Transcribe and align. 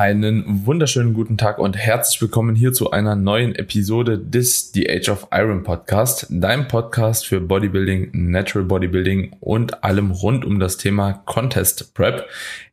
Einen 0.00 0.64
wunderschönen 0.64 1.12
guten 1.12 1.36
Tag 1.36 1.58
und 1.58 1.76
herzlich 1.76 2.22
willkommen 2.22 2.54
hier 2.54 2.72
zu 2.72 2.92
einer 2.92 3.16
neuen 3.16 3.56
Episode 3.56 4.16
des 4.16 4.70
The 4.72 4.88
Age 4.88 5.08
of 5.08 5.26
Iron 5.32 5.64
Podcast, 5.64 6.28
deinem 6.30 6.68
Podcast 6.68 7.26
für 7.26 7.40
Bodybuilding, 7.40 8.10
Natural 8.12 8.64
Bodybuilding 8.64 9.34
und 9.40 9.82
allem 9.82 10.12
rund 10.12 10.44
um 10.44 10.60
das 10.60 10.76
Thema 10.76 11.14
Contest 11.24 11.94
Prep. 11.94 12.28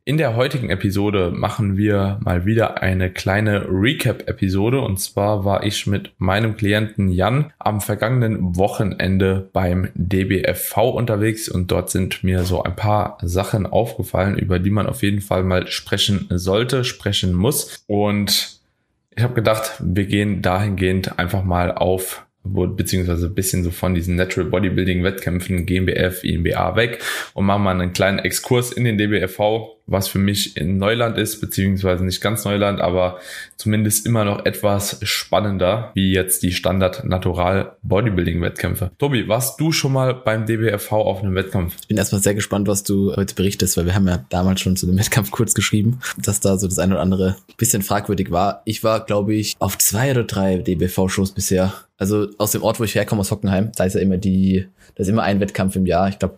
In 0.08 0.18
der 0.18 0.36
heutigen 0.36 0.70
Episode 0.70 1.32
machen 1.34 1.76
wir 1.76 2.20
mal 2.22 2.46
wieder 2.46 2.80
eine 2.80 3.10
kleine 3.10 3.66
Recap-Episode. 3.68 4.80
Und 4.80 5.00
zwar 5.00 5.44
war 5.44 5.64
ich 5.64 5.88
mit 5.88 6.12
meinem 6.18 6.56
Klienten 6.56 7.08
Jan 7.08 7.52
am 7.58 7.80
vergangenen 7.80 8.54
Wochenende 8.56 9.50
beim 9.52 9.88
DBFV 9.96 10.76
unterwegs. 10.90 11.48
Und 11.48 11.72
dort 11.72 11.90
sind 11.90 12.22
mir 12.22 12.44
so 12.44 12.62
ein 12.62 12.76
paar 12.76 13.18
Sachen 13.20 13.66
aufgefallen, 13.66 14.38
über 14.38 14.60
die 14.60 14.70
man 14.70 14.86
auf 14.86 15.02
jeden 15.02 15.20
Fall 15.20 15.42
mal 15.42 15.66
sprechen 15.66 16.28
sollte, 16.30 16.84
sprechen 16.84 17.34
muss. 17.34 17.82
Und 17.88 18.60
ich 19.10 19.24
habe 19.24 19.34
gedacht, 19.34 19.72
wir 19.80 20.04
gehen 20.04 20.40
dahingehend 20.40 21.18
einfach 21.18 21.42
mal 21.42 21.72
auf 21.72 22.24
beziehungsweise 22.44 23.26
ein 23.26 23.34
bisschen 23.34 23.64
so 23.64 23.72
von 23.72 23.96
diesen 23.96 24.14
Natural 24.14 24.48
Bodybuilding 24.48 25.02
Wettkämpfen 25.02 25.66
GmbF, 25.66 26.22
INBA 26.22 26.76
weg 26.76 27.02
und 27.34 27.44
machen 27.44 27.64
mal 27.64 27.72
einen 27.72 27.92
kleinen 27.92 28.20
Exkurs 28.20 28.70
in 28.70 28.84
den 28.84 28.98
DBFV, 28.98 29.75
was 29.86 30.08
für 30.08 30.18
mich 30.18 30.56
in 30.56 30.78
Neuland 30.78 31.16
ist, 31.16 31.40
beziehungsweise 31.40 32.04
nicht 32.04 32.20
ganz 32.20 32.44
Neuland, 32.44 32.80
aber 32.80 33.18
zumindest 33.56 34.06
immer 34.06 34.24
noch 34.24 34.44
etwas 34.44 34.98
spannender, 35.02 35.92
wie 35.94 36.12
jetzt 36.12 36.42
die 36.42 36.52
Standard 36.52 37.04
Natural 37.04 37.76
Bodybuilding 37.82 38.40
Wettkämpfe. 38.42 38.90
Tobi, 38.98 39.28
warst 39.28 39.60
du 39.60 39.72
schon 39.72 39.92
mal 39.92 40.14
beim 40.14 40.46
DBFV 40.46 40.92
auf 40.92 41.22
einem 41.22 41.34
Wettkampf? 41.34 41.76
Ich 41.80 41.88
bin 41.88 41.96
erstmal 41.96 42.22
sehr 42.22 42.34
gespannt, 42.34 42.66
was 42.66 42.82
du 42.82 43.14
heute 43.14 43.34
berichtest, 43.34 43.76
weil 43.76 43.86
wir 43.86 43.94
haben 43.94 44.08
ja 44.08 44.24
damals 44.28 44.60
schon 44.60 44.76
zu 44.76 44.86
dem 44.86 44.98
Wettkampf 44.98 45.30
kurz 45.30 45.54
geschrieben, 45.54 46.00
dass 46.22 46.40
da 46.40 46.58
so 46.58 46.66
das 46.66 46.78
eine 46.78 46.94
oder 46.94 47.02
andere 47.02 47.36
bisschen 47.56 47.82
fragwürdig 47.82 48.30
war. 48.30 48.62
Ich 48.64 48.82
war, 48.82 49.04
glaube 49.04 49.34
ich, 49.34 49.54
auf 49.58 49.78
zwei 49.78 50.10
oder 50.10 50.24
drei 50.24 50.58
DBFV-Shows 50.58 51.32
bisher. 51.32 51.72
Also 51.98 52.28
aus 52.38 52.52
dem 52.52 52.62
Ort, 52.62 52.80
wo 52.80 52.84
ich 52.84 52.94
herkomme, 52.94 53.20
aus 53.20 53.30
Hockenheim, 53.30 53.72
da 53.76 53.84
ist 53.84 53.94
ja 53.94 54.00
immer 54.00 54.18
die, 54.18 54.66
da 54.94 55.02
ist 55.02 55.08
immer 55.08 55.22
ein 55.22 55.40
Wettkampf 55.40 55.76
im 55.76 55.86
Jahr. 55.86 56.08
Ich 56.08 56.18
glaube, 56.18 56.36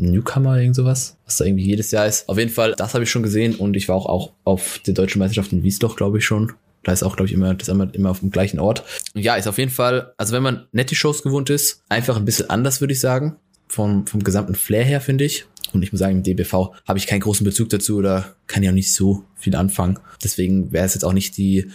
Newcomer, 0.00 0.58
irgend 0.58 0.76
sowas, 0.76 1.16
was 1.26 1.36
da 1.36 1.44
irgendwie 1.44 1.64
jedes 1.64 1.90
Jahr 1.90 2.06
ist. 2.06 2.28
Auf 2.28 2.38
jeden 2.38 2.50
Fall, 2.50 2.74
das 2.76 2.94
habe 2.94 3.04
ich 3.04 3.10
schon 3.10 3.22
gesehen 3.22 3.54
und 3.54 3.76
ich 3.76 3.88
war 3.88 3.96
auch, 3.96 4.06
auch 4.06 4.32
auf 4.44 4.80
der 4.86 4.94
deutschen 4.94 5.18
Meisterschaft 5.18 5.52
in 5.52 5.62
Wiesloch, 5.62 5.96
glaube 5.96 6.18
ich 6.18 6.24
schon. 6.24 6.52
Da 6.82 6.92
ist 6.92 7.02
auch, 7.02 7.16
glaube 7.16 7.28
ich, 7.28 7.34
immer, 7.34 7.54
das 7.54 7.68
ist 7.68 7.74
immer, 7.74 7.94
immer 7.94 8.10
auf 8.10 8.20
dem 8.20 8.30
gleichen 8.30 8.58
Ort. 8.58 8.84
Und 9.14 9.20
ja, 9.20 9.34
ist 9.34 9.46
auf 9.46 9.58
jeden 9.58 9.70
Fall, 9.70 10.14
also 10.16 10.34
wenn 10.34 10.42
man 10.42 10.66
nette 10.72 10.94
Shows 10.94 11.22
gewohnt 11.22 11.50
ist, 11.50 11.82
einfach 11.88 12.16
ein 12.16 12.24
bisschen 12.24 12.48
anders, 12.48 12.80
würde 12.80 12.94
ich 12.94 13.00
sagen. 13.00 13.36
Vom, 13.68 14.06
vom 14.06 14.24
gesamten 14.24 14.56
Flair 14.56 14.84
her, 14.84 15.00
finde 15.00 15.24
ich. 15.24 15.44
Und 15.72 15.82
ich 15.82 15.92
muss 15.92 16.00
sagen, 16.00 16.16
im 16.16 16.22
DBV 16.24 16.74
habe 16.86 16.98
ich 16.98 17.06
keinen 17.06 17.20
großen 17.20 17.44
Bezug 17.44 17.68
dazu 17.68 17.96
oder 17.96 18.34
kann 18.46 18.62
ja 18.62 18.70
auch 18.70 18.74
nicht 18.74 18.92
so 18.92 19.24
viel 19.36 19.54
anfangen. 19.54 19.98
Deswegen 20.24 20.72
wäre 20.72 20.86
es 20.86 20.94
jetzt 20.94 21.04
auch 21.04 21.12
nicht 21.12 21.36
die, 21.36 21.70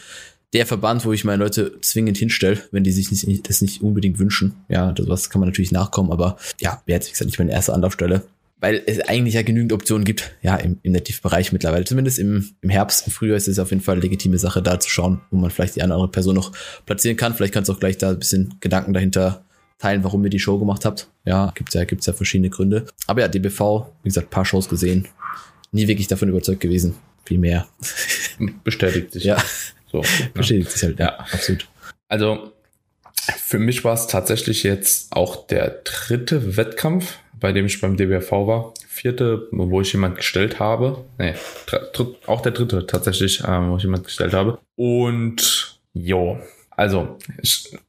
der 0.53 0.65
Verband, 0.65 1.05
wo 1.05 1.13
ich 1.13 1.23
meine 1.23 1.43
Leute 1.43 1.79
zwingend 1.81 2.17
hinstelle, 2.17 2.59
wenn 2.71 2.83
die 2.83 2.91
sich 2.91 3.11
nicht, 3.11 3.49
das 3.49 3.61
nicht 3.61 3.81
unbedingt 3.81 4.19
wünschen. 4.19 4.53
Ja, 4.69 4.91
das 4.91 5.07
was 5.07 5.29
kann 5.29 5.39
man 5.39 5.49
natürlich 5.49 5.71
nachkommen, 5.71 6.11
aber 6.11 6.37
ja, 6.59 6.81
wäre 6.85 6.97
jetzt, 6.97 7.07
wie 7.07 7.11
gesagt, 7.11 7.27
nicht 7.27 7.39
meine 7.39 7.51
erste 7.51 7.73
Anlaufstelle. 7.73 8.23
Weil 8.61 8.81
es 8.85 9.01
eigentlich 9.01 9.33
ja 9.33 9.41
genügend 9.41 9.73
Optionen 9.73 10.05
gibt, 10.05 10.31
ja, 10.41 10.55
im, 10.55 10.79
im 10.81 10.93
Nativbereich 10.93 11.51
mittlerweile. 11.51 11.83
Zumindest 11.83 12.19
im, 12.19 12.51
im 12.61 12.69
Herbst, 12.69 13.05
im 13.05 13.11
Frühjahr 13.11 13.35
ist 13.35 13.47
es 13.47 13.59
auf 13.59 13.69
jeden 13.69 13.81
Fall 13.81 13.95
eine 13.95 14.01
legitime 14.01 14.37
Sache, 14.37 14.61
da 14.61 14.79
zu 14.79 14.89
schauen, 14.89 15.21
wo 15.29 15.37
man 15.37 15.51
vielleicht 15.51 15.75
die 15.75 15.81
eine 15.81 15.91
oder 15.91 16.01
andere 16.01 16.11
Person 16.11 16.35
noch 16.35 16.53
platzieren 16.85 17.17
kann. 17.17 17.33
Vielleicht 17.35 17.53
kannst 17.53 17.69
du 17.69 17.73
auch 17.73 17.79
gleich 17.79 17.97
da 17.97 18.11
ein 18.11 18.19
bisschen 18.19 18.55
Gedanken 18.61 18.93
dahinter 18.93 19.43
teilen, 19.77 20.03
warum 20.03 20.23
ihr 20.23 20.29
die 20.29 20.39
Show 20.39 20.57
gemacht 20.57 20.85
habt. 20.85 21.09
Ja, 21.25 21.51
gibt's 21.53 21.73
ja, 21.73 21.83
gibt's 21.83 22.05
ja 22.05 22.13
verschiedene 22.13 22.49
Gründe. 22.49 22.85
Aber 23.07 23.21
ja, 23.21 23.27
DBV, 23.27 23.87
wie 24.03 24.09
gesagt, 24.09 24.29
paar 24.29 24.45
Shows 24.45 24.69
gesehen. 24.69 25.07
Nie 25.71 25.87
wirklich 25.87 26.07
davon 26.07 26.29
überzeugt 26.29 26.61
gewesen. 26.61 26.95
Viel 27.25 27.39
mehr. 27.39 27.67
Bestätigt 28.63 29.11
sich. 29.11 29.25
Ja. 29.25 29.37
So, 29.91 30.03
Bestätigt 30.33 30.71
sich 30.71 30.83
halt, 30.83 30.99
ja, 30.99 31.17
absolut. 31.17 31.67
Also 32.07 32.51
für 33.37 33.59
mich 33.59 33.83
war 33.83 33.93
es 33.93 34.07
tatsächlich 34.07 34.63
jetzt 34.63 35.11
auch 35.11 35.47
der 35.47 35.81
dritte 35.83 36.57
Wettkampf, 36.57 37.17
bei 37.39 37.51
dem 37.51 37.65
ich 37.65 37.81
beim 37.81 37.97
DBFV 37.97 38.31
war. 38.31 38.73
Vierte, 38.87 39.47
wo 39.51 39.81
ich 39.81 39.91
jemand 39.93 40.17
gestellt 40.17 40.59
habe. 40.59 41.03
Nee, 41.17 41.33
auch 42.27 42.41
der 42.41 42.51
dritte 42.51 42.87
tatsächlich, 42.87 43.41
äh, 43.41 43.69
wo 43.69 43.77
ich 43.77 43.83
jemand 43.83 44.05
gestellt 44.05 44.33
habe. 44.33 44.59
Und 44.75 45.79
jo, 45.93 46.39
also, 46.75 47.17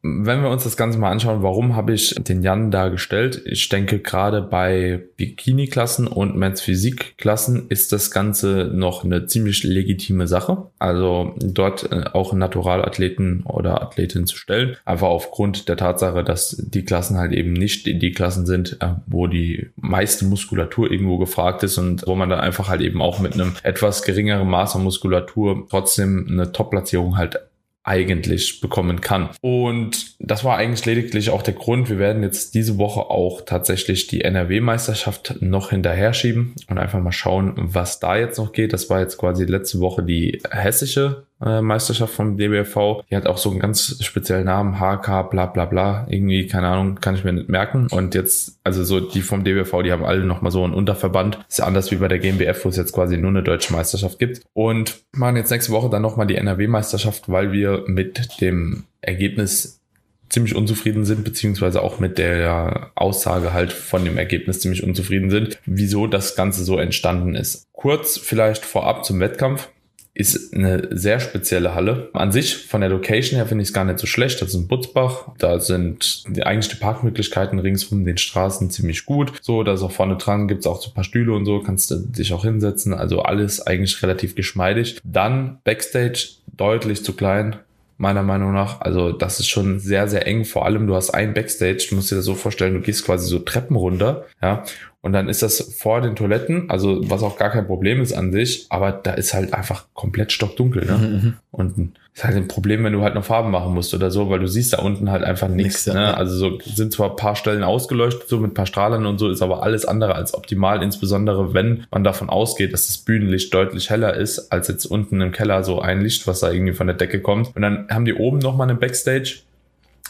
wenn 0.03 0.43
wir 0.43 0.51
uns 0.51 0.65
das 0.65 0.77
Ganze 0.77 0.99
mal 0.99 1.11
anschauen, 1.11 1.43
warum 1.43 1.75
habe 1.75 1.93
ich 1.93 2.15
den 2.15 2.43
Jan 2.43 2.71
da 2.71 2.89
gestellt? 2.89 3.43
Ich 3.45 3.69
denke, 3.69 3.99
gerade 3.99 4.43
bei 4.43 5.03
Bikini-Klassen 5.17 6.07
und 6.07 6.37
Men's 6.37 6.61
Physik-Klassen 6.61 7.67
ist 7.69 7.93
das 7.93 8.11
Ganze 8.11 8.71
noch 8.73 9.05
eine 9.05 9.27
ziemlich 9.27 9.65
legitime 9.65 10.29
Sache. 10.29 10.71
Also 10.79 11.35
dort 11.39 11.91
äh, 11.91 12.05
auch 12.13 12.33
Naturalathleten 12.33 13.43
oder 13.45 13.83
Athletinnen 13.83 14.27
zu 14.27 14.37
stellen. 14.37 14.77
Einfach 14.85 15.09
aufgrund 15.09 15.69
der 15.69 15.77
Tatsache, 15.77 16.23
dass 16.23 16.57
die 16.57 16.85
Klassen 16.85 17.19
halt 17.19 17.33
eben 17.33 17.53
nicht 17.53 17.87
die 17.87 18.13
Klassen 18.13 18.47
sind, 18.47 18.79
äh, 18.81 18.95
wo 19.07 19.27
die 19.27 19.71
meiste 19.77 20.27
Muskulatur 20.27 20.91
irgendwo 20.91 21.19
gefragt 21.19 21.63
ist 21.65 21.79
und 21.79 22.07
wo 22.07 22.15
man 22.15 22.29
dann 22.29 22.41
einfach 22.41 22.69
halt 22.69 22.83
eben 22.83 23.03
auch 23.03 23.19
mit 23.19 23.35
einem 23.35 23.55
etwas 23.63 24.03
geringeren 24.03 24.49
Maß 24.49 24.77
an 24.77 24.85
Muskulatur 24.85 25.67
trotzdem 25.69 26.27
eine 26.31 26.53
Top-Platzierung 26.53 27.17
halt 27.17 27.41
eigentlich 27.87 28.61
bekommen 28.61 29.01
kann. 29.01 29.31
Und 29.41 30.17
das 30.19 30.43
war 30.45 30.57
eigentlich 30.57 30.85
lediglich 30.85 31.31
auch 31.31 31.43
der 31.43 31.55
Grund. 31.55 31.89
Wir 31.89 31.99
werden 31.99 32.23
jetzt 32.23 32.55
diese 32.55 32.79
Woche 32.79 33.11
auch 33.11 33.43
tatsächlich 33.43 34.09
die 34.09 34.23
NRW-Meisterschaft 34.23 35.37
noch 35.41 35.71
hinterher 35.71 36.13
schieben 36.13 36.55
und 36.69 36.79
einfach 36.79 37.01
mal 37.01 37.13
schauen, 37.13 37.53
was 37.57 38.01
da 38.01 38.17
jetzt 38.17 38.39
noch 38.39 38.53
geht. 38.53 38.73
Das 38.73 38.91
war 38.91 39.01
jetzt 39.01 39.19
quasi 39.19 39.45
letzte 39.45 39.79
Woche 39.79 40.03
die 40.03 40.43
hessische 40.51 41.26
Meisterschaft 41.39 42.15
vom 42.15 42.37
DBFV. 42.39 43.03
Die 43.11 43.17
hat 43.17 43.27
auch 43.27 43.39
so 43.39 43.51
einen 43.51 43.61
ganz 43.61 44.03
speziellen 44.03 44.47
Namen, 44.47 44.81
HK, 44.81 45.31
bla 45.31 45.47
bla 45.47 45.67
bla. 45.67 46.07
Irgendwie, 46.09 46.47
keine 46.47 46.69
Ahnung, 46.69 46.97
kann 47.01 47.15
ich 47.15 47.25
mir 47.25 47.33
nicht 47.33 47.49
merken. 47.49 47.89
Und 47.91 48.15
jetzt, 48.15 48.59
also 48.65 48.85
so 48.85 49.01
die 49.01 49.21
vom 49.21 49.45
DBFV, 49.45 49.83
die 49.83 49.93
haben 49.93 50.05
alle 50.05 50.25
nochmal 50.25 50.51
so 50.51 50.65
einen 50.65 50.75
Unterverband. 50.75 51.39
Ist 51.49 51.59
ja 51.59 51.67
anders 51.67 51.91
wie 51.91 51.97
bei 51.97 52.09
der 52.09 52.19
GmbF, 52.19 52.65
wo 52.65 52.71
es 52.71 52.77
jetzt 52.77 52.93
quasi 52.93 53.19
nur 53.19 53.31
eine 53.31 53.43
deutsche 53.43 53.73
Meisterschaft 53.73 54.19
gibt. 54.19 54.43
Und 54.55 55.03
machen 55.13 55.37
jetzt 55.37 55.51
nächste 55.51 55.73
Woche 55.73 55.91
dann 55.91 56.03
nochmal 56.03 56.27
die 56.27 56.37
NRW-Meisterschaft, 56.37 57.29
weil 57.29 57.53
wir 57.53 57.85
mit 57.87 58.41
dem 58.41 58.85
Ergebnis 59.03 59.81
ziemlich 60.29 60.57
unzufrieden 60.57 61.05
sind, 61.05 61.25
beziehungsweise 61.25 61.83
auch 61.83 62.01
mit 62.01 62.19
der 62.19 62.91
Aussage 62.95 63.53
halt 63.53 63.73
von 63.73 64.05
dem 64.05 64.19
Ergebnis 64.19 64.61
ziemlich 64.61 64.83
unzufrieden 64.83 65.31
sind, 65.31 65.59
wieso 65.67 66.07
das 66.07 66.35
Ganze 66.35 66.65
so 66.65 66.79
entstanden 66.79 67.35
ist. 67.35 67.67
Kurz 67.73 68.19
vielleicht 68.19 68.65
vorab 68.65 69.05
zum 69.05 69.21
Wettkampf 69.21 69.69
ist 70.17 70.55
eine 70.55 70.89
sehr 70.93 71.21
spezielle 71.21 71.75
Halle. 71.75 72.09
An 72.15 72.33
sich, 72.33 72.57
von 72.57 72.81
der 72.81 72.89
Location 72.89 73.37
her 73.37 73.47
finde 73.47 73.63
ich 73.63 73.69
es 73.69 73.75
gar 73.75 73.85
nicht 73.85 73.99
so 73.99 74.07
schlecht. 74.07 74.41
Das 74.41 74.49
ist 74.49 74.55
ein 74.55 74.67
Butzbach. 74.67 75.29
Da 75.39 75.61
sind 75.61 76.25
die, 76.35 76.43
eigentlich 76.43 76.69
die 76.69 76.81
Parkmöglichkeiten 76.81 77.59
ringsum 77.59 78.05
den 78.05 78.17
Straßen 78.17 78.71
ziemlich 78.71 79.05
gut. 79.05 79.33
So, 79.43 79.63
da 79.63 79.75
ist 79.75 79.83
auch 79.83 79.93
vorne 79.93 80.17
dran, 80.17 80.49
gibt's 80.49 80.67
auch 80.67 80.81
so 80.81 80.91
ein 80.91 80.95
paar 80.95 81.05
Stühle 81.05 81.35
und 81.35 81.45
so, 81.45 81.61
kannst 81.61 81.91
du 81.91 81.97
dich 81.97 82.33
auch 82.33 82.45
hinsetzen. 82.45 82.95
Also 82.95 83.21
alles 83.21 83.67
eigentlich 83.67 84.03
relativ 84.03 84.35
geschmeidig. 84.35 85.01
Dann 85.05 85.59
Backstage 85.65 86.29
deutlich 86.47 87.05
zu 87.05 87.13
klein 87.13 87.57
meiner 87.99 88.23
Meinung 88.23 88.53
nach. 88.53 88.81
Also 88.81 89.13
das 89.13 89.41
ist 89.41 89.49
schon 89.49 89.81
sehr, 89.81 90.09
sehr 90.09 90.27
eng. 90.27 90.45
Vor 90.45 90.65
allem, 90.65 90.87
du 90.87 90.95
hast 90.95 91.11
ein 91.11 91.35
Backstage, 91.35 91.87
du 91.89 91.97
musst 91.97 92.11
dir 92.11 92.17
das 92.17 92.25
so 92.25 92.35
vorstellen, 92.35 92.75
du 92.75 92.81
gehst 92.81 93.05
quasi 93.05 93.29
so 93.29 93.39
Treppen 93.39 93.77
runter, 93.77 94.25
ja, 94.43 94.65
und 95.07 95.13
dann 95.13 95.29
ist 95.29 95.41
das 95.41 95.61
vor 95.79 96.01
den 96.01 96.17
Toiletten, 96.17 96.69
also 96.69 97.01
was 97.09 97.23
auch 97.23 97.39
gar 97.39 97.51
kein 97.51 97.69
Problem 97.69 98.01
ist 98.01 98.13
an 98.13 98.33
sich, 98.33 98.67
aber 98.71 98.91
da 98.91 99.13
ist 99.13 99.35
halt 99.35 99.55
einfach 99.55 99.85
komplett 99.95 100.33
stockdunkel. 100.33 100.85
Ne? 100.85 100.99
Mhm. 100.99 101.15
mhm. 101.15 101.35
Und 101.53 101.93
ist 102.13 102.25
halt 102.25 102.35
ein 102.35 102.49
Problem, 102.49 102.83
wenn 102.83 102.93
du 102.93 103.03
halt 103.03 103.15
noch 103.15 103.25
Farben 103.25 103.51
machen 103.51 103.73
musst 103.73 103.95
oder 103.95 104.11
so, 104.11 104.31
weil 104.31 104.41
du 104.41 104.49
siehst 104.49 104.73
da 104.73 104.79
unten 104.79 105.11
halt 105.11 105.23
einfach 105.23 105.49
nichts. 105.49 105.87
Ne? 105.87 106.17
Also 106.17 106.35
so 106.37 106.59
sind 106.65 106.93
zwar 106.93 107.11
ein 107.11 107.17
paar 107.17 107.37
Stellen 107.37 107.63
ausgeleuchtet, 107.63 108.29
so 108.29 108.39
mit 108.39 108.51
ein 108.51 108.55
paar 108.55 108.67
Strahlern 108.67 109.07
und 109.07 109.19
so, 109.19 109.29
ist 109.29 109.43
aber 109.43 109.63
alles 109.63 109.85
andere 109.85 110.17
als 110.17 110.35
optimal, 110.35 110.83
insbesondere 110.83 111.55
wenn 111.55 111.85
man 111.93 112.03
davon 112.03 112.29
ausgeht, 112.29 112.73
dass 112.73 112.89
das 112.89 112.99
Bühnenlicht 112.99 113.55
deutlich 113.55 113.91
heller 113.91 114.15
ist, 114.15 114.51
als 114.51 114.67
jetzt 114.67 114.87
unten 114.87 115.21
im 115.21 115.31
Keller 115.31 115.63
so 115.63 115.81
ein 115.81 116.01
Licht, 116.01 116.27
was 116.27 116.41
da 116.41 116.51
irgendwie 116.51 116.73
von 116.73 116.89
der 116.89 116.97
Decke 116.97 117.21
kommt. 117.21 117.55
Und 117.55 117.63
dann 117.63 117.87
haben 117.91 118.07
die 118.07 118.15
oben 118.15 118.39
nochmal 118.39 118.69
eine 118.69 118.79
Backstage 118.79 119.41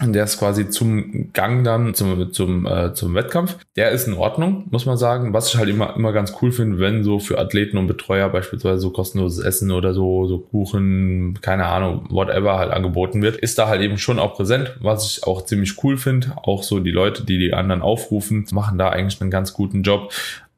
der 0.02 0.24
ist 0.24 0.38
quasi 0.38 0.68
zum 0.68 1.32
Gang 1.32 1.64
dann 1.64 1.94
zum 1.94 2.30
zum 2.32 2.66
äh, 2.66 2.92
zum 2.92 3.14
Wettkampf. 3.14 3.56
Der 3.76 3.92
ist 3.92 4.06
in 4.06 4.12
Ordnung, 4.12 4.66
muss 4.70 4.84
man 4.84 4.98
sagen. 4.98 5.32
Was 5.32 5.48
ich 5.48 5.56
halt 5.56 5.70
immer 5.70 5.96
immer 5.96 6.12
ganz 6.12 6.34
cool 6.42 6.52
finde, 6.52 6.78
wenn 6.78 7.02
so 7.02 7.18
für 7.18 7.38
Athleten 7.38 7.78
und 7.78 7.86
Betreuer 7.86 8.28
beispielsweise 8.28 8.78
so 8.78 8.90
kostenloses 8.90 9.42
Essen 9.42 9.70
oder 9.70 9.94
so 9.94 10.26
so 10.26 10.38
Kuchen, 10.38 11.38
keine 11.40 11.66
Ahnung, 11.66 12.06
whatever 12.10 12.58
halt 12.58 12.72
angeboten 12.72 13.22
wird, 13.22 13.36
ist 13.36 13.58
da 13.58 13.68
halt 13.68 13.80
eben 13.80 13.96
schon 13.96 14.18
auch 14.18 14.34
präsent. 14.34 14.76
Was 14.80 15.10
ich 15.10 15.24
auch 15.26 15.46
ziemlich 15.46 15.82
cool 15.82 15.96
finde. 15.96 16.32
Auch 16.42 16.62
so 16.62 16.78
die 16.78 16.90
Leute, 16.90 17.24
die 17.24 17.38
die 17.38 17.54
anderen 17.54 17.80
aufrufen, 17.80 18.46
machen 18.52 18.76
da 18.76 18.90
eigentlich 18.90 19.20
einen 19.22 19.30
ganz 19.30 19.54
guten 19.54 19.82
Job. 19.82 20.12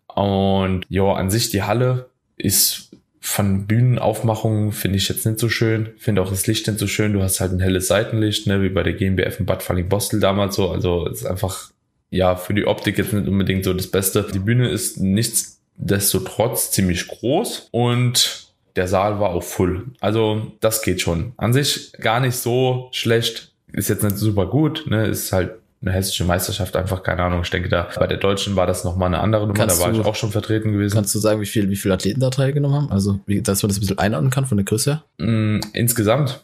Und 0.08 0.85
ja, 0.88 1.12
an 1.12 1.31
sich 1.31 1.50
die 1.50 1.62
Halle 1.62 2.06
ist 2.37 2.90
von 3.28 3.66
Bühnenaufmachungen 3.66 4.72
finde 4.72 4.96
ich 4.96 5.08
jetzt 5.10 5.26
nicht 5.26 5.38
so 5.38 5.50
schön. 5.50 5.90
Finde 5.98 6.22
auch 6.22 6.30
das 6.30 6.46
Licht 6.46 6.66
nicht 6.66 6.78
so 6.78 6.86
schön. 6.86 7.12
Du 7.12 7.22
hast 7.22 7.40
halt 7.40 7.52
ein 7.52 7.60
helles 7.60 7.86
Seitenlicht, 7.86 8.46
ne, 8.46 8.62
wie 8.62 8.70
bei 8.70 8.82
der 8.82 8.94
GmbF 8.94 9.38
in 9.38 9.44
Bad 9.44 9.62
Falling-Bostel 9.62 10.19
damals 10.19 10.56
so. 10.56 10.70
Also 10.70 11.06
es 11.06 11.20
ist 11.20 11.26
einfach, 11.26 11.70
ja, 12.08 12.36
für 12.36 12.54
die 12.54 12.66
Optik 12.66 12.96
jetzt 12.96 13.12
nicht 13.12 13.28
unbedingt 13.28 13.64
so 13.64 13.75
das 13.75 13.88
Beste. 13.88 14.26
Die 14.32 14.38
Bühne 14.38 14.70
ist 14.70 14.98
nichtsdestotrotz 14.98 16.70
ziemlich 16.70 17.06
groß 17.06 17.69
und 17.70 18.48
der 18.76 18.88
Saal 18.88 19.20
war 19.20 19.30
auch 19.30 19.42
full. 19.42 19.84
Also 20.00 20.52
das 20.60 20.80
geht 20.80 21.02
schon. 21.02 21.32
An 21.36 21.52
sich 21.52 21.92
gar 22.00 22.20
nicht 22.20 22.36
so 22.36 22.88
schlecht. 22.92 23.52
Ist 23.72 23.90
jetzt 23.90 24.04
nicht 24.04 24.16
super 24.16 24.46
gut, 24.46 24.86
ne? 24.88 25.06
Ist 25.06 25.32
halt 25.32 25.52
eine 25.80 25.92
hessische 25.92 26.25
Meisterschaft 26.25 26.75
einfach, 26.76 27.02
keine 27.02 27.22
Ahnung. 27.22 27.42
Ich 27.42 27.50
denke, 27.50 27.69
da 27.69 27.88
bei 27.98 28.06
der 28.06 28.19
Deutschen 28.19 28.56
war 28.56 28.66
das 28.66 28.82
nochmal 28.84 29.06
eine 29.08 29.20
andere 29.20 29.42
Nummer, 29.46 29.54
Kannst 29.58 29.80
da 29.80 29.84
war 29.84 29.92
du- 29.92 30.00
ich 30.00 30.06
auch 30.06 30.16
schon 30.16 30.30
vertreten 30.32 30.72
gewesen. 30.72 30.94
Kannst 30.94 31.14
du 31.14 31.19
sagen, 31.20 31.40
wie 31.40 31.46
viel, 31.46 31.70
wie 31.70 31.76
viele 31.76 31.94
Athleten 31.94 32.20
da 32.20 32.30
teilgenommen 32.30 32.76
haben? 32.76 32.90
Also, 32.92 33.20
wie, 33.26 33.40
dass 33.42 33.62
man 33.62 33.69
das 33.69 33.78
ein 33.78 33.80
bisschen 33.80 33.98
einordnen 33.98 34.30
kann 34.30 34.44
von 34.46 34.56
der 34.56 34.64
Größe 34.64 35.02
her? 35.19 35.26
Mm, 35.26 35.60
insgesamt, 35.72 36.42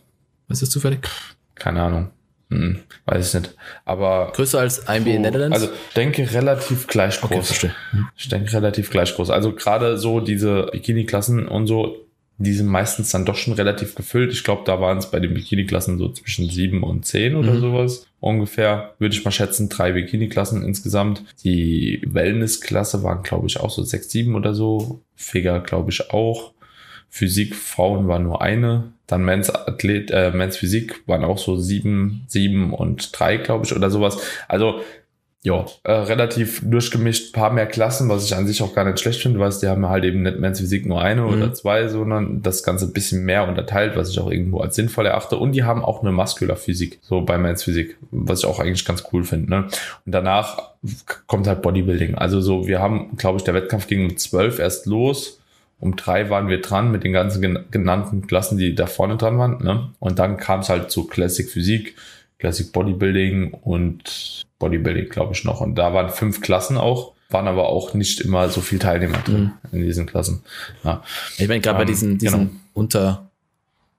Weißt 0.48 0.60
du 0.62 0.66
das 0.66 0.70
zufällig? 0.72 1.00
keine 1.56 1.82
Ahnung. 1.82 2.10
Hm, 2.50 2.81
weiß 3.06 3.26
ich 3.34 3.40
nicht. 3.40 3.54
Aber 3.86 4.31
Größer 4.34 4.60
als 4.60 4.81
IMB 4.86 5.06
in 5.08 5.22
Netherlands? 5.22 5.54
Also 5.56 5.72
ich 5.72 5.94
denke 5.94 6.31
relativ 6.32 6.86
gleich 6.86 7.19
groß. 7.20 7.31
okay, 7.31 7.42
verstehe. 7.42 7.75
Hm. 7.92 8.06
Ich 8.16 8.28
denke 8.28 8.52
relativ 8.52 8.90
gleich 8.90 9.14
groß. 9.16 9.31
Also 9.31 9.52
gerade 9.52 9.96
so 9.96 10.20
diese 10.20 10.66
Bikini-Klassen 10.70 11.48
und 11.48 11.66
so, 11.66 12.04
die 12.38 12.52
sind 12.52 12.66
meistens 12.66 13.10
dann 13.10 13.25
doch 13.25 13.36
schon 13.36 13.54
relativ 13.54 13.94
gefüllt. 13.94 14.32
Ich 14.32 14.42
glaube, 14.44 14.62
da 14.64 14.81
waren 14.81 14.98
es 14.98 15.10
bei 15.10 15.20
den 15.20 15.34
Bikini-Klassen 15.34 15.98
so 15.98 16.08
zwischen 16.10 16.50
sieben 16.50 16.82
und 16.82 17.06
zehn 17.06 17.36
oder 17.36 17.52
Mhm. 17.54 17.60
sowas. 17.60 18.06
Ungefähr, 18.20 18.94
würde 18.98 19.14
ich 19.14 19.25
mal 19.25 19.31
schätzen, 19.31 19.69
drei 19.69 19.92
Bikini-Klassen 19.92 20.64
insgesamt. 20.64 21.22
Die 21.44 22.02
Wellness-Klasse 22.06 23.02
waren, 23.02 23.22
glaube 23.22 23.46
ich, 23.46 23.60
auch 23.60 23.70
so 23.70 23.82
sechs, 23.82 24.10
sieben 24.10 24.34
oder 24.34 24.54
so. 24.54 25.00
Figure, 25.14 25.60
glaube 25.60 25.90
ich, 25.90 26.10
auch. 26.10 26.52
Physik 27.08 27.54
Frauen 27.54 28.08
war 28.08 28.19
nur 28.19 28.42
eine. 28.42 28.92
Dann 29.06 29.25
Men's 29.25 29.50
Athlet, 29.50 30.10
äh, 30.10 30.32
Men's 30.32 30.56
Physik 30.56 31.02
waren 31.06 31.22
auch 31.25 31.38
so 31.38 31.56
sieben, 31.56 32.25
sieben 32.26 32.72
und 32.72 33.10
drei, 33.19 33.36
glaube 33.36 33.64
ich, 33.66 33.76
oder 33.76 33.90
sowas. 33.90 34.19
Also 34.48 34.81
ja, 35.46 35.67
äh, 35.85 35.93
relativ 35.93 36.62
durchgemischt, 36.64 37.35
paar 37.35 37.52
mehr 37.52 37.67
Klassen, 37.67 38.08
was 38.08 38.25
ich 38.25 38.35
an 38.35 38.46
sich 38.46 38.62
auch 38.62 38.75
gar 38.75 38.85
nicht 38.87 38.99
schlecht 38.99 39.20
finde, 39.20 39.38
weil 39.41 39.50
die 39.50 39.69
haben 39.69 39.87
halt 39.88 40.02
eben 40.05 40.23
nicht 40.23 40.38
Men's 40.41 40.58
Physik 40.58 40.87
nur 40.87 41.02
eine 41.02 41.20
Mhm. 41.20 41.29
oder 41.29 41.52
zwei, 41.52 41.87
sondern 41.88 42.41
das 42.41 42.62
Ganze 42.62 42.87
ein 42.87 42.94
bisschen 42.94 43.25
mehr 43.26 43.46
unterteilt, 43.46 43.94
was 43.94 44.08
ich 44.08 44.19
auch 44.19 44.31
irgendwo 44.31 44.61
als 44.61 44.75
sinnvoll 44.75 45.05
erachte. 45.05 45.37
Und 45.37 45.52
die 45.52 45.62
haben 45.64 45.85
auch 45.85 46.00
eine 46.00 46.12
Muscular 46.12 46.56
Physik, 46.56 46.99
so 47.02 47.20
bei 47.20 47.37
Men's 47.37 47.62
Physik, 47.62 47.99
was 48.11 48.38
ich 48.41 48.46
auch 48.46 48.58
eigentlich 48.58 48.87
ganz 48.87 49.05
cool 49.12 49.23
finde. 49.25 49.50
Ne? 49.50 49.64
Und 50.06 50.12
danach 50.12 50.70
kommt 51.26 51.46
halt 51.46 51.61
Bodybuilding. 51.61 52.14
Also 52.14 52.41
so, 52.41 52.67
wir 52.67 52.81
haben, 52.81 53.17
glaube 53.19 53.37
ich, 53.37 53.44
der 53.44 53.52
Wettkampf 53.52 53.87
ging 53.87 54.05
um 54.06 54.17
zwölf 54.17 54.58
erst 54.58 54.87
los. 54.87 55.41
Um 55.79 55.94
drei 55.96 56.31
waren 56.31 56.49
wir 56.49 56.62
dran 56.62 56.91
mit 56.91 57.05
den 57.05 57.12
ganzen 57.12 57.43
gen- 57.43 57.64
genannten 57.70 58.26
Klassen, 58.26 58.56
die 58.56 58.75
da 58.75 58.87
vorne 58.87 59.19
dran 59.19 59.37
waren. 59.38 59.62
Ne? 59.62 59.91
Und 59.99 60.19
dann 60.19 60.38
kam 60.38 60.61
es 60.61 60.70
halt 60.70 60.91
zu 60.91 61.06
Classic 61.06 61.50
Physik, 61.50 61.96
Classic 62.38 62.73
Bodybuilding 62.73 63.52
und 63.52 64.43
Bodybuilding, 64.64 65.08
glaube 65.11 65.32
ich, 65.34 65.44
noch. 65.44 65.61
Und 65.61 65.75
da 65.76 65.93
waren 65.94 66.08
fünf 66.11 66.40
Klassen 66.40 66.76
auch, 66.78 67.12
waren 67.31 67.46
aber 67.49 67.69
auch 67.69 67.94
nicht 67.94 68.20
immer 68.20 68.49
so 68.49 68.61
viel 68.61 68.78
Teilnehmer 68.78 69.19
drin 69.19 69.52
in 69.72 69.82
diesen 69.82 70.06
Klassen. 70.06 70.43
Ja. 70.84 71.02
Ich 71.38 71.49
meine, 71.49 71.61
gerade 71.61 71.76
bei 71.78 71.82
Ähm, 71.82 71.88
diesen, 71.88 72.19
diesen 72.19 72.38
genau. 72.40 72.50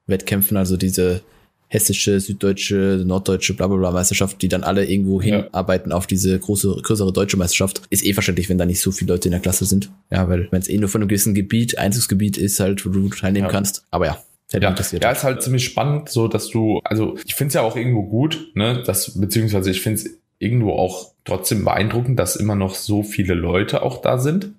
Unterwettkämpfen, 0.07 0.57
also 0.57 0.77
diese 0.77 1.21
hessische, 1.67 2.19
süddeutsche, 2.19 3.03
norddeutsche, 3.05 3.53
bla 3.55 3.67
bla 3.67 3.75
bla 3.77 3.91
Meisterschaft, 3.91 4.41
die 4.41 4.47
dann 4.47 4.63
alle 4.63 4.85
irgendwo 4.85 5.19
Ja. 5.19 5.43
hinarbeiten 5.43 5.91
auf 5.91 6.05
diese 6.07 6.37
große, 6.39 6.77
größere 6.83 7.11
deutsche 7.11 7.37
Meisterschaft, 7.37 7.81
ist 7.89 8.05
eh 8.05 8.13
verständlich, 8.13 8.49
wenn 8.49 8.57
da 8.59 8.65
nicht 8.65 8.79
so 8.81 8.91
viele 8.91 9.13
Leute 9.13 9.27
in 9.27 9.31
der 9.31 9.41
Klasse 9.41 9.65
sind. 9.65 9.91
Ja, 10.11 10.29
weil 10.29 10.47
wenn 10.51 10.61
es 10.61 10.69
eh 10.69 10.77
nur 10.77 10.89
von 10.89 11.01
einem 11.01 11.09
gewissen 11.09 11.33
Gebiet, 11.33 11.77
Einzugsgebiet 11.77 12.37
ist 12.37 12.59
halt, 12.59 12.85
wo 12.85 12.89
du 12.89 13.09
teilnehmen 13.09 13.47
Ja. 13.47 13.51
kannst. 13.51 13.83
Aber 13.91 14.05
ja, 14.05 14.17
hätte 14.51 14.63
Ja, 14.63 14.69
interessiert. 14.69 15.03
ja, 15.03 15.11
ist 15.11 15.23
halt 15.23 15.41
ziemlich 15.41 15.65
spannend, 15.65 16.09
so 16.09 16.27
dass 16.27 16.49
du, 16.49 16.79
also 16.83 17.17
ich 17.25 17.33
finde 17.35 17.47
es 17.49 17.53
ja 17.55 17.61
auch 17.61 17.75
irgendwo 17.75 18.03
gut, 18.03 18.51
ne, 18.53 18.83
dass, 18.85 19.19
beziehungsweise 19.19 19.71
ich 19.71 19.81
finde 19.81 20.01
es 20.01 20.09
irgendwo 20.45 20.73
auch 20.73 21.11
trotzdem 21.25 21.65
beeindruckend, 21.65 22.19
dass 22.19 22.35
immer 22.35 22.55
noch 22.55 22.75
so 22.75 23.03
viele 23.03 23.33
Leute 23.33 23.81
auch 23.81 24.01
da 24.01 24.17
sind. 24.17 24.51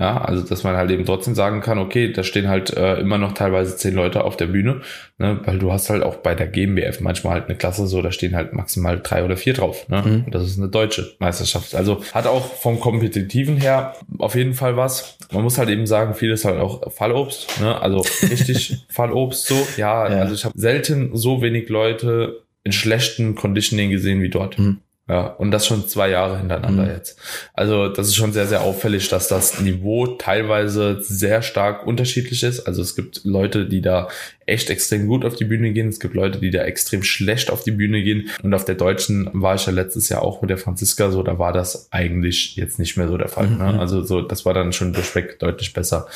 Ja, 0.00 0.20
also 0.20 0.44
dass 0.46 0.62
man 0.62 0.76
halt 0.76 0.92
eben 0.92 1.04
trotzdem 1.04 1.34
sagen 1.34 1.60
kann, 1.60 1.80
okay, 1.80 2.12
da 2.12 2.22
stehen 2.22 2.46
halt 2.48 2.70
äh, 2.76 3.00
immer 3.00 3.18
noch 3.18 3.32
teilweise 3.32 3.76
zehn 3.76 3.94
Leute 3.94 4.22
auf 4.22 4.36
der 4.36 4.46
Bühne, 4.46 4.82
ne, 5.18 5.40
weil 5.44 5.58
du 5.58 5.72
hast 5.72 5.90
halt 5.90 6.04
auch 6.04 6.14
bei 6.18 6.36
der 6.36 6.46
GmbF 6.46 7.00
manchmal 7.00 7.32
halt 7.34 7.46
eine 7.48 7.58
Klasse 7.58 7.88
so, 7.88 8.00
da 8.00 8.12
stehen 8.12 8.36
halt 8.36 8.52
maximal 8.52 9.00
drei 9.02 9.24
oder 9.24 9.36
vier 9.36 9.54
drauf. 9.54 9.88
Ne? 9.88 10.02
Mhm. 10.26 10.30
Das 10.30 10.44
ist 10.44 10.56
eine 10.56 10.68
deutsche 10.68 11.16
Meisterschaft. 11.18 11.74
Also 11.74 12.00
hat 12.14 12.28
auch 12.28 12.44
vom 12.54 12.78
Kompetitiven 12.78 13.56
her 13.56 13.94
auf 14.18 14.36
jeden 14.36 14.54
Fall 14.54 14.76
was. 14.76 15.18
Man 15.32 15.42
muss 15.42 15.58
halt 15.58 15.68
eben 15.68 15.88
sagen, 15.88 16.14
vieles 16.14 16.44
halt 16.44 16.60
auch 16.60 16.92
Fallobst, 16.92 17.60
ne? 17.60 17.80
also 17.82 18.04
richtig 18.22 18.76
Fallobst 18.88 19.46
so. 19.46 19.56
Ja, 19.76 20.08
Ja. 20.08 20.18
also 20.20 20.32
ich 20.32 20.44
habe 20.44 20.56
selten 20.56 21.10
so 21.16 21.42
wenig 21.42 21.68
Leute 21.70 22.44
in 22.62 22.70
schlechten 22.70 23.34
Conditioning 23.34 23.90
gesehen 23.90 24.22
wie 24.22 24.28
dort. 24.28 24.60
Mhm. 24.60 24.78
Ja, 25.08 25.26
und 25.26 25.50
das 25.52 25.66
schon 25.66 25.88
zwei 25.88 26.10
Jahre 26.10 26.38
hintereinander 26.38 26.84
Mhm. 26.84 26.90
jetzt. 26.90 27.18
Also 27.54 27.88
das 27.88 28.08
ist 28.08 28.16
schon 28.16 28.32
sehr, 28.32 28.46
sehr 28.46 28.60
auffällig, 28.60 29.08
dass 29.08 29.26
das 29.26 29.58
Niveau 29.60 30.06
teilweise 30.06 30.98
sehr 31.02 31.40
stark 31.40 31.86
unterschiedlich 31.86 32.42
ist. 32.42 32.60
Also 32.60 32.82
es 32.82 32.94
gibt 32.94 33.22
Leute, 33.24 33.66
die 33.66 33.80
da 33.80 34.08
echt 34.48 34.70
extrem 34.70 35.06
gut 35.06 35.24
auf 35.24 35.36
die 35.36 35.44
Bühne 35.44 35.72
gehen. 35.72 35.88
Es 35.88 36.00
gibt 36.00 36.14
Leute, 36.14 36.38
die 36.40 36.50
da 36.50 36.62
extrem 36.64 37.02
schlecht 37.02 37.50
auf 37.50 37.62
die 37.64 37.70
Bühne 37.70 38.02
gehen. 38.02 38.28
Und 38.42 38.54
auf 38.54 38.64
der 38.64 38.74
Deutschen 38.74 39.28
war 39.32 39.54
ich 39.54 39.66
ja 39.66 39.72
letztes 39.72 40.08
Jahr 40.08 40.22
auch 40.22 40.40
mit 40.40 40.50
der 40.50 40.58
Franziska 40.58 41.10
so, 41.10 41.22
da 41.22 41.38
war 41.38 41.52
das 41.52 41.88
eigentlich 41.90 42.56
jetzt 42.56 42.78
nicht 42.78 42.96
mehr 42.96 43.08
so 43.08 43.16
der 43.16 43.28
Fall. 43.28 43.46
Mhm. 43.48 43.58
Ne? 43.58 43.78
Also 43.80 44.02
so, 44.02 44.22
das 44.22 44.44
war 44.44 44.54
dann 44.54 44.72
schon 44.72 44.92
durchweg 44.92 45.38
deutlich 45.38 45.72
besser, 45.72 46.06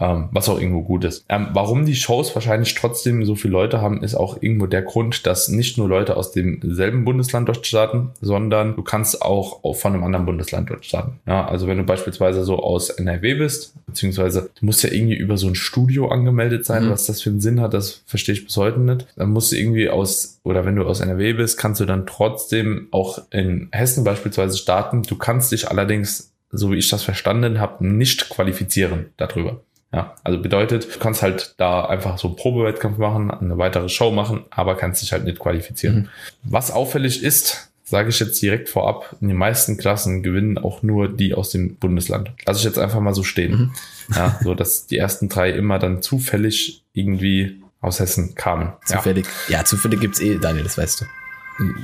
ähm, 0.00 0.28
was 0.32 0.48
auch 0.48 0.60
irgendwo 0.60 0.82
gut 0.82 1.04
ist. 1.04 1.24
Ähm, 1.28 1.48
warum 1.52 1.86
die 1.86 1.94
Shows 1.94 2.34
wahrscheinlich 2.34 2.74
trotzdem 2.74 3.24
so 3.24 3.34
viele 3.34 3.52
Leute 3.52 3.80
haben, 3.80 4.02
ist 4.02 4.14
auch 4.14 4.42
irgendwo 4.42 4.66
der 4.66 4.82
Grund, 4.82 5.26
dass 5.26 5.48
nicht 5.48 5.78
nur 5.78 5.88
Leute 5.88 6.16
aus 6.16 6.32
demselben 6.32 7.04
Bundesland 7.04 7.48
dort 7.48 7.66
starten, 7.66 8.10
sondern 8.20 8.76
du 8.76 8.82
kannst 8.82 9.22
auch 9.22 9.60
von 9.76 9.94
einem 9.94 10.04
anderen 10.04 10.26
Bundesland 10.26 10.70
dort 10.70 10.84
starten. 10.84 11.20
Ja, 11.26 11.46
also 11.46 11.66
wenn 11.66 11.78
du 11.78 11.84
beispielsweise 11.84 12.44
so 12.44 12.58
aus 12.58 12.90
NRW 12.90 13.34
bist, 13.34 13.74
beziehungsweise 13.86 14.50
du 14.58 14.66
musst 14.66 14.82
ja 14.82 14.90
irgendwie 14.90 15.16
über 15.16 15.36
so 15.36 15.46
ein 15.46 15.54
Studio 15.54 16.08
angemeldet 16.08 16.64
sein, 16.64 16.86
Mhm. 16.86 16.90
was 16.90 17.06
das 17.06 17.22
für 17.22 17.30
einen 17.30 17.40
Sinn 17.40 17.60
hat, 17.60 17.74
das 17.76 18.02
verstehe 18.06 18.34
ich 18.34 18.44
bis 18.44 18.56
heute 18.56 18.80
nicht. 18.80 19.06
Dann 19.16 19.30
musst 19.30 19.52
du 19.52 19.56
irgendwie 19.56 19.88
aus, 19.88 20.40
oder 20.42 20.64
wenn 20.64 20.76
du 20.76 20.84
aus 20.84 21.00
NRW 21.00 21.34
bist, 21.34 21.58
kannst 21.58 21.80
du 21.80 21.84
dann 21.84 22.06
trotzdem 22.06 22.88
auch 22.90 23.20
in 23.30 23.68
Hessen 23.72 24.04
beispielsweise 24.04 24.56
starten. 24.56 25.02
Du 25.02 25.16
kannst 25.16 25.52
dich 25.52 25.68
allerdings, 25.70 26.32
so 26.50 26.72
wie 26.72 26.76
ich 26.76 26.88
das 26.88 27.02
verstanden 27.02 27.60
habe, 27.60 27.86
nicht 27.86 28.28
qualifizieren 28.28 29.06
darüber. 29.16 29.60
Ja, 29.92 30.14
also 30.24 30.40
bedeutet, 30.40 30.94
du 30.94 30.98
kannst 30.98 31.22
halt 31.22 31.54
da 31.58 31.86
einfach 31.86 32.18
so 32.18 32.28
einen 32.28 32.36
Probewettkampf 32.36 32.98
machen, 32.98 33.30
eine 33.30 33.56
weitere 33.56 33.88
Show 33.88 34.10
machen, 34.10 34.44
aber 34.50 34.74
kannst 34.74 35.00
dich 35.00 35.12
halt 35.12 35.24
nicht 35.24 35.38
qualifizieren. 35.38 35.96
Mhm. 35.96 36.08
Was 36.42 36.70
auffällig 36.70 37.22
ist, 37.22 37.70
sage 37.84 38.08
ich 38.08 38.18
jetzt 38.18 38.42
direkt 38.42 38.68
vorab, 38.68 39.16
in 39.20 39.28
den 39.28 39.36
meisten 39.36 39.78
Klassen 39.78 40.22
gewinnen 40.24 40.58
auch 40.58 40.82
nur 40.82 41.08
die 41.08 41.34
aus 41.34 41.50
dem 41.50 41.76
Bundesland. 41.76 42.32
Lass 42.44 42.58
ich 42.58 42.64
jetzt 42.64 42.78
einfach 42.78 43.00
mal 43.00 43.14
so 43.14 43.22
stehen. 43.22 43.52
Mhm. 43.52 43.72
Ja, 44.14 44.38
so 44.42 44.54
dass 44.54 44.86
die 44.86 44.98
ersten 44.98 45.28
drei 45.28 45.50
immer 45.50 45.78
dann 45.78 46.02
zufällig 46.02 46.82
irgendwie 46.92 47.62
aus 47.86 48.00
Hessen 48.00 48.34
kamen. 48.34 48.72
Zufällig. 48.84 49.26
Ja, 49.48 49.64
zufällig 49.64 50.00
gibt's 50.00 50.20
eh, 50.20 50.38
Daniel, 50.38 50.64
das 50.64 50.76
weißt 50.78 51.00
du. 51.02 51.04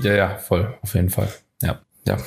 Ja, 0.02 0.14
ja, 0.14 0.38
voll, 0.38 0.74
auf 0.82 0.94
jeden 0.94 1.08
Fall. 1.10 1.28
Ja, 1.62 1.80
ja. 2.06 2.18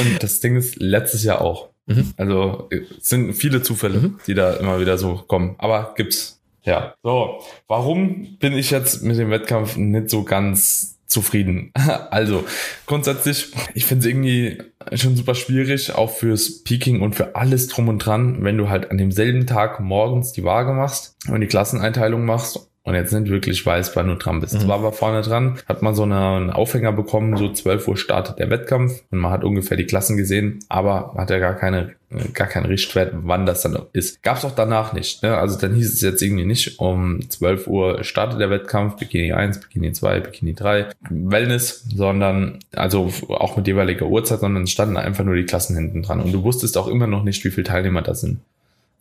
Und 0.00 0.22
das 0.22 0.40
Ding 0.40 0.56
ist, 0.56 0.76
letztes 0.76 1.24
Jahr 1.24 1.40
auch. 1.40 1.70
Mhm. 1.86 2.14
Also 2.16 2.68
es 2.70 3.08
sind 3.08 3.32
viele 3.34 3.62
Zufälle, 3.62 3.98
Mhm. 4.00 4.20
die 4.26 4.34
da 4.34 4.54
immer 4.54 4.80
wieder 4.80 4.98
so 4.98 5.16
kommen. 5.26 5.54
Aber 5.58 5.94
gibt's. 5.96 6.40
Ja. 6.62 6.94
So, 7.02 7.42
warum 7.68 8.38
bin 8.38 8.52
ich 8.54 8.70
jetzt 8.72 9.02
mit 9.02 9.16
dem 9.18 9.30
Wettkampf 9.30 9.76
nicht 9.76 10.10
so 10.10 10.24
ganz 10.24 10.98
zufrieden? 11.06 11.72
Also, 12.10 12.44
grundsätzlich, 12.86 13.52
ich 13.74 13.86
finde 13.86 14.00
es 14.04 14.10
irgendwie 14.10 14.58
schon 14.92 15.16
super 15.16 15.34
schwierig, 15.34 15.94
auch 15.94 16.10
fürs 16.10 16.62
Peaking 16.62 17.00
und 17.00 17.14
für 17.14 17.34
alles 17.36 17.68
drum 17.68 17.88
und 17.88 17.98
dran, 17.98 18.44
wenn 18.44 18.58
du 18.58 18.68
halt 18.68 18.90
an 18.90 18.98
demselben 18.98 19.46
Tag 19.46 19.80
morgens 19.80 20.32
die 20.32 20.44
Waage 20.44 20.72
machst 20.72 21.16
und 21.28 21.40
die 21.40 21.46
Klasseneinteilung 21.46 22.24
machst 22.24 22.70
und 22.86 22.94
jetzt 22.94 23.12
nicht 23.12 23.30
wirklich 23.30 23.66
weiß, 23.66 23.96
wann 23.96 24.06
du 24.06 24.14
dran 24.14 24.40
bist. 24.40 24.62
Mhm. 24.62 24.68
War 24.68 24.76
aber 24.76 24.92
vorne 24.92 25.20
dran, 25.22 25.58
hat 25.68 25.82
man 25.82 25.96
so 25.96 26.04
eine, 26.04 26.18
einen 26.18 26.50
Aufhänger 26.50 26.92
bekommen, 26.92 27.36
so 27.36 27.52
12 27.52 27.88
Uhr 27.88 27.96
startet 27.96 28.38
der 28.38 28.48
Wettkampf 28.48 29.02
und 29.10 29.18
man 29.18 29.32
hat 29.32 29.42
ungefähr 29.42 29.76
die 29.76 29.86
Klassen 29.86 30.16
gesehen, 30.16 30.60
aber 30.68 31.12
hat 31.16 31.30
ja 31.30 31.40
gar 31.40 31.54
keine, 31.54 31.94
gar 32.32 32.46
keinen 32.46 32.66
Richtwert, 32.66 33.12
wann 33.12 33.44
das 33.44 33.62
dann 33.62 33.76
ist. 33.92 34.22
Gab's 34.22 34.44
auch 34.44 34.54
danach 34.54 34.92
nicht. 34.92 35.24
Ne? 35.24 35.36
Also 35.36 35.58
dann 35.58 35.74
hieß 35.74 35.94
es 35.94 36.00
jetzt 36.00 36.22
irgendwie 36.22 36.44
nicht, 36.44 36.78
um 36.78 37.28
12 37.28 37.66
Uhr 37.66 38.04
startet 38.04 38.38
der 38.38 38.50
Wettkampf, 38.50 38.98
Bikini 38.98 39.32
1, 39.32 39.62
Bikini 39.62 39.92
2, 39.92 40.20
Bikini 40.20 40.54
3, 40.54 40.86
Wellness, 41.10 41.84
sondern 41.92 42.60
also 42.72 43.10
auch 43.30 43.56
mit 43.56 43.66
jeweiliger 43.66 44.06
Uhrzeit, 44.06 44.38
sondern 44.38 44.62
es 44.62 44.70
standen 44.70 44.96
einfach 44.96 45.24
nur 45.24 45.34
die 45.34 45.44
Klassen 45.44 45.74
hinten 45.74 46.02
dran 46.02 46.20
und 46.20 46.30
du 46.30 46.44
wusstest 46.44 46.78
auch 46.78 46.86
immer 46.86 47.08
noch 47.08 47.24
nicht, 47.24 47.44
wie 47.44 47.50
viele 47.50 47.66
Teilnehmer 47.66 48.02
das 48.02 48.20
sind. 48.20 48.38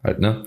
Halt, 0.03 0.19
ne? 0.19 0.43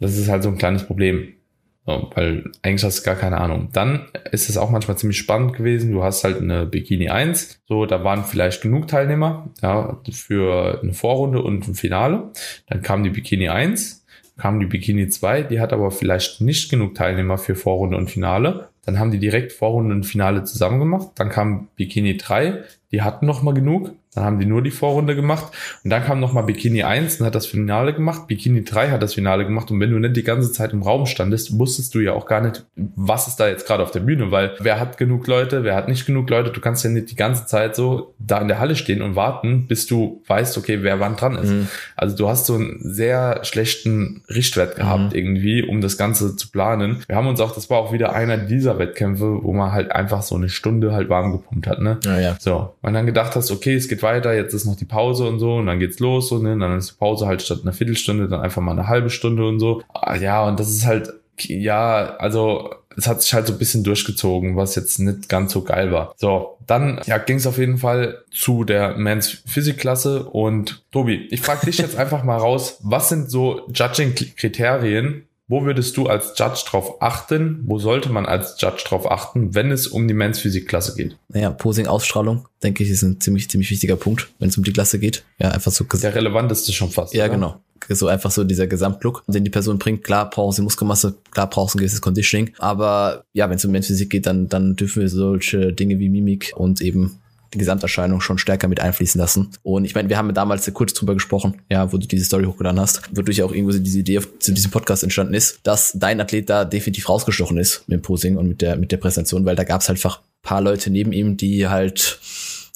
Das 0.00 0.16
ist 0.16 0.30
halt 0.30 0.42
so 0.42 0.48
ein 0.48 0.58
kleines 0.58 0.84
Problem. 0.84 1.34
Weil 1.84 2.50
eigentlich 2.62 2.84
hast 2.84 3.00
du 3.00 3.04
gar 3.04 3.16
keine 3.16 3.38
Ahnung. 3.38 3.70
Dann 3.72 4.06
ist 4.30 4.48
es 4.48 4.56
auch 4.56 4.70
manchmal 4.70 4.96
ziemlich 4.96 5.18
spannend 5.18 5.54
gewesen. 5.54 5.92
Du 5.92 6.04
hast 6.04 6.22
halt 6.22 6.40
eine 6.40 6.66
Bikini 6.66 7.08
1. 7.08 7.60
So, 7.66 7.86
da 7.86 8.04
waren 8.04 8.24
vielleicht 8.24 8.62
genug 8.62 8.86
Teilnehmer, 8.86 9.50
ja, 9.62 9.98
für 10.10 10.80
eine 10.82 10.92
Vorrunde 10.92 11.42
und 11.42 11.66
ein 11.66 11.74
Finale. 11.74 12.30
Dann 12.68 12.82
kam 12.82 13.02
die 13.02 13.10
Bikini 13.10 13.48
1, 13.48 14.06
kam 14.38 14.60
die 14.60 14.66
Bikini 14.66 15.08
2, 15.08 15.42
die 15.42 15.60
hat 15.60 15.72
aber 15.72 15.90
vielleicht 15.90 16.40
nicht 16.40 16.70
genug 16.70 16.94
Teilnehmer 16.94 17.36
für 17.36 17.56
Vorrunde 17.56 17.96
und 17.96 18.10
Finale. 18.10 18.68
Dann 18.84 18.98
haben 18.98 19.10
die 19.10 19.18
direkt 19.18 19.52
Vorrunde 19.52 19.94
und 19.94 20.04
Finale 20.04 20.44
zusammen 20.44 20.78
gemacht. 20.78 21.08
Dann 21.16 21.30
kam 21.30 21.68
Bikini 21.76 22.16
3, 22.16 22.62
die 22.92 23.02
hatten 23.02 23.26
noch 23.26 23.42
mal 23.42 23.54
genug 23.54 23.92
Dann 24.14 24.24
haben 24.24 24.38
die 24.38 24.46
nur 24.46 24.60
die 24.62 24.70
Vorrunde 24.70 25.16
gemacht. 25.16 25.54
Und 25.84 25.90
dann 25.90 26.04
kam 26.04 26.20
nochmal 26.20 26.44
Bikini 26.44 26.82
1 26.82 27.20
und 27.20 27.26
hat 27.26 27.34
das 27.34 27.46
Finale 27.46 27.94
gemacht. 27.94 28.26
Bikini 28.26 28.62
3 28.62 28.90
hat 28.90 29.02
das 29.02 29.14
Finale 29.14 29.44
gemacht. 29.44 29.70
Und 29.70 29.80
wenn 29.80 29.90
du 29.90 29.98
nicht 29.98 30.16
die 30.16 30.22
ganze 30.22 30.52
Zeit 30.52 30.74
im 30.74 30.82
Raum 30.82 31.06
standest, 31.06 31.58
wusstest 31.58 31.94
du 31.94 32.00
ja 32.00 32.12
auch 32.12 32.26
gar 32.26 32.42
nicht, 32.42 32.66
was 32.76 33.26
ist 33.26 33.36
da 33.36 33.48
jetzt 33.48 33.66
gerade 33.66 33.82
auf 33.82 33.90
der 33.90 34.00
Bühne, 34.00 34.30
weil 34.30 34.52
wer 34.60 34.78
hat 34.78 34.98
genug 34.98 35.26
Leute, 35.26 35.64
wer 35.64 35.74
hat 35.74 35.88
nicht 35.88 36.04
genug 36.04 36.28
Leute. 36.28 36.50
Du 36.50 36.60
kannst 36.60 36.84
ja 36.84 36.90
nicht 36.90 37.10
die 37.10 37.16
ganze 37.16 37.46
Zeit 37.46 37.74
so 37.74 38.14
da 38.18 38.38
in 38.38 38.48
der 38.48 38.58
Halle 38.58 38.76
stehen 38.76 39.00
und 39.00 39.16
warten, 39.16 39.66
bis 39.66 39.86
du 39.86 40.22
weißt, 40.26 40.58
okay, 40.58 40.82
wer 40.82 41.00
wann 41.00 41.16
dran 41.16 41.36
ist. 41.36 41.50
Mhm. 41.50 41.68
Also 41.96 42.14
du 42.14 42.28
hast 42.28 42.44
so 42.44 42.54
einen 42.54 42.80
sehr 42.82 43.40
schlechten 43.44 44.22
Richtwert 44.28 44.76
gehabt 44.76 45.12
mhm. 45.12 45.18
irgendwie, 45.18 45.62
um 45.62 45.80
das 45.80 45.96
Ganze 45.96 46.36
zu 46.36 46.50
planen. 46.50 47.02
Wir 47.08 47.16
haben 47.16 47.28
uns 47.28 47.40
auch, 47.40 47.54
das 47.54 47.70
war 47.70 47.78
auch 47.78 47.94
wieder 47.94 48.14
einer 48.14 48.36
dieser 48.36 48.78
Wettkämpfe, 48.78 49.42
wo 49.42 49.54
man 49.54 49.72
halt 49.72 49.90
einfach 49.90 50.22
so 50.22 50.34
eine 50.34 50.50
Stunde 50.50 50.92
halt 50.92 51.08
warm 51.08 51.32
gepumpt 51.32 51.66
hat, 51.66 51.80
ne? 51.80 51.98
Ja, 52.04 52.20
ja. 52.20 52.36
So. 52.38 52.74
Und 52.82 52.92
dann 52.92 53.06
gedacht 53.06 53.34
hast, 53.36 53.50
okay, 53.50 53.74
es 53.74 53.88
geht 53.88 54.01
weiter, 54.02 54.34
jetzt 54.34 54.54
ist 54.54 54.64
noch 54.64 54.76
die 54.76 54.84
Pause 54.84 55.28
und 55.28 55.38
so 55.38 55.56
und 55.56 55.66
dann 55.66 55.78
geht's 55.78 55.98
los 55.98 56.32
und 56.32 56.42
ne? 56.42 56.56
dann 56.58 56.78
ist 56.78 56.90
die 56.90 56.98
Pause 56.98 57.26
halt 57.26 57.42
statt 57.42 57.60
einer 57.62 57.72
Viertelstunde 57.72 58.28
dann 58.28 58.40
einfach 58.40 58.62
mal 58.62 58.72
eine 58.72 58.88
halbe 58.88 59.10
Stunde 59.10 59.46
und 59.46 59.60
so. 59.60 59.82
Ah, 59.92 60.16
ja, 60.16 60.44
und 60.44 60.58
das 60.58 60.70
ist 60.70 60.86
halt, 60.86 61.12
ja, 61.38 62.16
also 62.16 62.70
es 62.96 63.06
hat 63.06 63.22
sich 63.22 63.32
halt 63.34 63.46
so 63.46 63.52
ein 63.52 63.58
bisschen 63.58 63.84
durchgezogen, 63.84 64.56
was 64.56 64.74
jetzt 64.74 64.98
nicht 64.98 65.28
ganz 65.28 65.52
so 65.52 65.62
geil 65.62 65.92
war. 65.92 66.14
So, 66.16 66.58
dann 66.66 67.00
ja, 67.06 67.18
ging 67.18 67.36
es 67.36 67.46
auf 67.46 67.58
jeden 67.58 67.78
Fall 67.78 68.22
zu 68.30 68.64
der 68.64 68.96
Men's 68.96 69.42
Physik-Klasse 69.46 70.24
und 70.24 70.84
Tobi, 70.92 71.26
ich 71.30 71.40
frage 71.40 71.66
dich 71.66 71.78
jetzt 71.78 71.96
einfach 71.98 72.22
mal 72.22 72.36
raus, 72.36 72.78
was 72.82 73.08
sind 73.08 73.30
so 73.30 73.62
Judging-Kriterien, 73.72 75.26
wo 75.52 75.66
würdest 75.66 75.98
du 75.98 76.06
als 76.06 76.32
Judge 76.34 76.64
drauf 76.66 77.02
achten? 77.02 77.60
Wo 77.66 77.78
sollte 77.78 78.08
man 78.08 78.24
als 78.24 78.58
Judge 78.58 78.84
drauf 78.88 79.10
achten, 79.10 79.54
wenn 79.54 79.70
es 79.70 79.86
um 79.86 80.08
die 80.08 80.14
Men's 80.14 80.38
Physik-Klasse 80.38 80.96
geht? 80.96 81.18
Naja, 81.28 81.50
Posing, 81.50 81.86
Ausstrahlung, 81.86 82.48
denke 82.62 82.82
ich, 82.82 82.88
ist 82.88 83.02
ein 83.02 83.20
ziemlich, 83.20 83.50
ziemlich 83.50 83.70
wichtiger 83.70 83.96
Punkt, 83.96 84.30
wenn 84.38 84.48
es 84.48 84.56
um 84.56 84.64
die 84.64 84.72
Klasse 84.72 84.98
geht. 84.98 85.24
Ja, 85.38 85.50
einfach 85.50 85.70
so. 85.70 85.84
Der 85.84 86.14
relevanteste 86.14 86.72
schon 86.72 86.88
fast. 86.88 87.12
Ja, 87.12 87.26
oder? 87.26 87.34
genau. 87.34 87.60
So 87.90 88.06
einfach 88.06 88.30
so 88.30 88.44
dieser 88.44 88.66
Gesamtlook, 88.66 89.24
den 89.26 89.44
die 89.44 89.50
Person 89.50 89.78
bringt. 89.78 90.04
Klar 90.04 90.30
braucht 90.30 90.56
sie 90.56 90.62
Muskelmasse, 90.62 91.16
klar 91.32 91.50
braucht 91.50 91.72
sie 91.72 91.76
ein 91.76 91.80
gewisses 91.80 92.00
Conditioning. 92.00 92.52
Aber 92.58 93.24
ja, 93.34 93.50
wenn 93.50 93.56
es 93.56 93.64
um 93.66 93.72
Men's 93.72 93.88
Physik 93.88 94.08
geht, 94.08 94.24
dann, 94.24 94.48
dann 94.48 94.74
dürfen 94.76 95.02
wir 95.02 95.10
solche 95.10 95.74
Dinge 95.74 95.98
wie 95.98 96.08
Mimik 96.08 96.54
und 96.56 96.80
eben 96.80 97.18
die 97.54 97.58
Gesamterscheinung 97.58 98.20
schon 98.20 98.38
stärker 98.38 98.68
mit 98.68 98.80
einfließen 98.80 99.20
lassen. 99.20 99.50
Und 99.62 99.84
ich 99.84 99.94
meine, 99.94 100.08
wir 100.08 100.16
haben 100.16 100.32
damals 100.34 100.72
kurz 100.72 100.94
drüber 100.94 101.14
gesprochen, 101.14 101.60
ja, 101.70 101.92
wo 101.92 101.98
du 101.98 102.06
diese 102.06 102.24
Story 102.24 102.44
hochgeladen 102.44 102.80
hast, 102.80 103.02
wodurch 103.14 103.42
auch 103.42 103.52
irgendwo 103.52 103.76
diese 103.76 103.98
Idee 103.98 104.20
zu 104.38 104.52
diesem 104.52 104.70
Podcast 104.70 105.02
entstanden 105.02 105.34
ist, 105.34 105.60
dass 105.62 105.92
dein 105.94 106.20
Athlet 106.20 106.48
da 106.48 106.64
definitiv 106.64 107.08
rausgestochen 107.08 107.58
ist 107.58 107.84
mit 107.86 107.98
dem 107.98 108.02
Posing 108.02 108.36
und 108.36 108.48
mit 108.48 108.62
der, 108.62 108.76
mit 108.76 108.92
der 108.92 108.96
Präsentation, 108.96 109.44
weil 109.44 109.56
da 109.56 109.64
gab 109.64 109.80
es 109.80 109.88
halt 109.88 109.98
einfach 109.98 110.20
paar 110.42 110.60
Leute 110.60 110.90
neben 110.90 111.12
ihm, 111.12 111.36
die 111.36 111.68
halt, 111.68 112.18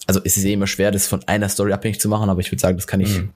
also 0.07 0.21
es 0.25 0.37
ist 0.37 0.45
eh 0.45 0.53
immer 0.53 0.67
schwer, 0.67 0.91
das 0.91 1.07
von 1.07 1.23
einer 1.27 1.49
Story 1.49 1.73
abhängig 1.73 2.01
zu 2.01 2.09
machen, 2.09 2.31
aber 2.31 2.41
ich 2.41 2.53
würde 2.53 2.61
sagen, 2.61 2.77
das 2.77 2.87
kann 2.87 3.01
ich 3.01 3.19
mhm 3.19 3.31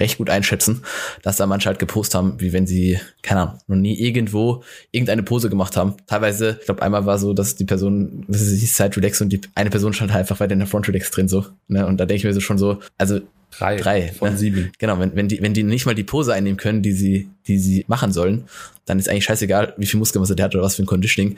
recht 0.00 0.18
gut 0.18 0.30
einschätzen, 0.30 0.82
dass 1.22 1.36
da 1.36 1.46
manche 1.46 1.68
halt 1.68 1.78
gepostet 1.78 2.16
haben, 2.16 2.40
wie 2.40 2.52
wenn 2.52 2.66
sie, 2.66 2.98
keine 3.22 3.40
Ahnung, 3.42 3.58
noch 3.66 3.76
nie 3.76 3.98
irgendwo 3.98 4.62
irgendeine 4.90 5.22
Pose 5.22 5.50
gemacht 5.50 5.76
haben. 5.76 5.94
Teilweise, 6.06 6.56
ich 6.60 6.66
glaube, 6.66 6.82
einmal 6.82 7.06
war 7.06 7.18
so, 7.18 7.32
dass 7.34 7.56
die 7.56 7.64
Person, 7.64 8.24
das 8.28 8.42
ist 8.42 8.60
die 8.60 8.66
Side 8.66 8.96
Relax 8.96 9.20
und 9.20 9.30
die 9.30 9.40
eine 9.54 9.70
Person 9.70 9.92
stand 9.92 10.12
halt 10.12 10.20
einfach 10.20 10.40
weiter 10.40 10.52
in 10.52 10.58
der 10.58 10.68
Front 10.68 10.88
Relax 10.88 11.10
drin 11.10 11.28
so. 11.28 11.46
Ne? 11.68 11.86
Und 11.86 11.98
da 11.98 12.06
denke 12.06 12.18
ich 12.18 12.24
mir 12.24 12.34
so 12.34 12.40
schon 12.40 12.58
so, 12.58 12.78
also 12.96 13.20
drei, 13.50 13.76
drei 13.76 14.12
von 14.12 14.32
ne? 14.32 14.38
sieben. 14.38 14.72
Genau, 14.78 14.98
wenn, 14.98 15.14
wenn 15.16 15.28
die, 15.28 15.42
wenn 15.42 15.54
die 15.54 15.62
nicht 15.62 15.86
mal 15.86 15.94
die 15.94 16.04
Pose 16.04 16.32
einnehmen 16.32 16.58
können, 16.58 16.82
die 16.82 16.92
sie, 16.92 17.28
die 17.46 17.58
sie 17.58 17.84
machen 17.88 18.12
sollen, 18.12 18.44
dann 18.86 18.98
ist 18.98 19.08
eigentlich 19.08 19.24
scheißegal, 19.24 19.74
wie 19.76 19.86
viel 19.86 19.98
Muskelmasse 19.98 20.36
der 20.36 20.46
hat 20.46 20.54
oder 20.54 20.64
was 20.64 20.76
für 20.76 20.82
ein 20.82 20.86
Conditioning. 20.86 21.36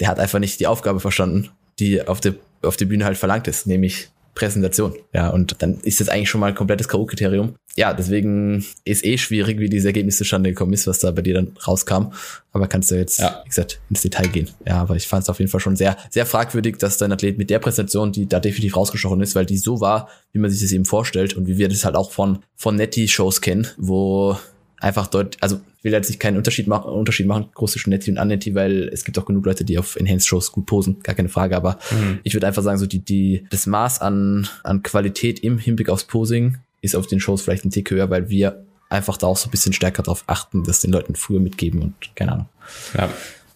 Der 0.00 0.08
hat 0.08 0.18
einfach 0.18 0.38
nicht 0.38 0.60
die 0.60 0.66
Aufgabe 0.66 1.00
verstanden, 1.00 1.50
die 1.78 2.06
auf 2.06 2.20
der 2.20 2.34
auf 2.62 2.76
der 2.76 2.86
Bühne 2.86 3.04
halt 3.04 3.16
verlangt 3.16 3.48
ist, 3.48 3.66
nämlich 3.66 4.08
Präsentation. 4.38 4.94
Ja, 5.12 5.30
und 5.30 5.56
dann 5.62 5.80
ist 5.80 6.00
das 6.00 6.08
eigentlich 6.08 6.30
schon 6.30 6.40
mal 6.40 6.46
ein 6.46 6.54
komplettes 6.54 6.88
K.O.-Kriterium. 6.88 7.54
Ja, 7.74 7.92
deswegen 7.92 8.64
ist 8.84 9.04
eh 9.04 9.18
schwierig, 9.18 9.58
wie 9.58 9.68
dieses 9.68 9.86
Ergebnis 9.86 10.16
zustande 10.16 10.50
gekommen 10.50 10.72
ist, 10.72 10.86
was 10.86 11.00
da 11.00 11.10
bei 11.10 11.22
dir 11.22 11.34
dann 11.34 11.56
rauskam. 11.66 12.12
Aber 12.52 12.68
kannst 12.68 12.92
du 12.92 12.94
jetzt, 12.94 13.18
ja. 13.18 13.40
wie 13.44 13.48
gesagt, 13.48 13.80
ins 13.90 14.02
Detail 14.02 14.28
gehen. 14.28 14.48
Ja, 14.64 14.80
aber 14.80 14.94
ich 14.94 15.08
fand 15.08 15.24
es 15.24 15.28
auf 15.28 15.40
jeden 15.40 15.50
Fall 15.50 15.60
schon 15.60 15.74
sehr, 15.74 15.96
sehr 16.10 16.24
fragwürdig, 16.24 16.76
dass 16.78 16.98
dein 16.98 17.10
Athlet 17.10 17.36
mit 17.36 17.50
der 17.50 17.58
Präsentation, 17.58 18.12
die 18.12 18.28
da 18.28 18.38
definitiv 18.38 18.76
rausgestochen 18.76 19.20
ist, 19.20 19.34
weil 19.34 19.46
die 19.46 19.58
so 19.58 19.80
war, 19.80 20.08
wie 20.32 20.38
man 20.38 20.50
sich 20.50 20.60
das 20.60 20.70
eben 20.70 20.84
vorstellt 20.84 21.34
und 21.34 21.48
wie 21.48 21.58
wir 21.58 21.68
das 21.68 21.84
halt 21.84 21.96
auch 21.96 22.12
von, 22.12 22.38
von 22.54 22.76
Netty-Shows 22.76 23.40
kennen, 23.40 23.66
wo 23.76 24.36
einfach 24.80 25.06
dort, 25.06 25.36
also 25.40 25.60
ich 25.78 25.84
will 25.84 25.92
jetzt 25.92 26.08
nicht 26.08 26.20
keinen 26.20 26.36
Unterschied 26.36 26.66
machen, 26.66 26.90
Unterschied 26.90 27.26
machen, 27.26 27.48
groß 27.54 27.72
zwischen 27.72 27.90
Netty 27.90 28.10
und 28.10 28.18
Unnetty, 28.18 28.54
weil 28.54 28.88
es 28.92 29.04
gibt 29.04 29.18
auch 29.18 29.24
genug 29.24 29.46
Leute, 29.46 29.64
die 29.64 29.78
auf 29.78 29.96
Enhanced 29.96 30.26
Shows 30.26 30.52
gut 30.52 30.66
posen, 30.66 31.00
gar 31.02 31.14
keine 31.14 31.28
Frage, 31.28 31.56
aber 31.56 31.78
mhm. 31.90 32.20
ich 32.22 32.34
würde 32.34 32.46
einfach 32.46 32.62
sagen, 32.62 32.78
so 32.78 32.86
die, 32.86 33.04
die, 33.04 33.46
das 33.50 33.66
Maß 33.66 34.00
an, 34.00 34.48
an 34.62 34.82
Qualität 34.82 35.40
im 35.40 35.58
Hinblick 35.58 35.88
aufs 35.88 36.04
Posing 36.04 36.58
ist 36.80 36.94
auf 36.94 37.06
den 37.06 37.20
Shows 37.20 37.42
vielleicht 37.42 37.64
ein 37.64 37.70
Tick 37.70 37.90
höher, 37.90 38.10
weil 38.10 38.28
wir 38.28 38.64
einfach 38.88 39.16
da 39.16 39.26
auch 39.26 39.36
so 39.36 39.48
ein 39.48 39.50
bisschen 39.50 39.72
stärker 39.72 40.02
darauf 40.02 40.24
achten, 40.26 40.64
dass 40.64 40.80
den 40.80 40.92
Leuten 40.92 41.14
früher 41.14 41.40
mitgeben 41.40 41.82
und 41.82 41.94
keine 42.14 42.32
Ahnung. 42.32 42.48
Ja. 42.96 43.10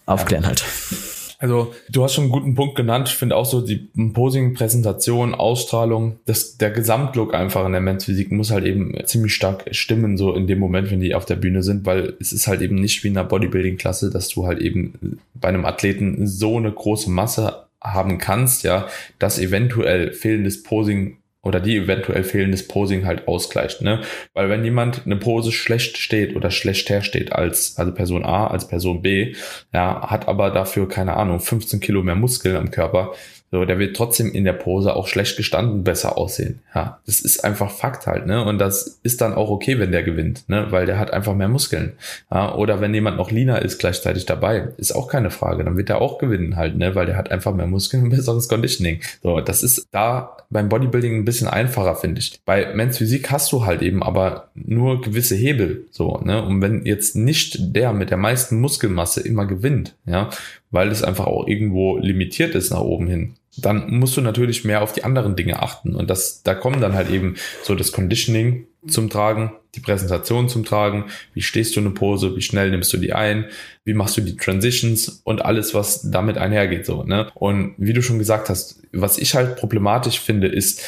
Aufklären 0.05 0.43
ja. 0.43 0.49
halt. 0.49 0.63
Also 1.43 1.73
du 1.89 2.05
hast 2.05 2.13
schon 2.13 2.23
einen 2.23 2.31
guten 2.31 2.55
Punkt 2.55 2.75
genannt. 2.75 3.09
Ich 3.09 3.15
finde 3.15 3.35
auch 3.35 3.43
so 3.43 3.59
die 3.59 3.89
Posing, 4.13 4.53
Präsentation, 4.53 5.35
Ausstrahlung, 5.35 6.19
das, 6.25 6.57
der 6.57 6.71
Gesamtlook 6.71 7.33
einfach 7.33 7.65
in 7.65 7.73
der 7.73 7.81
Men's 7.81 8.09
muss 8.29 8.49
halt 8.49 8.63
eben 8.63 8.95
ziemlich 9.03 9.35
stark 9.35 9.65
stimmen, 9.71 10.15
so 10.15 10.33
in 10.35 10.47
dem 10.47 10.59
Moment, 10.59 10.89
wenn 10.89 11.01
die 11.01 11.13
auf 11.13 11.25
der 11.25 11.35
Bühne 11.35 11.61
sind, 11.61 11.85
weil 11.85 12.13
es 12.21 12.31
ist 12.31 12.47
halt 12.47 12.61
eben 12.61 12.75
nicht 12.75 13.03
wie 13.03 13.09
in 13.09 13.17
einer 13.17 13.27
Bodybuilding-Klasse, 13.27 14.09
dass 14.09 14.29
du 14.29 14.47
halt 14.47 14.59
eben 14.59 15.19
bei 15.33 15.49
einem 15.49 15.65
Athleten 15.65 16.27
so 16.27 16.55
eine 16.55 16.71
große 16.71 17.11
Masse 17.11 17.65
haben 17.81 18.19
kannst, 18.19 18.63
ja, 18.63 18.87
dass 19.19 19.37
eventuell 19.37 20.13
fehlendes 20.13 20.63
Posing 20.63 21.17
oder 21.43 21.59
die 21.59 21.75
eventuell 21.75 22.23
fehlendes 22.23 22.67
Posing 22.67 23.05
halt 23.05 23.27
ausgleicht, 23.27 23.81
ne? 23.81 24.01
Weil 24.33 24.49
wenn 24.49 24.63
jemand 24.63 25.05
eine 25.05 25.17
Pose 25.17 25.51
schlecht 25.51 25.97
steht 25.97 26.35
oder 26.35 26.49
schlecht 26.49 26.89
hersteht 26.89 27.33
als, 27.33 27.77
also 27.77 27.93
Person 27.93 28.23
A, 28.23 28.47
als 28.47 28.67
Person 28.67 29.01
B, 29.01 29.35
ja, 29.73 30.09
hat 30.09 30.27
aber 30.27 30.51
dafür, 30.51 30.87
keine 30.87 31.15
Ahnung, 31.15 31.41
15 31.41 31.81
Kilo 31.81 32.01
mehr 32.01 32.15
Muskeln 32.15 32.55
am 32.55 32.71
Körper, 32.71 33.13
so, 33.53 33.65
der 33.65 33.77
wird 33.77 33.95
trotzdem 33.95 34.31
in 34.31 34.45
der 34.45 34.53
Pose 34.53 34.95
auch 34.95 35.05
schlecht 35.05 35.37
gestanden 35.37 35.83
besser 35.83 36.17
aussehen. 36.17 36.61
Ja, 36.73 36.97
das 37.05 37.19
ist 37.19 37.45
einfach 37.45 37.69
Fakt 37.69 38.07
halt, 38.07 38.25
ne? 38.25 38.43
Und 38.43 38.57
das 38.57 38.99
ist 39.03 39.21
dann 39.21 39.35
auch 39.35 39.51
okay, 39.51 39.77
wenn 39.77 39.91
der 39.91 40.01
gewinnt, 40.01 40.49
ne? 40.49 40.71
Weil 40.71 40.87
der 40.87 40.97
hat 40.97 41.13
einfach 41.13 41.35
mehr 41.35 41.49
Muskeln. 41.49 41.91
Ja, 42.31 42.55
oder 42.55 42.81
wenn 42.81 42.95
jemand 42.95 43.17
noch 43.17 43.29
leaner 43.29 43.61
ist 43.61 43.77
gleichzeitig 43.77 44.25
dabei, 44.25 44.69
ist 44.77 44.95
auch 44.95 45.07
keine 45.07 45.29
Frage. 45.29 45.63
Dann 45.63 45.77
wird 45.77 45.91
er 45.91 46.01
auch 46.01 46.17
gewinnen 46.17 46.55
halt, 46.55 46.77
ne? 46.77 46.95
Weil 46.95 47.05
der 47.05 47.15
hat 47.15 47.29
einfach 47.29 47.53
mehr 47.53 47.67
Muskeln 47.67 48.01
und 48.01 48.09
besseres 48.15 48.49
Conditioning. 48.49 49.01
So, 49.21 49.39
das 49.39 49.61
ist 49.61 49.85
da 49.91 50.35
beim 50.49 50.69
Bodybuilding 50.69 51.15
ein 51.15 51.25
bisschen 51.25 51.47
einfacher, 51.47 51.95
finde 51.95 52.21
ich. 52.21 52.39
Bei 52.45 52.73
Men's 52.73 52.97
Physik 52.97 53.29
hast 53.29 53.51
du 53.51 53.67
halt 53.67 53.83
eben 53.83 54.01
aber 54.01 54.49
nur 54.55 54.99
gewisse 54.99 55.35
Hebel, 55.35 55.85
so, 55.91 56.19
ne? 56.23 56.43
Und 56.43 56.59
wenn 56.63 56.87
jetzt 56.87 57.15
nicht 57.15 57.75
der 57.75 57.93
mit 57.93 58.09
der 58.09 58.17
meisten 58.17 58.59
Muskelmasse 58.59 59.21
immer 59.21 59.45
gewinnt, 59.45 59.93
ja, 60.07 60.31
weil 60.71 60.89
es 60.89 61.03
einfach 61.03 61.27
auch 61.27 61.47
irgendwo 61.47 61.99
limitiert 61.99 62.55
ist 62.55 62.71
nach 62.71 62.81
oben 62.81 63.05
hin, 63.05 63.35
dann 63.57 63.91
musst 63.91 64.17
du 64.17 64.21
natürlich 64.21 64.63
mehr 64.63 64.81
auf 64.81 64.93
die 64.93 65.03
anderen 65.03 65.35
Dinge 65.35 65.61
achten. 65.61 65.95
Und 65.95 66.09
das, 66.09 66.43
da 66.43 66.55
kommen 66.55 66.81
dann 66.81 66.93
halt 66.93 67.09
eben 67.09 67.35
so 67.63 67.75
das 67.75 67.91
Conditioning 67.91 68.67
zum 68.87 69.09
Tragen, 69.09 69.53
die 69.75 69.79
Präsentation 69.79 70.49
zum 70.49 70.65
Tragen, 70.65 71.05
wie 71.33 71.41
stehst 71.41 71.75
du 71.75 71.79
in 71.79 71.85
eine 71.85 71.95
Pose, 71.95 72.35
wie 72.35 72.41
schnell 72.41 72.69
nimmst 72.71 72.91
du 72.93 72.97
die 72.97 73.13
ein, 73.13 73.45
wie 73.85 73.93
machst 73.93 74.17
du 74.17 74.21
die 74.21 74.35
Transitions 74.35 75.21
und 75.23 75.43
alles, 75.43 75.73
was 75.73 76.09
damit 76.11 76.37
einhergeht, 76.37 76.85
so, 76.85 77.03
ne? 77.03 77.31
Und 77.33 77.75
wie 77.77 77.93
du 77.93 78.01
schon 78.01 78.19
gesagt 78.19 78.49
hast, 78.49 78.81
was 78.91 79.17
ich 79.17 79.35
halt 79.35 79.55
problematisch 79.55 80.19
finde, 80.19 80.47
ist, 80.47 80.83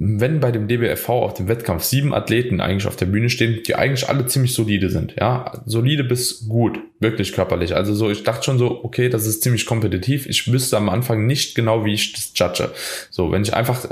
wenn 0.00 0.38
bei 0.38 0.52
dem 0.52 0.68
DBFV 0.68 1.08
auf 1.08 1.34
dem 1.34 1.48
Wettkampf 1.48 1.82
sieben 1.82 2.14
Athleten 2.14 2.60
eigentlich 2.60 2.86
auf 2.86 2.94
der 2.94 3.06
Bühne 3.06 3.28
stehen, 3.28 3.64
die 3.66 3.74
eigentlich 3.74 4.08
alle 4.08 4.26
ziemlich 4.26 4.54
solide 4.54 4.90
sind, 4.90 5.16
ja, 5.18 5.60
solide 5.66 6.04
bis 6.04 6.46
gut, 6.48 6.78
wirklich 7.00 7.32
körperlich. 7.32 7.74
Also 7.74 7.92
so, 7.94 8.08
ich 8.08 8.22
dachte 8.22 8.44
schon 8.44 8.58
so, 8.58 8.84
okay, 8.84 9.08
das 9.08 9.26
ist 9.26 9.42
ziemlich 9.42 9.66
kompetitiv. 9.66 10.26
Ich 10.26 10.52
wüsste 10.52 10.76
am 10.76 10.88
Anfang 10.88 11.26
nicht 11.26 11.56
genau, 11.56 11.84
wie 11.84 11.94
ich 11.94 12.12
das 12.12 12.30
judge. 12.32 12.70
So, 13.10 13.32
wenn 13.32 13.42
ich 13.42 13.54
einfach 13.54 13.86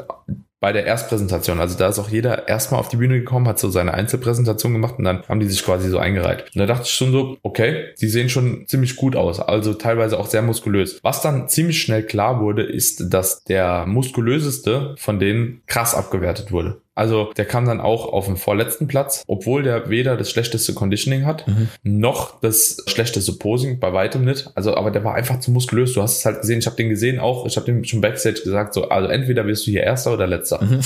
bei 0.60 0.72
der 0.72 0.86
Erstpräsentation. 0.86 1.60
Also 1.60 1.76
da 1.76 1.88
ist 1.88 1.98
auch 1.98 2.08
jeder 2.08 2.48
erstmal 2.48 2.80
auf 2.80 2.88
die 2.88 2.96
Bühne 2.96 3.18
gekommen, 3.18 3.46
hat 3.46 3.58
so 3.58 3.68
seine 3.70 3.94
Einzelpräsentation 3.94 4.72
gemacht 4.72 4.94
und 4.98 5.04
dann 5.04 5.22
haben 5.28 5.40
die 5.40 5.46
sich 5.46 5.64
quasi 5.64 5.88
so 5.88 5.98
eingereiht. 5.98 6.44
Und 6.54 6.58
da 6.60 6.66
dachte 6.66 6.84
ich 6.84 6.94
schon 6.94 7.12
so, 7.12 7.36
okay, 7.42 7.94
die 8.00 8.08
sehen 8.08 8.28
schon 8.28 8.66
ziemlich 8.66 8.96
gut 8.96 9.16
aus, 9.16 9.40
also 9.40 9.74
teilweise 9.74 10.18
auch 10.18 10.26
sehr 10.26 10.42
muskulös. 10.42 11.00
Was 11.02 11.20
dann 11.20 11.48
ziemlich 11.48 11.82
schnell 11.82 12.02
klar 12.02 12.40
wurde, 12.40 12.62
ist, 12.62 13.12
dass 13.12 13.44
der 13.44 13.86
muskulöseste 13.86 14.94
von 14.98 15.18
denen 15.18 15.62
krass 15.66 15.94
abgewertet 15.94 16.52
wurde. 16.52 16.80
Also 16.96 17.30
der 17.36 17.44
kam 17.44 17.66
dann 17.66 17.80
auch 17.80 18.10
auf 18.12 18.24
den 18.24 18.36
vorletzten 18.36 18.88
Platz, 18.88 19.22
obwohl 19.26 19.62
der 19.62 19.90
weder 19.90 20.16
das 20.16 20.30
schlechteste 20.30 20.72
Conditioning 20.72 21.26
hat, 21.26 21.46
mhm. 21.46 21.68
noch 21.82 22.40
das 22.40 22.82
schlechteste 22.86 23.34
Posing, 23.34 23.78
bei 23.78 23.92
weitem 23.92 24.24
nicht. 24.24 24.50
Also, 24.54 24.74
aber 24.74 24.90
der 24.90 25.04
war 25.04 25.14
einfach 25.14 25.38
zu 25.38 25.50
muskulös. 25.50 25.92
Du 25.92 26.00
hast 26.00 26.18
es 26.18 26.24
halt 26.24 26.40
gesehen, 26.40 26.58
ich 26.60 26.66
habe 26.66 26.76
den 26.76 26.88
gesehen 26.88 27.20
auch, 27.20 27.46
ich 27.46 27.56
habe 27.56 27.66
dem 27.66 27.84
schon 27.84 28.00
Backstage 28.00 28.40
gesagt, 28.42 28.72
so, 28.72 28.88
also 28.88 29.08
entweder 29.08 29.46
wirst 29.46 29.66
du 29.66 29.70
hier 29.70 29.82
Erster 29.82 30.14
oder 30.14 30.26
Letzter. 30.26 30.64
Mhm. 30.64 30.80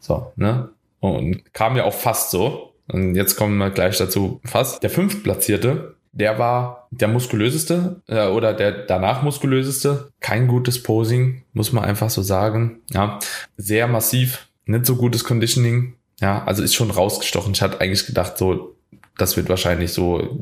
So, 0.00 0.32
ne? 0.36 0.70
Und 1.00 1.52
kam 1.52 1.76
ja 1.76 1.84
auch 1.84 1.94
fast 1.94 2.30
so. 2.30 2.72
Und 2.88 3.14
jetzt 3.14 3.36
kommen 3.36 3.58
wir 3.58 3.70
gleich 3.70 3.98
dazu 3.98 4.40
fast. 4.44 4.82
Der 4.82 4.90
fünftplatzierte, 4.90 5.96
der 6.12 6.38
war 6.38 6.88
der 6.90 7.08
muskulöseste 7.08 8.00
äh, 8.06 8.28
oder 8.28 8.54
der 8.54 8.72
danach 8.72 9.22
muskulöseste. 9.22 10.08
Kein 10.20 10.48
gutes 10.48 10.82
Posing, 10.82 11.42
muss 11.52 11.72
man 11.72 11.84
einfach 11.84 12.08
so 12.08 12.22
sagen. 12.22 12.80
Ja, 12.90 13.18
sehr 13.56 13.86
massiv, 13.86 14.45
nicht 14.66 14.86
so 14.86 14.96
gutes 14.96 15.24
Conditioning. 15.24 15.94
Ja, 16.20 16.44
also 16.44 16.62
ist 16.62 16.74
schon 16.74 16.90
rausgestochen. 16.90 17.52
Ich 17.52 17.62
hatte 17.62 17.80
eigentlich 17.80 18.06
gedacht, 18.06 18.38
so, 18.38 18.76
das 19.16 19.36
wird 19.36 19.48
wahrscheinlich 19.48 19.92
so 19.92 20.38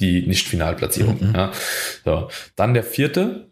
die 0.00 0.26
Nicht-Finalplatzierung. 0.26 1.18
Mhm. 1.20 1.34
Ja. 1.34 1.52
So. 2.04 2.28
Dann 2.56 2.74
der 2.74 2.84
vierte, 2.84 3.48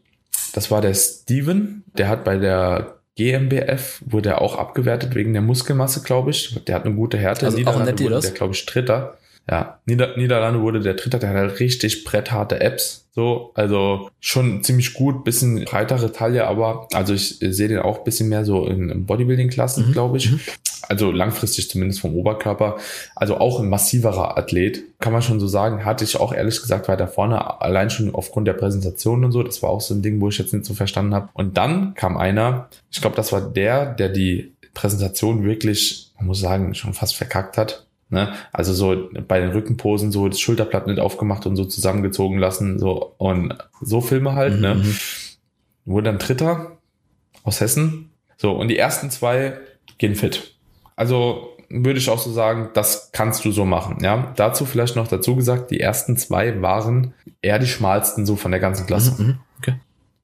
das 0.52 0.70
war 0.70 0.80
der 0.80 0.94
Steven, 0.94 1.84
der 1.96 2.08
hat 2.08 2.24
bei 2.24 2.36
der 2.36 3.00
GmbF, 3.16 4.02
wurde 4.04 4.30
er 4.30 4.40
auch 4.40 4.56
abgewertet 4.56 5.14
wegen 5.14 5.32
der 5.32 5.42
Muskelmasse, 5.42 6.02
glaube 6.02 6.30
ich. 6.30 6.58
Der 6.66 6.74
hat 6.74 6.84
eine 6.84 6.94
gute 6.94 7.18
Härte. 7.18 7.46
Also 7.46 7.58
auch 7.66 7.80
wurde 7.80 8.20
der, 8.20 8.30
glaube 8.32 8.54
ich, 8.54 8.66
Dritter. 8.66 9.18
Ja, 9.48 9.80
Nieder 9.86 10.16
Niederlande 10.16 10.60
wurde 10.60 10.80
der 10.80 10.94
Dritte, 10.94 11.18
der 11.18 11.30
hat 11.30 11.36
halt 11.36 11.60
richtig 11.60 12.04
brettharte 12.04 12.60
Apps. 12.60 13.08
So, 13.12 13.50
also 13.54 14.08
schon 14.20 14.62
ziemlich 14.62 14.94
gut, 14.94 15.24
bisschen 15.24 15.64
breitere 15.64 16.12
Taille, 16.12 16.46
aber 16.46 16.88
also 16.92 17.12
ich 17.12 17.38
sehe 17.40 17.66
den 17.66 17.80
auch 17.80 18.04
bisschen 18.04 18.28
mehr 18.28 18.44
so 18.44 18.66
in 18.66 19.06
Bodybuilding-Klassen, 19.06 19.88
mhm. 19.88 19.92
glaube 19.92 20.18
ich. 20.18 20.30
Mhm. 20.30 20.40
Also 20.88 21.10
langfristig 21.10 21.68
zumindest 21.68 22.00
vom 22.00 22.14
Oberkörper. 22.14 22.78
Also 23.16 23.36
auch 23.36 23.60
ein 23.60 23.68
massiverer 23.68 24.38
Athlet, 24.38 24.82
kann 24.98 25.12
man 25.12 25.22
schon 25.22 25.40
so 25.40 25.46
sagen. 25.46 25.84
Hatte 25.84 26.04
ich 26.04 26.18
auch 26.18 26.32
ehrlich 26.32 26.60
gesagt 26.60 26.88
weiter 26.88 27.08
vorne, 27.08 27.60
allein 27.60 27.90
schon 27.90 28.14
aufgrund 28.14 28.48
der 28.48 28.54
Präsentation 28.54 29.24
und 29.24 29.32
so. 29.32 29.42
Das 29.42 29.62
war 29.62 29.70
auch 29.70 29.80
so 29.80 29.94
ein 29.94 30.02
Ding, 30.02 30.20
wo 30.20 30.28
ich 30.28 30.38
jetzt 30.38 30.52
nicht 30.52 30.64
so 30.64 30.74
verstanden 30.74 31.14
habe. 31.14 31.28
Und 31.32 31.56
dann 31.56 31.94
kam 31.94 32.16
einer, 32.16 32.68
ich 32.90 33.00
glaube, 33.00 33.16
das 33.16 33.32
war 33.32 33.40
der, 33.40 33.86
der 33.86 34.08
die 34.08 34.52
Präsentation 34.74 35.44
wirklich, 35.44 36.12
man 36.16 36.26
muss 36.26 36.40
sagen, 36.40 36.74
schon 36.74 36.94
fast 36.94 37.16
verkackt 37.16 37.56
hat. 37.56 37.86
Ne? 38.10 38.32
Also 38.52 38.72
so 38.72 39.08
bei 39.28 39.40
den 39.40 39.50
Rückenposen 39.50 40.10
so 40.10 40.28
das 40.28 40.40
Schulterblatt 40.40 40.88
nicht 40.88 40.98
aufgemacht 40.98 41.46
und 41.46 41.56
so 41.56 41.64
zusammengezogen 41.64 42.38
lassen, 42.38 42.78
so 42.78 43.14
und 43.18 43.56
so 43.80 44.00
Filme 44.00 44.34
halt, 44.34 44.60
ne? 44.60 44.74
mhm. 44.74 44.82
ne? 44.82 44.94
Wurde 45.84 46.10
dann 46.10 46.18
Dritter 46.18 46.78
aus 47.44 47.60
Hessen. 47.60 48.10
So, 48.36 48.52
und 48.52 48.68
die 48.68 48.78
ersten 48.78 49.10
zwei 49.10 49.58
gehen 49.98 50.14
fit. 50.14 50.54
Also 50.96 51.56
würde 51.68 51.98
ich 51.98 52.10
auch 52.10 52.18
so 52.18 52.32
sagen, 52.32 52.70
das 52.74 53.10
kannst 53.12 53.44
du 53.44 53.52
so 53.52 53.64
machen. 53.64 53.98
Ja, 54.02 54.32
dazu 54.36 54.64
vielleicht 54.64 54.96
noch 54.96 55.06
dazu 55.06 55.36
gesagt, 55.36 55.70
die 55.70 55.80
ersten 55.80 56.16
zwei 56.16 56.60
waren 56.60 57.14
eher 57.42 57.58
die 57.58 57.66
schmalsten 57.66 58.26
so 58.26 58.34
von 58.34 58.50
der 58.50 58.60
ganzen 58.60 58.86
Klasse. 58.86 59.22
Mhm, 59.22 59.28
mhm. 59.28 59.38
okay. 59.58 59.74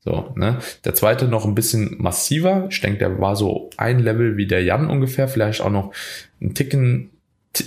So, 0.00 0.32
ne? 0.34 0.58
Der 0.84 0.94
zweite 0.94 1.26
noch 1.26 1.44
ein 1.44 1.54
bisschen 1.54 1.96
massiver. 1.98 2.66
Ich 2.70 2.80
denke, 2.80 2.98
der 2.98 3.20
war 3.20 3.36
so 3.36 3.70
ein 3.76 4.00
Level 4.00 4.36
wie 4.36 4.46
der 4.46 4.62
Jan 4.62 4.88
ungefähr, 4.88 5.28
vielleicht 5.28 5.60
auch 5.60 5.70
noch 5.70 5.92
ein 6.40 6.54
Ticken 6.54 7.10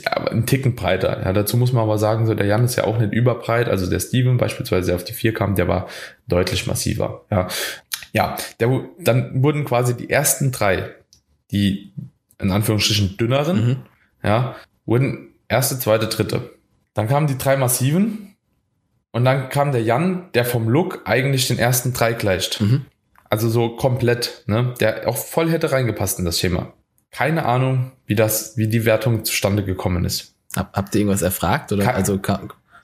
aber 0.06 0.32
ein 0.32 0.46
Ticken 0.46 0.76
breiter. 0.76 1.22
Ja, 1.24 1.34
dazu 1.34 1.58
muss 1.58 1.74
man 1.74 1.84
aber 1.84 1.98
sagen, 1.98 2.26
so 2.26 2.34
der 2.34 2.46
Jan 2.46 2.66
ist 2.66 2.76
ja 2.76 2.86
auch 2.86 2.98
nicht 2.98 3.14
überbreit. 3.14 3.68
Also 3.70 3.90
der 3.90 4.00
Steven 4.00 4.38
beispielsweise, 4.38 4.88
der 4.88 4.96
auf 4.96 5.04
die 5.04 5.14
vier 5.14 5.34
kam, 5.34 5.56
der 5.56 5.68
war 5.68 5.88
deutlich 6.28 6.68
massiver. 6.68 7.26
Ja, 7.32 7.48
ja 8.14 8.38
der, 8.60 8.82
dann 9.00 9.44
wurden 9.44 9.66
quasi 9.66 9.96
die 9.96 10.10
ersten 10.10 10.52
drei, 10.52 10.90
die 11.52 11.94
in 12.40 12.52
Anführungsstrichen 12.52 13.18
dünneren, 13.18 13.68
mhm. 13.68 13.76
ja, 14.24 14.56
wurden 14.86 15.34
erste, 15.48 15.78
zweite, 15.80 16.08
dritte. 16.08 16.52
Dann 16.94 17.08
kamen 17.08 17.28
die 17.28 17.38
drei 17.38 17.58
massiven 17.58 18.36
und 19.12 19.26
dann 19.26 19.50
kam 19.50 19.72
der 19.72 19.84
Jan, 19.84 20.30
der 20.34 20.46
vom 20.46 20.70
Look 20.70 21.02
eigentlich 21.06 21.48
den 21.48 21.60
ersten 21.60 21.94
drei 21.94 22.14
gleicht. 22.14 22.62
Mhm. 22.62 22.86
Also 23.30 23.50
so 23.50 23.76
komplett, 23.76 24.44
ne? 24.48 24.74
Der 24.80 25.08
auch 25.08 25.18
voll 25.18 25.52
hätte 25.52 25.72
reingepasst 25.72 26.20
in 26.20 26.26
das 26.26 26.40
Schema. 26.40 26.74
Keine 27.12 27.46
Ahnung, 27.46 27.92
wie 28.06 28.16
das, 28.16 28.58
wie 28.58 28.68
die 28.68 28.86
Wertung 28.86 29.26
zustande 29.26 29.64
gekommen 29.64 30.06
ist. 30.06 30.36
Hab, 30.56 30.76
habt 30.76 30.96
ihr 30.96 31.02
irgendwas 31.02 31.22
erfragt 31.22 31.72
oder? 31.72 31.84
Ke 31.84 31.94
also 31.94 32.20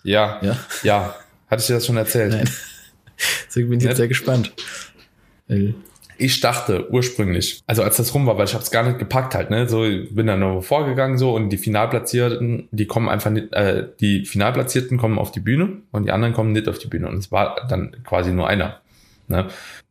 ja, 0.03 0.39
ja, 0.41 0.58
ja. 0.84 1.15
Hatte 1.50 1.62
ich 1.62 1.67
dir 1.67 1.74
das 1.75 1.86
schon 1.86 1.98
erzählt? 1.98 2.32
Nein. 2.32 2.50
Deswegen 3.48 3.70
bin 3.70 3.79
ich 3.79 3.86
jetzt 3.86 3.98
sehr 3.98 4.08
gespannt. 4.08 4.53
Ich 6.18 6.40
dachte 6.40 6.92
ursprünglich, 6.92 7.61
also 7.68 7.83
als 7.83 7.98
das 7.98 8.14
rum 8.14 8.25
war, 8.25 8.38
weil 8.38 8.46
ich 8.46 8.53
habe 8.53 8.64
es 8.64 8.72
gar 8.72 8.83
nicht 8.83 9.00
gepackt 9.00 9.35
halt, 9.35 9.50
ne, 9.50 9.68
so 9.68 9.81
bin 9.81 10.27
dann 10.27 10.40
nur 10.40 10.64
vorgegangen 10.64 11.18
so 11.18 11.35
und 11.35 11.50
die 11.50 11.57
Finalplatzierten, 11.57 12.70
die 12.72 12.88
kommen 12.88 13.09
einfach 13.09 13.31
nicht, 13.31 13.53
äh, 13.53 13.88
die 14.00 14.25
Finalplatzierten 14.25 14.98
kommen 14.98 15.20
auf 15.20 15.31
die 15.31 15.42
Bühne 15.42 15.81
und 15.92 16.05
die 16.05 16.11
anderen 16.11 16.33
kommen 16.33 16.53
nicht 16.53 16.70
auf 16.70 16.77
die 16.77 16.88
Bühne 16.88 17.09
und 17.09 17.18
es 17.18 17.31
war 17.31 17.68
dann 17.68 17.98
quasi 18.05 18.31
nur 18.31 18.48
einer, 18.48 18.79
ne 19.27 19.48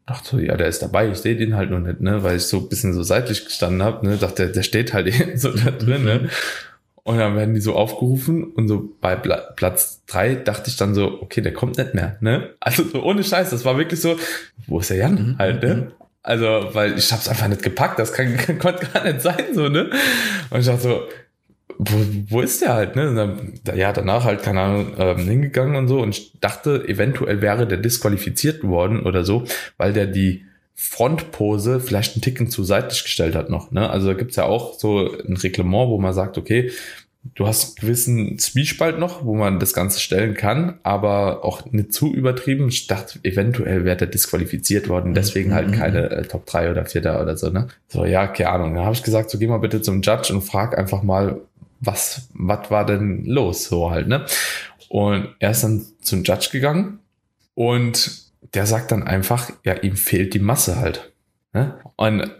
dachte 0.07 0.29
so, 0.29 0.38
ja, 0.38 0.57
der 0.57 0.69
ist 0.69 0.83
dabei, 0.83 1.09
ich 1.09 1.19
sehe 1.19 1.37
den 1.37 1.57
halt 1.57 1.71
noch 1.71 1.81
nicht, 1.81 2.01
ne, 2.01 2.23
weil 2.23 2.37
ich 2.37 2.45
so 2.45 2.59
ein 2.59 2.69
bisschen 2.69 2.93
so 2.93 3.03
seitlich 3.03 3.45
gestanden 3.45 3.83
habe, 3.83 4.07
ne, 4.07 4.17
dachte, 4.17 4.45
der, 4.45 4.53
der 4.53 4.62
steht 4.62 4.93
halt 4.93 5.12
so 5.37 5.51
da 5.51 5.71
drin, 5.71 6.05
ne. 6.05 6.29
Und 7.07 7.19
dann 7.19 7.37
werden 7.37 7.55
die 7.55 7.61
so 7.61 7.75
aufgerufen 7.75 8.45
und 8.45 8.67
so 8.67 8.97
bei 9.03 9.14
Platz 9.14 10.03
drei 10.07 10.37
dachte 10.37 10.71
ich 10.71 10.77
dann 10.77 10.95
so, 10.95 11.21
okay, 11.21 11.43
der 11.43 11.53
kommt 11.53 11.77
nicht 11.77 11.93
mehr, 11.93 12.17
ne? 12.21 12.55
Also 12.61 12.83
so 12.83 13.03
ohne 13.03 13.23
Scheiß, 13.23 13.51
das 13.51 13.67
war 13.67 13.77
wirklich 13.77 14.01
so, 14.01 14.17
wo 14.67 14.81
ist 14.81 14.88
der 14.88 14.97
Jan 14.97 15.14
mhm. 15.14 15.38
halt, 15.38 15.62
ne? 15.62 15.75
Mhm. 15.75 15.93
Also, 16.23 16.71
weil 16.73 16.97
ich 16.97 17.12
hab's 17.12 17.29
einfach 17.29 17.49
nicht 17.49 17.62
gepackt, 17.62 17.99
das 17.99 18.14
kann, 18.14 18.38
konnte 18.59 18.87
gar 18.87 19.05
nicht 19.05 19.21
sein, 19.21 19.45
so, 19.53 19.69
ne? 19.69 19.90
Und 20.49 20.61
ich 20.61 20.67
dachte 20.67 20.81
so, 20.81 21.03
wo, 21.79 21.96
wo 22.29 22.40
ist 22.40 22.62
der 22.62 22.74
halt, 22.74 22.96
ne? 22.96 23.37
ja, 23.74 23.92
danach 23.92 24.24
halt, 24.24 24.42
keine 24.42 24.61
Ahnung, 24.61 24.92
ähm, 24.98 25.18
hingegangen 25.18 25.77
und 25.77 25.88
so 25.88 26.00
und 26.00 26.11
ich 26.11 26.33
dachte, 26.40 26.87
eventuell 26.87 27.42
wäre 27.42 27.66
der 27.66 27.79
disqualifiziert 27.79 28.62
worden 28.64 29.05
oder 29.05 29.24
so, 29.24 29.44
weil 29.77 29.92
der 29.92 30.07
die 30.07 30.44
Frontpose 30.74 31.81
vielleicht 31.81 32.14
einen 32.14 32.22
Ticken 32.22 32.48
zu 32.48 32.64
seitlich 32.64 33.05
gestellt 33.05 33.35
hat 33.35 33.48
noch, 33.48 33.70
ne? 33.70 33.88
Also 33.88 34.09
da 34.09 34.14
gibt's 34.14 34.37
ja 34.37 34.44
auch 34.44 34.79
so 34.79 35.11
ein 35.27 35.37
Reglement, 35.37 35.88
wo 35.88 35.98
man 35.98 36.12
sagt, 36.12 36.37
okay, 36.37 36.72
du 37.35 37.46
hast 37.46 37.79
einen 37.79 37.87
gewissen 37.87 38.38
Zwiespalt 38.38 38.98
noch, 38.98 39.24
wo 39.24 39.35
man 39.35 39.59
das 39.59 39.72
Ganze 39.72 40.00
stellen 40.00 40.35
kann, 40.35 40.79
aber 40.83 41.44
auch 41.44 41.64
nicht 41.70 41.92
zu 41.92 42.12
übertrieben. 42.12 42.68
Ich 42.68 42.87
dachte, 42.87 43.18
eventuell 43.22 43.85
wäre 43.85 43.96
der 43.96 44.09
disqualifiziert 44.09 44.88
worden, 44.88 45.14
deswegen 45.14 45.55
halt 45.55 45.68
mhm. 45.68 45.72
keine 45.72 46.11
äh, 46.11 46.22
Top 46.24 46.44
3 46.46 46.70
oder 46.70 46.85
4 46.85 47.00
da 47.00 47.22
oder 47.22 47.37
so, 47.37 47.50
ne? 47.50 47.68
So, 47.88 48.05
ja, 48.05 48.27
keine 48.27 48.50
Ahnung. 48.50 48.74
Da 48.74 48.85
habe 48.85 48.94
ich 48.94 49.03
gesagt, 49.03 49.31
so 49.31 49.38
geh 49.38 49.46
mal 49.46 49.59
bitte 49.59 49.81
zum 49.81 50.03
Judge 50.03 50.35
und 50.35 50.42
frag 50.42 50.77
einfach 50.77 51.03
mal, 51.03 51.40
was, 51.87 52.29
was 52.35 52.70
war 52.70 52.87
denn 52.87 53.25
los, 53.25 53.64
so 53.64 53.90
halt, 53.90 54.09
ne? 54.09 54.27
Und 54.88 55.35
er 55.38 55.51
ist 55.51 55.64
dann 55.64 55.85
zum 56.03 56.23
Judge 56.23 56.49
gegangen 56.53 57.01
und 57.55 58.25
der 58.55 58.66
sagt 58.66 58.92
dann 58.92 59.03
einfach, 59.03 59.51
ja, 59.64 59.75
ihm 59.75 59.97
fehlt 59.97 60.35
die 60.35 60.38
Masse 60.38 60.77
halt. 60.77 61.12
Ne? 61.53 61.79
Und 61.97 62.31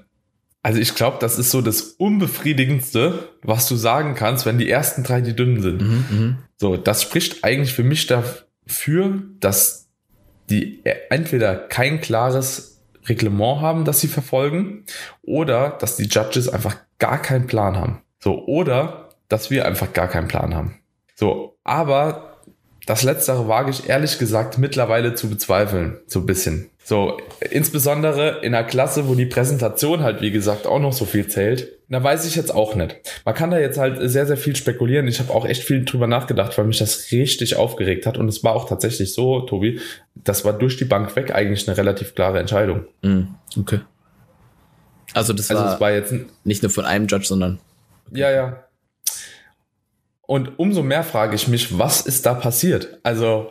also 0.62 0.80
ich 0.80 0.94
glaube, 0.94 1.18
das 1.20 1.38
ist 1.38 1.50
so 1.50 1.61
das 1.61 1.83
Unbefriedigendste, 1.83 3.28
was 3.42 3.68
du 3.68 3.76
sagen 3.76 4.14
kannst, 4.14 4.46
wenn 4.46 4.59
die 4.59 4.70
ersten 4.70 5.02
drei 5.02 5.20
die 5.20 5.37
dünnen 5.37 5.61
sind. 5.61 5.83
Mhm, 5.83 6.04
mhm. 6.11 6.38
so, 6.57 6.76
das 6.76 7.02
spricht 7.02 7.44
eigentlich 7.44 7.74
für 7.74 7.85
mich 7.85 8.07
dafür, 8.07 9.22
dass 9.40 9.88
die 10.48 10.80
entweder 11.11 11.57
kein 11.57 12.00
klares 12.00 12.83
Reglement 13.07 13.61
haben, 13.61 13.85
das 13.85 14.00
sie 14.00 14.09
verfolgen, 14.09 14.85
oder 15.22 15.70
dass 15.70 15.96
die 15.96 16.07
Judges 16.07 16.48
einfach 16.48 16.76
gar 16.98 17.20
keinen 17.20 17.46
Plan 17.46 17.76
haben. 17.76 18.02
So, 18.18 18.46
oder 18.46 19.03
dass 19.28 19.50
wir 19.50 19.66
einfach 19.66 19.92
gar 19.92 20.08
keinen 20.08 20.28
Plan 20.28 20.54
haben. 20.54 20.78
So, 21.14 21.56
aber 21.64 22.38
das 22.87 23.02
Letztere 23.02 23.48
wage 23.48 23.70
ich 23.70 23.88
ehrlich 23.88 24.18
gesagt 24.18 24.58
mittlerweile 24.58 25.14
zu 25.14 25.30
bezweifeln, 25.30 25.98
so 26.06 26.20
ein 26.20 26.26
bisschen. 26.26 26.70
So, 26.87 27.16
insbesondere 27.40 28.40
in 28.42 28.54
einer 28.54 28.62
Klasse, 28.66 29.08
wo 29.08 29.14
die 29.14 29.24
Präsentation 29.24 30.02
halt, 30.02 30.20
wie 30.20 30.30
gesagt, 30.30 30.66
auch 30.66 30.78
noch 30.78 30.92
so 30.92 31.06
viel 31.06 31.26
zählt. 31.26 31.78
Da 31.88 32.02
weiß 32.02 32.26
ich 32.26 32.34
jetzt 32.37 32.54
auch 32.54 32.74
nicht. 32.74 32.96
Man 33.24 33.34
kann 33.34 33.50
da 33.50 33.58
jetzt 33.58 33.78
halt 33.78 33.98
sehr, 34.10 34.26
sehr 34.26 34.37
viel 34.37 34.54
spekulieren. 34.54 35.08
Ich 35.08 35.18
habe 35.18 35.32
auch 35.32 35.46
echt 35.46 35.62
viel 35.62 35.84
drüber 35.87 36.06
nachgedacht, 36.06 36.58
weil 36.58 36.66
mich 36.66 36.78
das 36.78 37.10
richtig 37.10 37.56
aufgeregt 37.56 38.04
hat. 38.04 38.18
Und 38.18 38.28
es 38.28 38.44
war 38.44 38.54
auch 38.54 38.68
tatsächlich 38.68 39.14
so, 39.14 39.40
Tobi, 39.40 39.80
das 40.14 40.44
war 40.44 40.52
durch 40.52 40.76
die 40.76 40.84
Bank 40.84 41.16
weg 41.16 41.34
eigentlich 41.34 41.66
eine 41.66 41.76
relativ 41.78 42.14
klare 42.14 42.38
Entscheidung. 42.38 42.84
Mm, 43.00 43.22
okay. 43.58 43.80
Also 45.14 45.32
das 45.32 45.50
also 45.50 45.62
war, 45.62 45.80
war 45.80 45.92
jetzt 45.92 46.12
nicht 46.44 46.62
nur 46.62 46.70
von 46.70 46.84
einem 46.84 47.06
Judge, 47.06 47.26
sondern. 47.26 47.60
Okay. 48.10 48.20
Ja, 48.20 48.30
ja. 48.30 48.63
Und 50.26 50.58
umso 50.58 50.82
mehr 50.82 51.02
frage 51.02 51.34
ich 51.34 51.48
mich, 51.48 51.78
was 51.78 52.00
ist 52.00 52.26
da 52.26 52.34
passiert? 52.34 52.98
Also, 53.02 53.50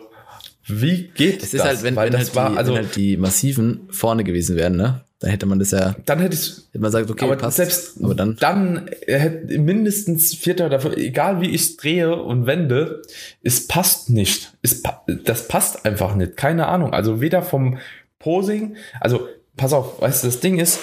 wie 0.65 1.09
geht 1.15 1.37
es? 1.37 1.49
Es 1.49 1.53
ist 1.53 1.59
das? 1.59 1.67
halt, 1.67 1.83
wenn, 1.83 1.95
Weil 1.95 2.11
wenn, 2.11 2.19
das 2.19 2.27
halt 2.29 2.35
war, 2.35 2.51
die, 2.51 2.57
also, 2.57 2.73
wenn 2.73 2.83
halt 2.83 2.95
die 2.95 3.17
Massiven 3.17 3.87
vorne 3.89 4.23
gewesen 4.23 4.55
wären, 4.55 4.75
ne? 4.75 5.01
Dann 5.19 5.31
hätte 5.31 5.45
man 5.45 5.57
das 5.57 5.71
ja. 5.71 5.95
Dann 6.05 6.19
hätte 6.19 6.35
ich. 6.35 6.49
Hätte 6.71 6.79
man 6.79 6.91
sagt, 6.91 7.09
okay, 7.09 7.23
aber 7.23 7.37
passt. 7.37 7.55
Selbst 7.55 8.03
aber 8.03 8.13
dann. 8.13 8.35
Dann 8.41 8.89
hätte 9.05 9.57
mindestens 9.57 10.35
vierter 10.35 10.65
oder 10.65 10.97
egal 10.97 11.39
wie 11.39 11.49
ich 11.49 11.61
es 11.61 11.77
drehe 11.77 12.13
und 12.13 12.45
wende, 12.45 13.01
es 13.41 13.67
passt 13.67 14.09
nicht. 14.09 14.53
Es, 14.61 14.83
das 15.23 15.47
passt 15.47 15.85
einfach 15.85 16.15
nicht. 16.15 16.35
Keine 16.35 16.67
Ahnung. 16.67 16.91
Also 16.91 17.21
weder 17.21 17.41
vom 17.41 17.77
Posing, 18.19 18.75
also 18.99 19.27
pass 19.55 19.71
auf, 19.71 20.01
weißt 20.01 20.23
du, 20.23 20.27
das 20.27 20.41
Ding 20.41 20.59
ist, 20.59 20.79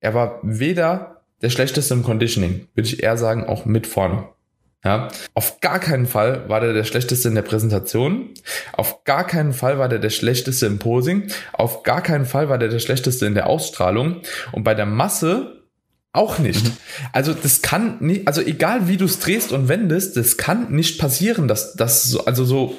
er 0.00 0.12
war 0.12 0.40
weder 0.42 1.22
der 1.42 1.50
schlechteste 1.50 1.94
im 1.94 2.02
Conditioning, 2.02 2.66
würde 2.74 2.88
ich 2.88 3.02
eher 3.02 3.16
sagen, 3.16 3.46
auch 3.46 3.64
mit 3.64 3.86
vorne. 3.86 4.28
Ja, 4.84 5.08
auf 5.34 5.60
gar 5.60 5.78
keinen 5.78 6.06
Fall 6.06 6.48
war 6.48 6.60
der 6.60 6.72
der 6.72 6.84
schlechteste 6.84 7.28
in 7.28 7.34
der 7.34 7.42
Präsentation. 7.42 8.30
Auf 8.72 9.04
gar 9.04 9.26
keinen 9.26 9.52
Fall 9.52 9.78
war 9.78 9.88
der 9.88 9.98
der 9.98 10.10
schlechteste 10.10 10.66
im 10.66 10.78
Posing. 10.78 11.30
Auf 11.52 11.82
gar 11.82 12.02
keinen 12.02 12.24
Fall 12.24 12.48
war 12.48 12.56
der 12.56 12.68
der 12.68 12.78
schlechteste 12.78 13.26
in 13.26 13.34
der 13.34 13.46
Ausstrahlung. 13.46 14.22
Und 14.52 14.64
bei 14.64 14.74
der 14.74 14.86
Masse 14.86 15.60
auch 16.12 16.38
nicht. 16.38 16.64
Mhm. 16.64 16.76
Also 17.12 17.34
das 17.34 17.62
kann 17.62 17.98
nicht, 18.00 18.26
also 18.26 18.40
egal 18.40 18.88
wie 18.88 18.96
du 18.96 19.04
es 19.04 19.20
drehst 19.20 19.52
und 19.52 19.68
wendest, 19.68 20.16
das 20.16 20.36
kann 20.36 20.72
nicht 20.72 20.98
passieren, 20.98 21.46
dass 21.46 21.74
das 21.74 22.04
so, 22.04 22.24
also 22.24 22.44
so, 22.44 22.74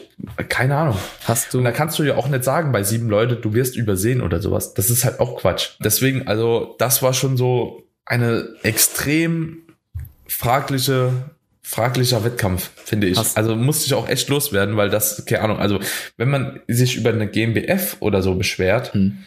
keine 0.50 0.76
Ahnung. 0.76 0.98
Hast 1.26 1.54
du. 1.54 1.60
Und 1.60 1.64
da 1.64 1.72
kannst 1.72 1.98
du 2.00 2.04
ja 2.04 2.16
auch 2.16 2.28
nicht 2.28 2.44
sagen 2.44 2.72
bei 2.72 2.84
sieben 2.84 3.10
Leute, 3.10 3.36
du 3.38 3.54
wirst 3.54 3.78
übersehen 3.78 4.22
oder 4.22 4.42
sowas. 4.42 4.74
Das 4.74 4.90
ist 4.90 5.06
halt 5.06 5.20
auch 5.20 5.38
Quatsch. 5.40 5.78
Deswegen, 5.84 6.28
also 6.28 6.76
das 6.80 7.04
war 7.04 7.14
schon 7.14 7.38
so, 7.38 7.84
eine 8.06 8.56
extrem 8.64 9.60
fragliche 10.28 11.14
fraglicher 11.62 12.24
Wettkampf, 12.24 12.71
finde 12.84 13.08
ich. 13.08 13.17
Hast- 13.17 13.38
also 13.38 13.56
musste 13.56 13.86
ich 13.86 13.93
auch 13.93 14.10
echt 14.10 14.28
loswerden, 14.30 14.78
weil 14.78 14.89
das, 14.89 15.26
keine 15.26 15.43
Ahnung, 15.43 15.60
also 15.60 15.80
wenn 16.17 16.30
man 16.30 16.60
sich 16.67 16.95
über 16.97 17.12
eine 17.12 17.28
GmbF 17.28 17.97
oder 18.00 18.21
so 18.21 18.36
beschwert, 18.36 18.93
Hm. 18.93 19.17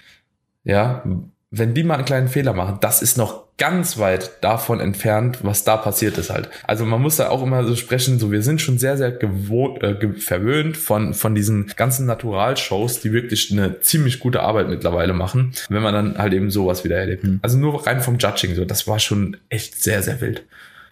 ja, 0.64 1.02
wenn 1.50 1.72
die 1.74 1.84
mal 1.84 1.94
einen 1.94 2.04
kleinen 2.04 2.28
Fehler 2.28 2.52
machen, 2.52 2.78
das 2.80 3.00
ist 3.02 3.16
noch 3.16 3.44
ganz 3.56 3.98
weit 3.98 4.32
davon 4.42 4.80
entfernt, 4.80 5.38
was 5.42 5.62
da 5.62 5.76
passiert 5.76 6.18
ist 6.18 6.30
halt. 6.30 6.48
Also 6.64 6.84
man 6.84 7.00
muss 7.00 7.14
da 7.16 7.28
auch 7.28 7.40
immer 7.44 7.62
so 7.64 7.76
sprechen, 7.76 8.18
so 8.18 8.32
wir 8.32 8.42
sind 8.42 8.60
schon 8.60 8.78
sehr, 8.78 8.96
sehr 8.96 9.12
gewohnt, 9.12 9.80
äh, 9.84 9.94
verwöhnt 10.14 10.76
von, 10.76 11.14
von 11.14 11.36
diesen 11.36 11.68
ganzen 11.76 12.06
Naturalshows, 12.06 12.98
die 13.00 13.12
wirklich 13.12 13.52
eine 13.52 13.78
ziemlich 13.80 14.18
gute 14.18 14.40
Arbeit 14.42 14.68
mittlerweile 14.68 15.12
machen, 15.12 15.52
wenn 15.68 15.82
man 15.82 15.94
dann 15.94 16.18
halt 16.18 16.32
eben 16.32 16.50
sowas 16.50 16.82
wieder 16.82 16.96
erlebt. 16.96 17.22
Hm. 17.22 17.38
Also 17.42 17.56
nur 17.58 17.86
rein 17.86 18.00
vom 18.00 18.18
Judging, 18.18 18.56
so, 18.56 18.64
das 18.64 18.88
war 18.88 18.98
schon 18.98 19.36
echt 19.50 19.80
sehr, 19.80 20.02
sehr 20.02 20.20
wild. 20.20 20.42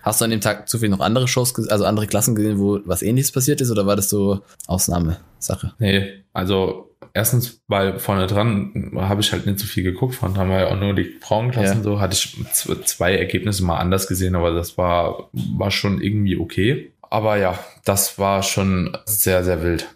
Hast 0.03 0.21
du 0.21 0.25
an 0.25 0.31
dem 0.31 0.41
Tag 0.41 0.69
zufällig 0.69 0.91
noch 0.91 1.05
andere 1.05 1.29
Shows, 1.29 1.55
also 1.69 1.85
andere 1.85 2.07
Klassen 2.07 2.35
gesehen, 2.35 2.59
wo 2.59 2.81
was 2.85 3.03
ähnliches 3.03 3.33
passiert 3.33 3.61
ist, 3.61 3.71
oder 3.71 3.87
war 3.87 3.97
das 3.97 4.09
so 4.09 4.41
Ausnahmesache? 4.67 5.75
Nee, 5.79 6.25
also 6.33 6.91
erstens, 7.15 7.61
weil 7.69 7.99
vorne 7.99 8.27
dran 8.27 8.93
habe 8.97 9.21
ich 9.21 9.33
halt 9.33 9.47
nicht 9.47 9.59
so 9.59 9.67
viel 9.67 9.83
geguckt, 9.83 10.15
von 10.15 10.37
haben 10.37 10.51
wir 10.51 10.61
ja 10.61 10.69
auch 10.69 10.79
nur 10.79 10.95
die 10.95 11.05
Frauenklassen 11.21 11.79
Ja. 11.79 11.83
so, 11.83 12.01
hatte 12.01 12.15
ich 12.15 12.85
zwei 12.85 13.17
Ergebnisse 13.17 13.65
mal 13.65 13.79
anders 13.79 14.07
gesehen, 14.07 14.35
aber 14.35 14.53
das 14.53 14.77
war, 14.79 15.31
war 15.33 15.71
schon 15.71 16.01
irgendwie 16.01 16.37
okay. 16.37 16.93
Aber 17.03 17.37
ja, 17.37 17.59
das 17.85 18.19
war 18.19 18.43
schon 18.43 18.97
sehr, 19.05 19.45
sehr 19.45 19.63
wild. 19.63 19.87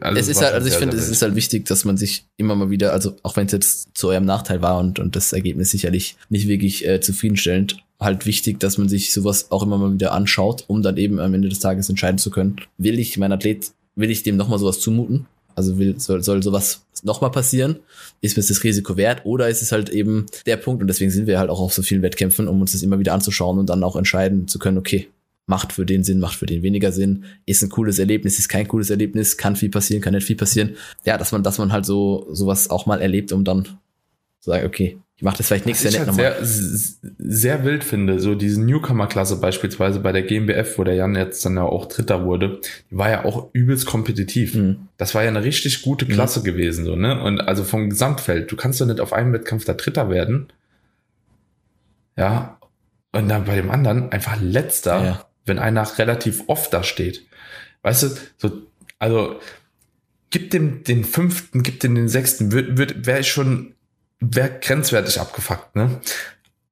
Also 0.00 0.18
es 0.18 0.28
ist 0.28 0.42
halt, 0.42 0.54
also 0.54 0.68
ich 0.68 0.74
finde, 0.74 0.96
es 0.96 1.08
ist 1.08 1.22
halt 1.22 1.34
wichtig, 1.34 1.66
dass 1.66 1.84
man 1.84 1.96
sich 1.96 2.26
immer 2.36 2.54
mal 2.54 2.70
wieder, 2.70 2.92
also 2.92 3.16
auch 3.22 3.36
wenn 3.36 3.46
es 3.46 3.52
jetzt 3.52 3.96
zu 3.96 4.08
eurem 4.08 4.24
Nachteil 4.24 4.62
war 4.62 4.78
und, 4.78 4.98
und 4.98 5.16
das 5.16 5.32
Ergebnis 5.32 5.70
sicherlich 5.70 6.16
nicht 6.28 6.46
wirklich 6.46 6.86
äh, 6.86 7.00
zufriedenstellend, 7.00 7.82
halt 8.04 8.26
wichtig, 8.26 8.60
dass 8.60 8.78
man 8.78 8.88
sich 8.88 9.12
sowas 9.12 9.50
auch 9.50 9.62
immer 9.62 9.78
mal 9.78 9.92
wieder 9.92 10.12
anschaut, 10.12 10.64
um 10.66 10.82
dann 10.82 10.96
eben 10.96 11.18
am 11.20 11.34
Ende 11.34 11.48
des 11.48 11.60
Tages 11.60 11.88
entscheiden 11.88 12.18
zu 12.18 12.30
können, 12.30 12.56
will 12.78 12.98
ich 12.98 13.18
mein 13.18 13.32
Athlet, 13.32 13.72
will 13.94 14.10
ich 14.10 14.22
dem 14.22 14.36
nochmal 14.36 14.58
sowas 14.58 14.80
zumuten? 14.80 15.26
Also 15.54 15.78
will, 15.78 16.00
soll, 16.00 16.22
soll 16.22 16.42
sowas 16.42 16.86
nochmal 17.02 17.30
passieren? 17.30 17.76
Ist 18.20 18.36
mir 18.36 18.42
das 18.42 18.64
Risiko 18.64 18.96
wert? 18.96 19.24
Oder 19.24 19.48
ist 19.48 19.60
es 19.60 19.72
halt 19.72 19.90
eben 19.90 20.26
der 20.46 20.56
Punkt, 20.56 20.80
und 20.80 20.88
deswegen 20.88 21.10
sind 21.10 21.26
wir 21.26 21.38
halt 21.38 21.50
auch 21.50 21.60
auf 21.60 21.74
so 21.74 21.82
vielen 21.82 22.02
Wettkämpfen, 22.02 22.48
um 22.48 22.60
uns 22.60 22.72
das 22.72 22.82
immer 22.82 22.98
wieder 22.98 23.12
anzuschauen 23.12 23.58
und 23.58 23.68
dann 23.68 23.84
auch 23.84 23.96
entscheiden 23.96 24.48
zu 24.48 24.58
können, 24.58 24.78
okay, 24.78 25.08
macht 25.46 25.72
für 25.72 25.84
den 25.84 26.04
Sinn, 26.04 26.20
macht 26.20 26.36
für 26.36 26.46
den 26.46 26.62
weniger 26.62 26.92
Sinn, 26.92 27.24
ist 27.46 27.62
ein 27.62 27.68
cooles 27.68 27.98
Erlebnis, 27.98 28.38
ist 28.38 28.48
kein 28.48 28.68
cooles 28.68 28.90
Erlebnis, 28.90 29.36
kann 29.36 29.56
viel 29.56 29.70
passieren, 29.70 30.00
kann 30.00 30.14
nicht 30.14 30.26
viel 30.26 30.36
passieren. 30.36 30.76
Ja, 31.04 31.18
dass 31.18 31.32
man, 31.32 31.42
dass 31.42 31.58
man 31.58 31.72
halt 31.72 31.84
so 31.84 32.26
sowas 32.30 32.70
auch 32.70 32.86
mal 32.86 33.00
erlebt, 33.00 33.32
um 33.32 33.44
dann 33.44 33.64
zu 33.64 34.50
sagen, 34.50 34.66
okay, 34.66 34.98
ich 35.22 35.24
mache 35.24 35.36
das 35.36 35.46
vielleicht 35.46 35.66
nächstes 35.66 35.94
Jahr 35.94 36.04
halt 36.04 36.16
nochmal. 36.16 36.44
sehr, 36.44 37.12
sehr 37.20 37.64
wild 37.64 37.84
finde, 37.84 38.18
so 38.18 38.34
diese 38.34 38.60
Newcomer-Klasse 38.60 39.36
beispielsweise 39.36 40.00
bei 40.00 40.10
der 40.10 40.22
GmbF, 40.22 40.78
wo 40.78 40.82
der 40.82 40.94
Jan 40.94 41.14
jetzt 41.14 41.44
dann 41.44 41.54
ja 41.54 41.62
auch 41.62 41.86
Dritter 41.86 42.24
wurde, 42.24 42.58
die 42.90 42.98
war 42.98 43.08
ja 43.08 43.24
auch 43.24 43.48
übelst 43.52 43.86
kompetitiv. 43.86 44.56
Mhm. 44.56 44.88
Das 44.96 45.14
war 45.14 45.22
ja 45.22 45.28
eine 45.28 45.44
richtig 45.44 45.82
gute 45.82 46.06
Klasse 46.06 46.42
gewesen, 46.42 46.84
so, 46.84 46.96
ne? 46.96 47.22
Und 47.22 47.40
also 47.40 47.62
vom 47.62 47.88
Gesamtfeld, 47.88 48.50
du 48.50 48.56
kannst 48.56 48.80
doch 48.80 48.86
nicht 48.86 48.98
auf 48.98 49.12
einem 49.12 49.32
Wettkampf 49.32 49.64
da 49.64 49.74
Dritter 49.74 50.10
werden. 50.10 50.48
Ja. 52.16 52.58
Und 53.12 53.28
dann 53.28 53.44
bei 53.44 53.54
dem 53.54 53.70
anderen 53.70 54.10
einfach 54.10 54.40
letzter, 54.40 55.04
Ja. 55.04 55.26
wenn 55.46 55.60
einer 55.60 55.86
relativ 55.98 56.42
oft 56.48 56.72
da 56.72 56.82
steht. 56.82 57.24
Weißt 57.82 58.02
du, 58.02 58.08
so, 58.38 58.50
also, 58.98 59.36
gib 60.30 60.50
dem 60.50 60.82
den 60.82 61.04
fünften, 61.04 61.62
gib 61.62 61.78
dem 61.78 61.94
den 61.94 62.08
sechsten, 62.08 62.50
wird, 62.50 62.76
wird, 62.76 63.06
wäre 63.06 63.20
ich 63.20 63.30
schon, 63.30 63.74
wäre 64.22 64.50
grenzwertig 64.60 65.20
abgefuckt, 65.20 65.76
ne? 65.76 66.00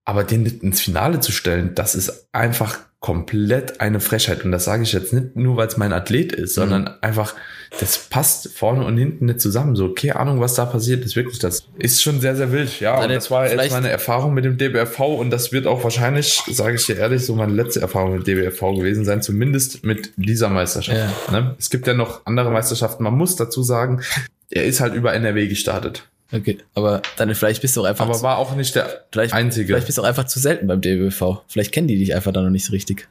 Aber 0.04 0.24
den 0.24 0.46
ins 0.46 0.80
Finale 0.80 1.20
zu 1.20 1.30
stellen, 1.30 1.74
das 1.74 1.94
ist 1.94 2.28
einfach 2.32 2.78
komplett 3.00 3.80
eine 3.80 3.98
Frechheit. 4.00 4.44
Und 4.44 4.52
das 4.52 4.64
sage 4.64 4.82
ich 4.82 4.92
jetzt 4.92 5.12
nicht 5.12 5.34
nur, 5.36 5.56
weil 5.56 5.68
es 5.68 5.76
mein 5.78 5.92
Athlet 5.92 6.32
ist, 6.32 6.54
sondern 6.54 6.88
einfach, 7.00 7.34
das 7.78 7.96
passt 7.96 8.48
vorne 8.48 8.84
und 8.84 8.98
hinten 8.98 9.26
nicht 9.26 9.40
zusammen. 9.40 9.74
So, 9.74 9.94
keine 9.94 10.16
Ahnung, 10.16 10.40
was 10.40 10.54
da 10.54 10.66
passiert 10.66 11.04
ist. 11.04 11.16
Wirklich, 11.16 11.38
das 11.38 11.64
ist 11.78 12.02
schon 12.02 12.20
sehr, 12.20 12.36
sehr 12.36 12.52
wild. 12.52 12.78
Ja, 12.80 12.94
und 12.96 13.02
Deine- 13.02 13.14
das 13.14 13.30
war 13.30 13.44
jetzt 13.50 13.72
meine 13.72 13.88
Erfahrung 13.88 14.34
mit 14.34 14.44
dem 14.44 14.58
DBRV 14.58 15.00
und 15.00 15.30
das 15.30 15.50
wird 15.52 15.66
auch 15.66 15.82
wahrscheinlich, 15.82 16.42
sage 16.50 16.74
ich 16.76 16.84
dir 16.86 16.98
ehrlich, 16.98 17.24
so 17.24 17.34
meine 17.36 17.52
letzte 17.54 17.80
Erfahrung 17.80 18.16
mit 18.18 18.26
DBRV 18.26 18.60
gewesen 18.76 19.04
sein, 19.06 19.22
zumindest 19.22 19.82
mit 19.84 20.12
dieser 20.16 20.48
Meisterschaft. 20.50 21.30
Ne? 21.32 21.54
Es 21.58 21.70
gibt 21.70 21.86
ja 21.86 21.94
noch 21.94 22.26
andere 22.26 22.50
Meisterschaften. 22.50 23.02
Man 23.04 23.14
muss 23.14 23.36
dazu 23.36 23.62
sagen, 23.62 24.02
er 24.50 24.64
ist 24.66 24.80
halt 24.80 24.94
über 24.94 25.14
NRW 25.14 25.46
gestartet. 25.48 26.06
Okay, 26.32 26.58
aber 26.74 27.02
dann 27.16 27.34
vielleicht 27.34 27.60
bist 27.62 27.76
du 27.76 27.80
auch 27.82 27.86
einfach, 27.86 28.04
Aber 28.04 28.14
zu, 28.14 28.22
war 28.22 28.38
auch 28.38 28.54
nicht 28.54 28.74
der 28.76 29.04
vielleicht, 29.10 29.34
einzige. 29.34 29.66
vielleicht 29.66 29.86
bist 29.86 29.98
du 29.98 30.02
auch 30.02 30.06
einfach 30.06 30.24
zu 30.24 30.38
selten 30.38 30.66
beim 30.68 30.80
DBV. 30.80 31.42
Vielleicht 31.48 31.72
kennen 31.72 31.88
die 31.88 31.98
dich 31.98 32.14
einfach 32.14 32.32
dann 32.32 32.44
noch 32.44 32.50
nicht 32.50 32.64
so 32.64 32.72
richtig. 32.72 33.08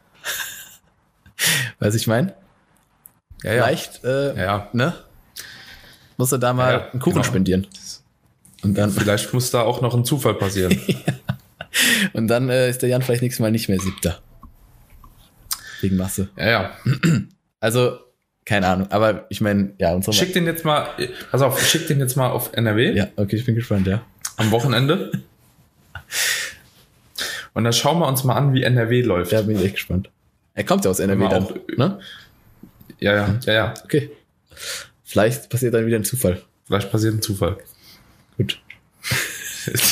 Weiß 1.80 1.96
ich 1.96 2.08
mein? 2.08 2.32
ja, 3.44 3.54
ja. 3.54 3.64
Vielleicht, 3.66 4.04
äh, 4.04 4.36
Ja, 4.36 4.44
ja. 4.44 4.70
ne? 4.74 4.94
Musst 6.18 6.32
du 6.32 6.38
da 6.38 6.54
mal 6.54 6.72
Ja, 6.74 6.90
einen 6.92 7.00
Kuchen 7.02 7.14
genau. 7.16 7.24
spendieren. 7.26 7.68
Und 8.64 8.78
dann, 8.78 8.92
Vielleicht 8.98 9.34
muss 9.34 9.52
da 9.52 9.62
auch 9.62 9.82
noch 9.82 9.94
ein 9.96 10.06
Zufall 10.06 10.34
passieren. 10.36 10.78
und 12.14 12.28
dann 12.28 12.50
äh, 12.50 12.70
ist 12.70 12.82
der 12.82 12.90
Jan 12.90 13.02
vielleicht 13.02 13.22
nächstes 13.22 13.40
Mal 13.42 13.52
nicht 13.52 13.70
mehr 13.70 13.80
siebter. 13.80 14.20
Wegen 15.82 15.96
Masse. 15.98 16.30
ja, 16.38 16.48
ja. 16.50 16.72
Also, 17.62 18.00
keine 18.50 18.68
Ahnung. 18.68 18.88
Aber 18.92 19.26
ich 19.30 19.42
meine, 19.42 19.74
ja, 19.78 19.94
unsere 19.94 20.12
Schick 20.14 20.34
den 20.34 20.46
jetzt 20.48 20.66
mal, 20.66 20.88
pass 21.30 21.42
auf, 21.44 21.64
schick 21.64 21.88
den 21.88 22.00
jetzt 22.00 22.16
mal 22.18 22.30
auf 22.30 22.52
NRW 22.54 22.94
Ja, 22.96 23.08
okay, 23.16 23.36
ich 23.36 23.46
bin 23.46 23.54
gespannt, 23.56 23.86
ja. 23.86 24.02
am 24.38 24.50
Wochenende. 24.50 25.12
Und 27.54 27.64
dann 27.64 27.74
schauen 27.74 28.00
wir 28.00 28.08
uns 28.08 28.24
mal 28.24 28.34
an, 28.36 28.54
wie 28.54 28.64
NRW 28.64 29.02
läuft. 29.04 29.32
Da 29.32 29.42
bin 29.44 29.58
ich 29.58 29.66
echt 29.66 29.76
gespannt. 29.76 30.10
Er 30.56 30.64
kommt 30.64 30.84
ja 30.84 30.92
aus 30.92 31.00
NRW 31.00 31.28
dann, 31.30 31.44
auch- 31.44 31.56
ne? 31.78 32.00
Ja, 33.00 33.14
ja, 33.16 33.40
ja, 33.46 33.54
ja. 33.54 33.74
Okay. 33.84 34.10
Vielleicht 35.04 35.50
passiert 35.50 35.74
dann 35.76 35.86
wieder 35.86 35.98
ein 35.98 36.04
Zufall. 36.04 36.42
Vielleicht 36.66 36.92
passiert 36.92 37.14
ein 37.14 37.22
Zufall. 37.22 37.58
Gut. 38.38 38.60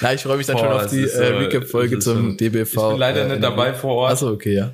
Na, 0.00 0.12
ich 0.14 0.22
freue 0.22 0.36
mich 0.36 0.46
dann 0.46 0.56
Boah, 0.56 0.64
schon 0.64 0.72
auf 0.84 0.86
die 0.90 1.04
so- 1.06 1.18
äh, 1.20 1.26
Recap-Folge 1.38 1.98
zum 1.98 2.16
schon- 2.16 2.36
DBV. 2.36 2.74
Ich 2.74 2.88
bin 2.90 2.98
leider 2.98 3.24
äh, 3.24 3.28
nicht 3.30 3.42
dabei 3.42 3.74
vor 3.74 3.94
Ort, 3.96 4.12
Achso, 4.12 4.30
okay, 4.30 4.54
ja. 4.54 4.72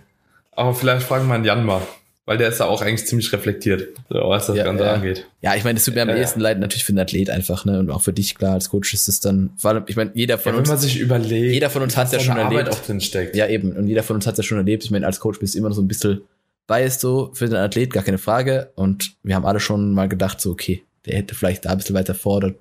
Aber 0.57 0.75
vielleicht 0.75 1.07
fragen 1.07 1.27
wir 1.29 1.35
einen 1.35 1.45
Jan 1.45 1.64
mal, 1.64 1.83
weil 2.27 2.38
der 2.38 2.49
ist 2.49 2.59
da 2.61 2.64
auch 2.67 2.81
eigentlich 2.83 3.07
ziemlich 3.07 3.33
reflektiert, 3.33 3.88
was 4.09 4.47
das 4.47 4.57
Ja, 4.57 4.64
Ganze 4.64 4.85
ja. 4.85 4.93
angeht. 4.95 5.27
Ja, 5.43 5.55
ich 5.55 5.64
meine, 5.64 5.79
es 5.79 5.85
tut 5.85 5.95
mir 5.95 6.03
am 6.03 6.09
Ja, 6.09 6.14
ja. 6.14 6.21
ehesten 6.23 6.40
leid, 6.40 6.59
natürlich 6.59 6.85
für 6.85 6.93
den 6.93 6.99
Athlet 7.01 7.31
einfach, 7.31 7.64
ne? 7.64 7.79
Und 7.81 7.90
auch 7.90 8.03
für 8.03 8.12
dich, 8.12 8.35
klar, 8.35 8.55
als 8.55 8.71
Coach 8.71 8.95
ist 8.95 9.09
es 9.09 9.21
dann, 9.21 9.51
vor 9.57 9.71
allem, 9.73 9.85
ich 9.87 9.97
meine, 9.97 10.11
jeder 10.14 10.35
Ja, 10.35 10.38
von 10.38 10.57
wenn 10.57 10.62
man 10.62 10.71
uns, 10.71 10.83
sich 10.83 10.99
überlegt, 10.99 11.53
jeder 11.53 11.71
von 11.71 11.83
uns 11.83 11.97
hat's 11.97 12.12
ja 12.12 12.21
schon 12.21 12.38
Arbeit 12.38 12.67
erlebt. 12.69 12.88
drin 12.88 13.01
steckt. 13.01 13.37
ja 13.37 13.47
eben, 13.49 13.73
und 13.77 13.87
jeder 13.88 14.03
von 14.03 14.17
uns 14.17 14.27
hat 14.27 14.35
es 14.35 14.38
ja 14.38 14.45
schon 14.45 14.59
erlebt. 14.59 14.85
Ich 14.85 14.90
meine, 14.90 15.07
als 15.07 15.21
Coach 15.21 15.38
bist 15.38 15.55
du 15.55 15.59
immer 15.59 15.69
noch 15.69 15.77
so 15.77 15.83
ein 15.83 15.88
bisschen 15.88 16.23
biased 16.67 17.01
so 17.01 17.31
für 17.35 17.47
den 17.47 17.57
Athlet, 17.57 17.93
gar 17.93 18.03
keine 18.03 18.17
Frage. 18.19 18.73
Und 18.75 19.12
wir 19.23 19.35
haben 19.35 19.45
alle 19.45 19.61
schon 19.61 19.93
mal 19.93 20.09
gedacht, 20.09 20.40
so, 20.40 20.51
okay, 20.51 20.83
der 21.05 21.17
hätte 21.19 21.35
vielleicht 21.35 21.67
da 21.67 21.71
ein 21.71 21.77
bisschen 21.79 21.95
weiter 21.95 22.14
vor 22.14 22.37
oder, 22.38 22.55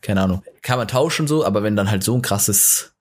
keine 0.00 0.22
Ahnung. 0.22 0.42
Kann 0.62 0.78
man 0.78 0.88
tauschen 0.88 1.26
so, 1.26 1.44
aber 1.44 1.62
wenn 1.62 1.76
dann 1.76 1.90
halt 1.90 2.02
so 2.02 2.14
ein 2.16 2.22
krasses, 2.22 2.94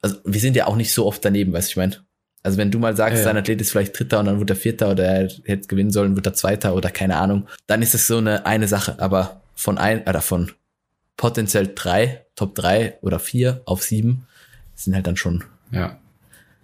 also 0.00 0.16
wir 0.24 0.40
sind 0.40 0.56
ja 0.56 0.66
auch 0.66 0.76
nicht 0.76 0.92
so 0.94 1.04
oft 1.06 1.22
daneben, 1.22 1.52
weißt 1.52 1.68
du, 1.68 1.72
ich 1.72 1.76
meine. 1.76 1.96
Also 2.42 2.56
wenn 2.58 2.70
du 2.70 2.78
mal 2.78 2.96
sagst, 2.96 3.18
Ja, 3.18 3.24
dein 3.24 3.36
Athlet 3.36 3.60
ist 3.60 3.70
vielleicht 3.72 3.98
Dritter 3.98 4.20
und 4.20 4.26
dann 4.26 4.38
wird 4.38 4.50
er 4.50 4.56
Vierter 4.56 4.90
oder 4.90 5.04
er 5.04 5.28
hätte 5.44 5.68
gewinnen 5.68 5.90
sollen, 5.90 6.16
wird 6.16 6.26
er 6.26 6.34
Zweiter 6.34 6.74
oder 6.74 6.90
keine 6.90 7.16
Ahnung, 7.16 7.46
dann 7.66 7.82
ist 7.82 7.94
es 7.94 8.06
so 8.06 8.16
eine 8.18 8.46
eine 8.46 8.66
Sache. 8.66 8.96
Aber 8.98 9.42
von 9.54 9.76
ein 9.78 10.02
oder 10.08 10.22
von 10.22 10.50
potenziell 11.16 11.70
drei, 11.74 12.24
Top 12.34 12.54
drei 12.54 12.96
oder 13.02 13.18
vier 13.18 13.60
auf 13.66 13.82
sieben 13.82 14.26
sind 14.74 14.94
halt 14.94 15.06
dann 15.06 15.16
schon 15.18 15.44
ja. 15.70 15.98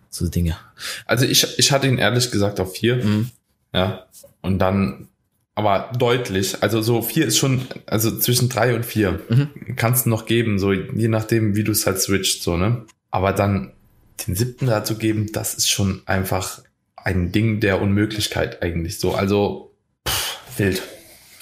so 0.09 0.27
Dinge. 0.29 0.57
Also 1.05 1.27
ich, 1.27 1.59
ich 1.59 1.71
hatte 1.73 1.87
ihn 1.87 1.99
ehrlich 1.99 2.31
gesagt 2.31 2.59
auf 2.61 2.73
vier. 2.75 2.97
Mhm. 3.05 3.31
Ja. 3.75 4.07
Und 4.41 4.59
dann, 4.61 5.09
aber 5.55 5.93
deutlich, 5.99 6.63
also 6.63 6.81
so 6.81 7.03
vier 7.03 7.27
ist 7.27 7.37
schon, 7.37 7.67
also 7.85 8.19
zwischen 8.19 8.49
drei 8.49 8.75
und 8.75 8.87
vier 8.87 9.21
Mhm. 9.29 9.51
kannst 9.77 10.07
du 10.07 10.11
noch 10.11 10.25
geben, 10.25 10.59
so 10.59 10.73
je 10.73 11.09
nachdem, 11.09 11.55
wie 11.57 11.65
du 11.65 11.73
es 11.73 11.87
halt 11.87 12.01
switcht, 12.01 12.43
so, 12.43 12.57
ne? 12.57 12.87
Aber 13.11 13.33
dann 13.35 13.73
den 14.27 14.35
siebten 14.35 14.67
dazu 14.67 14.97
geben, 14.97 15.31
das 15.33 15.55
ist 15.55 15.69
schon 15.71 16.03
einfach 16.07 16.61
ein 16.97 17.33
Ding 17.33 17.61
der 17.61 17.81
Unmöglichkeit 17.81 18.63
eigentlich 18.63 18.99
so. 18.99 19.15
Also 19.15 19.75
pff, 20.09 20.39
wild. 20.59 20.83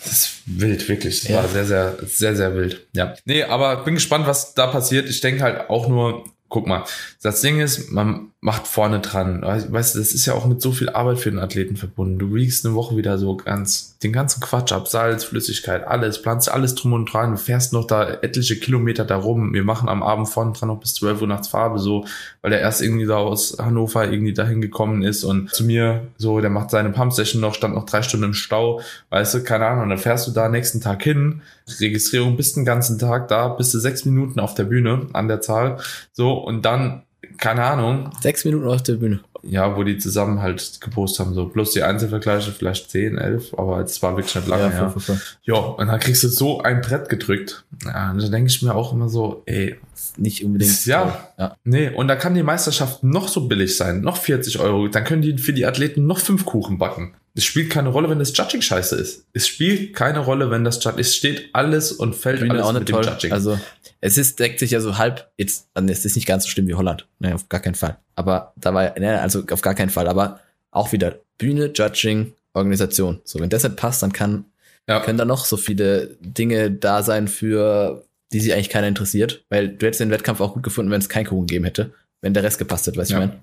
Das 0.02 0.12
ist 0.12 0.30
wild, 0.46 0.86
wirklich. 0.88 1.20
Das 1.22 1.30
Ja. 1.30 1.36
war 1.36 1.48
sehr, 1.48 1.64
sehr, 1.64 1.96
sehr, 2.06 2.36
sehr 2.36 2.54
wild. 2.54 2.86
Ja. 2.92 3.14
Nee, 3.24 3.44
aber 3.44 3.84
bin 3.84 3.94
gespannt, 3.94 4.26
was 4.26 4.52
da 4.54 4.66
passiert. 4.66 5.08
Ich 5.08 5.20
denke 5.22 5.42
halt 5.42 5.70
auch 5.70 5.88
nur, 5.88 6.24
guck 6.48 6.66
mal, 6.66 6.84
das 7.22 7.40
Ding 7.40 7.60
ist, 7.60 7.90
man 7.90 8.30
macht 8.44 8.66
vorne 8.66 9.00
dran. 9.00 9.40
Weißt 9.42 9.94
du, 9.94 9.98
das 9.98 10.12
ist 10.12 10.26
ja 10.26 10.34
auch 10.34 10.44
mit 10.44 10.60
so 10.60 10.70
viel 10.70 10.90
Arbeit 10.90 11.18
für 11.18 11.30
den 11.30 11.40
Athleten 11.40 11.76
verbunden. 11.76 12.18
Du 12.18 12.34
wiegst 12.34 12.66
eine 12.66 12.74
Woche 12.74 12.94
wieder 12.94 13.16
so 13.16 13.36
ganz 13.38 13.94
den 14.02 14.12
ganzen 14.12 14.42
Quatsch 14.42 14.70
ab, 14.70 14.86
Salz, 14.86 15.24
Flüssigkeit, 15.24 15.86
alles, 15.86 16.20
planst 16.20 16.50
alles 16.50 16.74
drum 16.74 16.92
und 16.92 17.10
dran, 17.10 17.32
du 17.32 17.36
fährst 17.38 17.72
noch 17.72 17.86
da 17.86 18.06
etliche 18.06 18.56
Kilometer 18.56 19.06
da 19.06 19.16
rum. 19.16 19.54
Wir 19.54 19.64
machen 19.64 19.88
am 19.88 20.02
Abend 20.02 20.28
vorne 20.28 20.52
dran 20.52 20.68
noch 20.68 20.78
bis 20.78 20.92
12 20.94 21.22
Uhr 21.22 21.26
nachts 21.26 21.48
Farbe, 21.48 21.78
so, 21.78 22.04
weil 22.42 22.50
der 22.50 22.60
erst 22.60 22.82
irgendwie 22.82 23.06
da 23.06 23.16
aus 23.16 23.56
Hannover 23.58 24.12
irgendwie 24.12 24.34
dahin 24.34 24.60
gekommen 24.60 25.02
ist 25.02 25.24
und 25.24 25.50
zu 25.54 25.64
mir 25.64 26.08
so, 26.18 26.40
der 26.40 26.50
macht 26.50 26.70
seine 26.70 26.90
Pumpsession 26.90 27.40
noch, 27.40 27.54
stand 27.54 27.74
noch 27.74 27.86
drei 27.86 28.02
Stunden 28.02 28.26
im 28.26 28.34
Stau, 28.34 28.82
weißt 29.08 29.34
du, 29.34 29.42
keine 29.42 29.66
Ahnung, 29.66 29.84
und 29.84 29.88
dann 29.88 29.98
fährst 29.98 30.26
du 30.26 30.32
da 30.32 30.50
nächsten 30.50 30.82
Tag 30.82 31.02
hin, 31.02 31.40
Registrierung 31.80 32.36
bist 32.36 32.56
den 32.56 32.66
ganzen 32.66 32.98
Tag 32.98 33.28
da, 33.28 33.48
bist 33.48 33.72
du 33.72 33.78
sechs 33.78 34.04
Minuten 34.04 34.38
auf 34.38 34.52
der 34.52 34.64
Bühne 34.64 35.06
an 35.14 35.28
der 35.28 35.40
Zahl, 35.40 35.78
so, 36.12 36.33
So, 36.34 36.46
und 36.46 36.62
dann, 36.62 37.02
keine 37.38 37.64
Ahnung, 37.64 38.10
Sechs 38.20 38.44
Minuten 38.44 38.66
auf 38.66 38.82
der 38.82 38.94
Bühne. 38.94 39.20
ja, 39.42 39.76
wo 39.76 39.82
die 39.84 39.98
zusammen 39.98 40.40
halt 40.40 40.80
gepostet 40.80 41.26
haben, 41.26 41.34
so 41.34 41.48
plus 41.48 41.72
die 41.72 41.82
Einzelvergleiche, 41.82 42.50
vielleicht 42.52 42.90
10, 42.90 43.18
11, 43.18 43.54
aber 43.58 43.80
es 43.80 44.02
war 44.02 44.16
wirklich 44.16 44.34
nicht 44.34 44.48
lange, 44.48 44.74
ja. 44.74 44.88
voll. 44.88 45.20
Ja, 45.44 45.54
und 45.54 45.86
dann 45.86 46.00
kriegst 46.00 46.22
du 46.24 46.28
so 46.28 46.60
ein 46.60 46.80
Brett 46.80 47.08
gedrückt. 47.08 47.64
Ja, 47.84 48.10
und 48.10 48.22
da 48.22 48.28
denke 48.28 48.48
ich 48.50 48.62
mir 48.62 48.74
auch 48.74 48.92
immer 48.92 49.08
so, 49.08 49.42
ey, 49.46 49.76
Nicht 50.16 50.44
unbedingt. 50.44 50.86
Ja. 50.86 51.28
ja. 51.38 51.56
nee, 51.64 51.88
und 51.90 52.08
da 52.08 52.16
kann 52.16 52.34
die 52.34 52.42
Meisterschaft 52.42 53.02
noch 53.02 53.28
so 53.28 53.48
billig 53.48 53.76
sein, 53.76 54.00
noch 54.00 54.16
40 54.16 54.60
Euro, 54.60 54.88
dann 54.88 55.04
können 55.04 55.22
die 55.22 55.38
für 55.38 55.52
die 55.52 55.66
Athleten 55.66 56.06
noch 56.06 56.18
fünf 56.20 56.44
Kuchen 56.44 56.78
backen. 56.78 57.14
Es 57.36 57.44
spielt 57.44 57.68
keine 57.70 57.88
Rolle, 57.88 58.08
wenn 58.08 58.20
das 58.20 58.36
Judging 58.36 58.62
scheiße 58.62 58.94
ist. 58.94 59.26
Es 59.32 59.48
spielt 59.48 59.92
keine 59.94 60.20
Rolle, 60.20 60.50
wenn 60.52 60.62
das 60.62 60.82
Judging, 60.82 61.00
es 61.00 61.16
steht 61.16 61.50
alles 61.52 61.90
und 61.90 62.14
fällt 62.14 62.48
alles 62.48 62.62
auch 62.62 62.72
mit 62.72 62.82
nicht 62.82 62.88
dem 62.90 63.02
toll. 63.02 63.06
Judging. 63.06 63.32
Also 63.32 63.58
es 64.06 64.18
ist, 64.18 64.38
deckt 64.38 64.58
sich 64.58 64.72
ja 64.72 64.80
so 64.80 64.98
halb, 64.98 65.30
jetzt, 65.38 65.66
also 65.72 65.88
es 65.90 66.04
ist 66.04 66.14
nicht 66.14 66.26
ganz 66.26 66.44
so 66.44 66.50
schlimm 66.50 66.68
wie 66.68 66.74
Holland. 66.74 67.06
Ne, 67.20 67.34
auf 67.34 67.48
gar 67.48 67.60
keinen 67.60 67.74
Fall. 67.74 67.96
Aber 68.16 68.52
da 68.54 68.74
war, 68.74 68.98
ne, 68.98 69.18
also 69.22 69.42
auf 69.50 69.62
gar 69.62 69.74
keinen 69.74 69.88
Fall. 69.88 70.08
Aber 70.08 70.40
auch 70.72 70.92
wieder 70.92 71.20
Bühne, 71.38 71.70
Judging, 71.74 72.34
Organisation. 72.52 73.22
So, 73.24 73.40
wenn 73.40 73.48
das 73.48 73.64
nicht 73.64 73.76
passt, 73.76 74.02
dann 74.02 74.12
kann, 74.12 74.44
ja. 74.86 75.00
können 75.00 75.16
da 75.16 75.24
noch 75.24 75.46
so 75.46 75.56
viele 75.56 76.18
Dinge 76.20 76.70
da 76.70 77.02
sein 77.02 77.28
für, 77.28 78.04
die 78.30 78.40
sich 78.40 78.52
eigentlich 78.52 78.68
keiner 78.68 78.88
interessiert. 78.88 79.42
Weil 79.48 79.68
du 79.68 79.86
hättest 79.86 80.00
den 80.02 80.10
Wettkampf 80.10 80.42
auch 80.42 80.52
gut 80.52 80.64
gefunden, 80.64 80.90
wenn 80.90 81.00
es 81.00 81.08
kein 81.08 81.24
Kuchen 81.24 81.46
gegeben 81.46 81.64
hätte. 81.64 81.94
Wenn 82.20 82.34
der 82.34 82.42
Rest 82.42 82.58
gepasst 82.58 82.86
hätte, 82.86 82.98
weißt 82.98 83.10
du, 83.10 83.14
Ja. 83.14 83.20
ich 83.22 83.28
meine? 83.28 83.40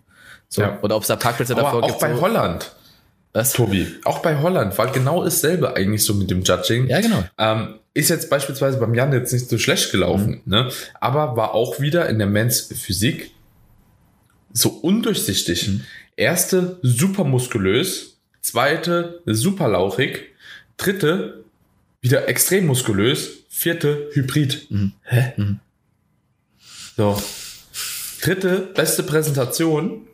So, 0.48 0.62
Ja. 0.62 0.78
oder 0.84 0.96
ob 0.96 1.02
es 1.02 1.08
da 1.08 1.16
Parkplätze 1.16 1.54
Aber 1.54 1.64
davor 1.64 1.84
auch 1.84 1.88
gibt. 1.88 2.00
bei 2.02 2.14
so, 2.14 2.22
Holland, 2.22 2.72
was? 3.34 3.54
Tobi, 3.54 3.88
auch 4.04 4.20
bei 4.20 4.40
Holland 4.40 4.78
war 4.78 4.92
genau 4.92 5.24
dasselbe 5.24 5.76
eigentlich 5.76 6.04
so 6.04 6.14
mit 6.14 6.30
dem 6.30 6.44
Judging. 6.44 6.88
Ja, 6.88 7.02
genau. 7.02 7.24
Ähm, 7.40 7.80
ist 7.94 8.10
jetzt 8.10 8.30
beispielsweise 8.30 8.78
beim 8.78 8.94
Jan 8.94 9.12
jetzt 9.14 9.34
nicht 9.34 9.50
so 9.50 9.58
schlecht 9.58 9.92
gelaufen, 9.92 10.42
Mhm. 10.46 10.52
ne? 10.52 10.72
aber 11.00 11.36
war 11.36 11.54
auch 11.54 11.80
wieder 11.80 12.08
in 12.10 12.18
der 12.20 12.28
Men's 12.28 12.62
Physik 12.62 13.32
so 14.54 14.70
undurchsichtig. 14.70 15.68
Mhm. 15.68 15.82
Erste 16.16 16.80
super 16.82 17.24
muskulös, 17.24 18.20
zweite 18.42 19.22
super 19.26 19.68
lauchig, 19.70 20.30
dritte 20.78 21.44
wieder 22.02 22.28
extrem 22.28 22.66
muskulös, 22.66 23.30
vierte 23.50 24.10
Hybrid. 24.14 24.68
Mhm. 24.72 24.94
Hä? 25.04 25.34
Mhm. 25.38 25.60
So. 26.98 27.22
Dritte 28.22 28.70
beste 28.76 29.02
Präsentation 29.04 30.08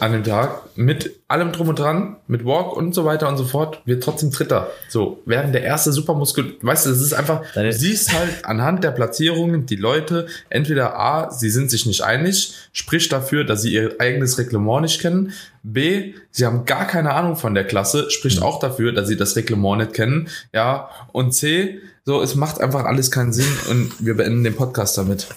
an 0.00 0.12
dem 0.12 0.24
Tag 0.24 0.76
mit 0.76 1.20
allem 1.28 1.52
drum 1.52 1.68
und 1.68 1.78
dran, 1.78 2.16
mit 2.26 2.44
Walk 2.44 2.76
und 2.76 2.94
so 2.94 3.04
weiter 3.04 3.28
und 3.28 3.36
so 3.36 3.44
fort, 3.44 3.82
wird 3.84 4.02
trotzdem 4.02 4.30
Dritter. 4.30 4.70
So, 4.88 5.20
während 5.26 5.54
der 5.54 5.62
erste 5.62 5.92
Supermuskel, 5.92 6.56
weißt 6.62 6.86
du, 6.86 6.90
das 6.90 7.00
ist 7.00 7.12
einfach, 7.12 7.42
du 7.54 7.72
siehst 7.72 8.12
halt 8.12 8.44
anhand 8.44 8.82
der 8.82 8.90
Platzierungen 8.90 9.66
die 9.66 9.76
Leute, 9.76 10.26
entweder 10.48 10.98
A, 10.98 11.30
sie 11.30 11.50
sind 11.50 11.70
sich 11.70 11.86
nicht 11.86 12.02
einig, 12.02 12.54
spricht 12.72 13.12
dafür, 13.12 13.44
dass 13.44 13.62
sie 13.62 13.72
ihr 13.72 13.96
eigenes 13.98 14.38
Reglement 14.38 14.82
nicht 14.82 15.00
kennen, 15.00 15.32
B, 15.62 16.14
sie 16.30 16.46
haben 16.46 16.64
gar 16.64 16.86
keine 16.86 17.12
Ahnung 17.12 17.36
von 17.36 17.54
der 17.54 17.64
Klasse, 17.64 18.10
spricht 18.10 18.42
auch 18.42 18.58
dafür, 18.58 18.92
dass 18.92 19.08
sie 19.08 19.16
das 19.16 19.36
Reglement 19.36 19.78
nicht 19.78 19.94
kennen, 19.94 20.28
ja, 20.52 20.88
und 21.12 21.32
C, 21.32 21.80
so, 22.04 22.22
es 22.22 22.34
macht 22.34 22.60
einfach 22.60 22.84
alles 22.84 23.10
keinen 23.10 23.32
Sinn 23.32 23.46
und 23.70 23.92
wir 24.04 24.14
beenden 24.16 24.44
den 24.44 24.54
Podcast 24.56 24.96
damit. 24.98 25.26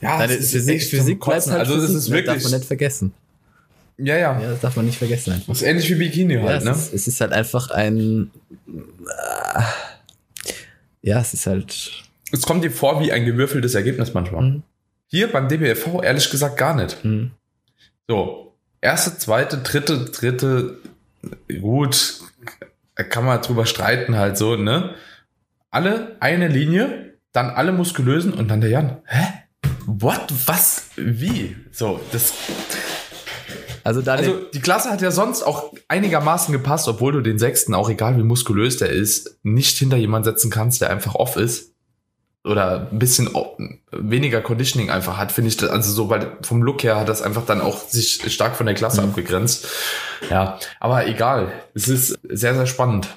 Ja, 0.00 0.18
Deine 0.18 0.32
es 0.34 0.40
ist 0.40 0.52
Physik, 0.52 0.82
Physik 0.82 1.20
bleibt 1.20 1.46
halt 1.48 1.58
Also, 1.60 1.74
es 1.74 1.80
Physik, 1.82 1.96
ist 1.96 2.04
das 2.04 2.04
darf 2.06 2.14
wirklich, 2.26 2.42
man 2.44 2.52
nicht 2.60 2.64
vergessen. 2.66 3.12
ja, 3.98 4.16
ja, 4.16 4.40
Ja, 4.40 4.50
das 4.52 4.60
darf 4.60 4.76
man 4.76 4.86
nicht 4.86 4.96
vergessen. 4.98 5.32
Einfach. 5.32 5.48
das 5.48 5.60
ist 5.60 5.68
ähnlich 5.68 5.90
wie 5.90 5.94
Bikini 5.96 6.34
Ja, 6.34 6.42
halt, 6.44 6.58
es, 6.58 6.64
ne? 6.64 6.70
ist, 6.70 6.94
es 6.94 7.08
ist 7.08 7.20
halt 7.20 7.32
einfach 7.32 7.70
ein. 7.70 8.30
äh, 8.66 9.62
Ja, 11.02 11.20
es 11.20 11.34
ist 11.34 11.46
halt. 11.46 11.92
Es 12.32 12.42
kommt 12.42 12.64
dir 12.64 12.70
vor 12.70 13.00
wie 13.00 13.12
ein 13.12 13.24
gewürfeltes 13.26 13.74
Ergebnis 13.74 14.14
manchmal. 14.14 14.42
Mhm. 14.42 14.62
Hier 15.08 15.30
beim 15.30 15.48
DBFV 15.48 16.02
ehrlich 16.02 16.30
gesagt 16.30 16.56
gar 16.56 16.74
nicht. 16.76 17.02
Hm. 17.02 17.32
So, 18.08 18.54
erste, 18.80 19.18
zweite, 19.18 19.58
dritte, 19.58 20.04
dritte, 20.06 20.78
gut, 21.60 22.20
da 23.00 23.04
kann 23.04 23.24
man 23.24 23.40
drüber 23.40 23.64
streiten 23.64 24.18
halt 24.18 24.36
so, 24.36 24.56
ne? 24.56 24.94
Alle 25.70 26.18
eine 26.20 26.48
Linie, 26.48 27.14
dann 27.32 27.48
alle 27.48 27.72
muskulösen 27.72 28.34
und 28.34 28.48
dann 28.48 28.60
der 28.60 28.68
Jan. 28.68 28.98
Hä? 29.06 29.24
What? 29.86 30.30
Was? 30.44 30.90
Wie? 30.96 31.56
So, 31.72 31.98
das. 32.12 32.34
Also, 33.84 34.02
da 34.02 34.16
Also 34.16 34.36
die 34.52 34.60
Klasse 34.60 34.90
hat 34.90 35.00
ja 35.00 35.10
sonst 35.10 35.42
auch 35.42 35.72
einigermaßen 35.88 36.52
gepasst, 36.52 36.88
obwohl 36.88 37.12
du 37.12 37.22
den 37.22 37.38
sechsten, 37.38 37.72
auch 37.72 37.88
egal 37.88 38.18
wie 38.18 38.22
muskulös 38.22 38.76
der 38.76 38.90
ist, 38.90 39.38
nicht 39.42 39.78
hinter 39.78 39.96
jemand 39.96 40.26
setzen 40.26 40.50
kannst, 40.50 40.82
der 40.82 40.90
einfach 40.90 41.14
off 41.14 41.36
ist. 41.36 41.72
Oder 42.42 42.88
ein 42.90 42.98
bisschen 42.98 43.28
weniger 43.92 44.40
Conditioning 44.40 44.88
einfach 44.90 45.18
hat, 45.18 45.30
finde 45.30 45.48
ich. 45.48 45.58
das- 45.58 45.68
Also 45.70 45.92
so, 45.92 46.08
weil 46.08 46.32
vom 46.40 46.62
Look 46.62 46.82
her 46.82 46.98
hat 46.98 47.08
das 47.08 47.20
einfach 47.20 47.44
dann 47.44 47.60
auch 47.60 47.86
sich 47.86 48.22
stark 48.32 48.56
von 48.56 48.64
der 48.66 48.74
Klasse 48.74 49.02
Mhm. 49.02 49.08
abgegrenzt. 49.10 49.66
Ja, 50.30 50.58
aber 50.80 51.06
egal. 51.06 51.52
Es 51.74 51.88
ist 51.88 52.18
sehr, 52.28 52.54
sehr 52.54 52.66
spannend. 52.66 53.08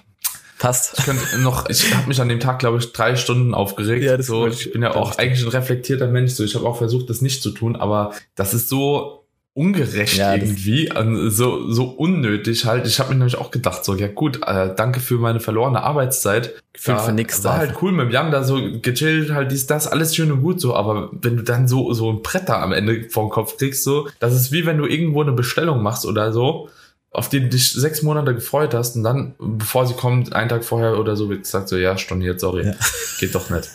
passt. 0.59 0.97
Ich 0.97 1.03
könnte 1.03 1.37
noch, 1.39 1.67
ich 1.69 1.93
habe 1.93 2.07
mich 2.07 2.21
an 2.21 2.29
dem 2.29 2.39
Tag, 2.39 2.59
glaube 2.59 2.77
ich, 2.77 2.93
drei 2.93 3.17
Stunden 3.17 3.53
aufgeregt. 3.53 4.01
Ja, 4.05 4.15
das 4.15 4.27
so, 4.27 4.47
ich 4.47 4.71
bin 4.71 4.81
ja 4.81 4.95
auch 4.95 5.17
eigentlich 5.17 5.43
ein 5.43 5.49
reflektierter 5.49 6.07
Mensch. 6.07 6.31
So, 6.33 6.43
ich 6.45 6.55
habe 6.55 6.65
auch 6.65 6.77
versucht, 6.77 7.09
das 7.09 7.19
nicht 7.21 7.43
zu 7.43 7.49
tun, 7.51 7.75
aber 7.75 8.13
das 8.35 8.53
ist 8.53 8.69
so 8.69 9.22
ungerecht 9.55 10.17
Ja, 10.17 10.33
irgendwie, 10.33 10.89
so 11.29 11.71
so 11.71 11.85
unnötig 11.85 12.65
halt. 12.65 12.87
Ich 12.87 12.99
habe 12.99 13.09
mir 13.09 13.15
nämlich 13.17 13.37
auch 13.37 13.51
gedacht, 13.51 13.85
so 13.85 13.93
ja 13.95 14.07
gut, 14.07 14.39
äh, 14.47 14.73
danke 14.75 14.99
für 14.99 15.15
meine 15.15 15.39
verlorene 15.39 15.83
Arbeitszeit. 15.83 16.55
Gefühlt 16.73 16.97
Ja, 16.97 17.03
für 17.03 17.11
nix 17.11 17.43
War 17.43 17.53
da. 17.53 17.57
halt 17.59 17.75
cool 17.81 17.91
mit 17.91 18.11
Jan 18.11 18.31
da 18.31 18.43
so 18.43 18.55
gechillt, 18.81 19.31
halt 19.31 19.51
dies, 19.51 19.67
das, 19.67 19.87
alles 19.87 20.15
schön 20.15 20.31
und 20.31 20.41
gut 20.41 20.59
so, 20.59 20.75
aber 20.75 21.09
wenn 21.13 21.37
du 21.37 21.43
dann 21.43 21.67
so 21.67 21.93
so 21.93 22.09
ein 22.11 22.21
Bretter 22.23 22.59
am 22.61 22.71
Ende 22.71 23.09
vom 23.09 23.29
Kopf 23.29 23.57
kriegst, 23.57 23.83
so, 23.83 24.07
das 24.19 24.33
ist 24.33 24.51
wie 24.51 24.65
wenn 24.65 24.77
du 24.79 24.85
irgendwo 24.87 25.21
eine 25.21 25.33
Bestellung 25.33 25.83
machst 25.83 26.05
oder 26.05 26.31
so 26.33 26.69
auf 27.11 27.29
die 27.29 27.41
du 27.41 27.47
dich 27.49 27.73
sechs 27.73 28.01
Monate 28.01 28.33
gefreut 28.33 28.73
hast 28.73 28.95
und 28.95 29.03
dann, 29.03 29.35
bevor 29.37 29.85
sie 29.85 29.93
kommt, 29.93 30.33
einen 30.33 30.49
Tag 30.49 30.65
vorher 30.65 30.97
oder 30.97 31.15
so, 31.15 31.29
wird 31.29 31.43
gesagt 31.43 31.69
so, 31.69 31.77
ja, 31.77 31.95
storniert, 31.95 32.39
sorry, 32.39 32.65
Ja. 32.65 32.73
geht 33.19 33.35
doch 33.35 33.51
nicht. 33.51 33.69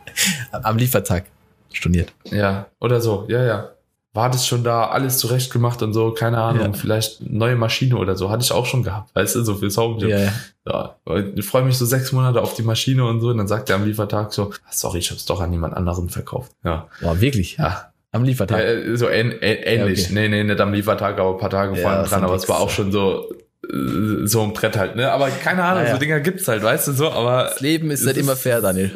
Am 0.50 0.76
Liefertag 0.76 1.26
storniert. 1.72 2.12
Ja, 2.24 2.66
oder 2.80 3.00
so, 3.00 3.26
ja, 3.28 3.44
ja. 3.44 3.70
War 4.12 4.28
das 4.28 4.44
schon 4.44 4.64
da, 4.64 4.86
alles 4.88 5.18
zurecht 5.18 5.52
gemacht 5.52 5.82
und 5.82 5.92
so, 5.92 6.10
keine 6.10 6.38
Ahnung, 6.38 6.66
Ja. 6.66 6.72
vielleicht 6.72 7.20
neue 7.20 7.54
Maschine 7.54 7.96
oder 7.96 8.16
so, 8.16 8.28
hatte 8.28 8.42
ich 8.42 8.50
auch 8.50 8.66
schon 8.66 8.82
gehabt, 8.82 9.14
weißt 9.14 9.36
du, 9.36 9.44
so 9.44 9.54
fürs 9.54 9.76
Home 9.76 10.04
Ja, 10.04 10.18
ja. 10.18 10.32
Ja, 10.66 10.96
ich 11.36 11.44
freue 11.46 11.62
mich 11.62 11.78
so 11.78 11.86
sechs 11.86 12.10
Monate 12.10 12.42
auf 12.42 12.54
die 12.54 12.62
Maschine 12.62 13.04
und 13.04 13.20
so, 13.20 13.28
und 13.28 13.38
dann 13.38 13.46
sagt 13.46 13.70
er 13.70 13.76
am 13.76 13.84
Liefertag 13.84 14.32
so, 14.32 14.50
"Ah, 14.64 14.70
sorry, 14.72 14.98
ich 14.98 15.10
hab's 15.12 15.26
doch 15.26 15.40
an 15.40 15.52
jemand 15.52 15.74
anderen 15.76 16.08
verkauft. 16.08 16.50
Ja, 16.64 16.88
Boah, 17.00 17.20
wirklich? 17.20 17.56
ja. 17.56 17.92
Am 18.12 18.22
ja 18.24 18.30
Liefertag. 18.30 18.58
äh, 18.60 18.96
so 18.96 19.08
ähn, 19.08 19.30
ähn, 19.30 19.58
ähnlich. 19.62 20.00
Ja, 20.00 20.04
okay. 20.06 20.14
Nee, 20.14 20.28
nee, 20.28 20.42
nicht 20.44 20.60
am 20.60 20.72
Liefertag, 20.72 21.16
aber 21.20 21.30
ein 21.30 21.38
paar 21.38 21.50
Tage 21.50 21.76
Ja, 21.76 21.82
vorher 21.82 22.02
dran, 22.02 22.24
aber 22.24 22.34
es 22.34 22.48
war 22.48 22.58
auch 22.58 22.70
schon 22.70 22.90
so, 22.90 23.30
äh, 23.64 24.26
so 24.26 24.42
ein 24.42 24.52
Brett 24.54 24.76
halt, 24.76 24.96
ne? 24.96 25.12
Aber 25.12 25.28
keine 25.30 25.62
Ahnung, 25.62 25.84
Ah, 25.84 25.86
ja. 25.86 25.92
so 25.92 25.98
Dinger 25.98 26.18
gibt's 26.18 26.48
halt, 26.48 26.64
weißt 26.64 26.88
du, 26.88 26.92
so, 26.94 27.12
aber 27.12 27.44
Das 27.44 27.60
Leben 27.60 27.92
ist 27.92 28.04
nicht 28.04 28.16
immer 28.16 28.34
fair, 28.34 28.60
Daniel. 28.60 28.90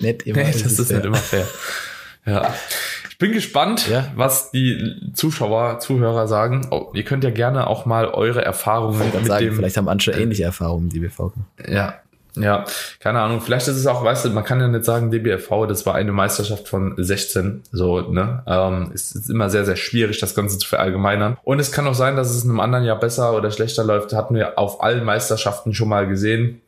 Nicht 0.00 0.22
immer. 0.22 0.38
Nee, 0.42 0.50
ist 0.50 0.64
das 0.64 0.78
ist 0.78 0.88
fair. 0.88 0.96
nicht 0.96 1.06
immer 1.06 1.16
fair. 1.18 1.46
Ja. 2.24 2.54
Ich 3.20 3.26
bin 3.26 3.32
gespannt, 3.32 3.88
Ja. 3.88 4.04
was 4.14 4.52
die 4.52 5.10
Zuschauer, 5.12 5.80
Zuhörer 5.80 6.28
sagen. 6.28 6.68
Oh, 6.70 6.90
ihr 6.94 7.02
könnt 7.02 7.24
ja 7.24 7.30
gerne 7.30 7.66
auch 7.66 7.84
mal 7.84 8.06
eure 8.06 8.44
Erfahrungen 8.44 9.02
Ich 9.08 9.12
mit 9.12 9.26
sagen, 9.26 9.44
dem. 9.44 9.54
vielleicht 9.56 9.76
haben 9.76 9.86
manche 9.86 10.12
ähnliche 10.12 10.44
Erfahrungen, 10.44 10.88
die 10.88 11.00
BV. 11.00 11.32
Ja, 11.68 11.94
ja, 12.36 12.64
keine 13.00 13.18
Ahnung. 13.20 13.40
Vielleicht 13.40 13.66
ist 13.66 13.74
es 13.76 13.88
auch, 13.88 14.04
weißt 14.04 14.26
du, 14.26 14.30
man 14.30 14.44
kann 14.44 14.60
ja 14.60 14.68
nicht 14.68 14.84
sagen, 14.84 15.10
DBFV, 15.10 15.66
das 15.66 15.84
war 15.84 15.96
eine 15.96 16.12
Meisterschaft 16.12 16.68
von 16.68 16.94
16. 16.96 17.62
So, 17.72 18.02
ne? 18.02 18.44
Ähm, 18.46 18.92
es 18.94 19.10
ist 19.16 19.28
immer 19.30 19.50
sehr, 19.50 19.64
sehr 19.64 19.74
schwierig, 19.74 20.20
das 20.20 20.36
Ganze 20.36 20.56
zu 20.56 20.68
verallgemeinern. 20.68 21.38
Und 21.42 21.58
es 21.58 21.72
kann 21.72 21.88
auch 21.88 21.94
sein, 21.94 22.14
dass 22.14 22.30
es 22.30 22.44
in 22.44 22.50
einem 22.50 22.60
anderen 22.60 22.84
Jahr 22.84 23.00
besser 23.00 23.34
oder 23.34 23.50
schlechter 23.50 23.82
läuft. 23.82 24.12
Hatten 24.12 24.36
wir 24.36 24.56
auf 24.60 24.80
allen 24.80 25.02
Meisterschaften 25.04 25.74
schon 25.74 25.88
mal 25.88 26.06
gesehen. 26.06 26.60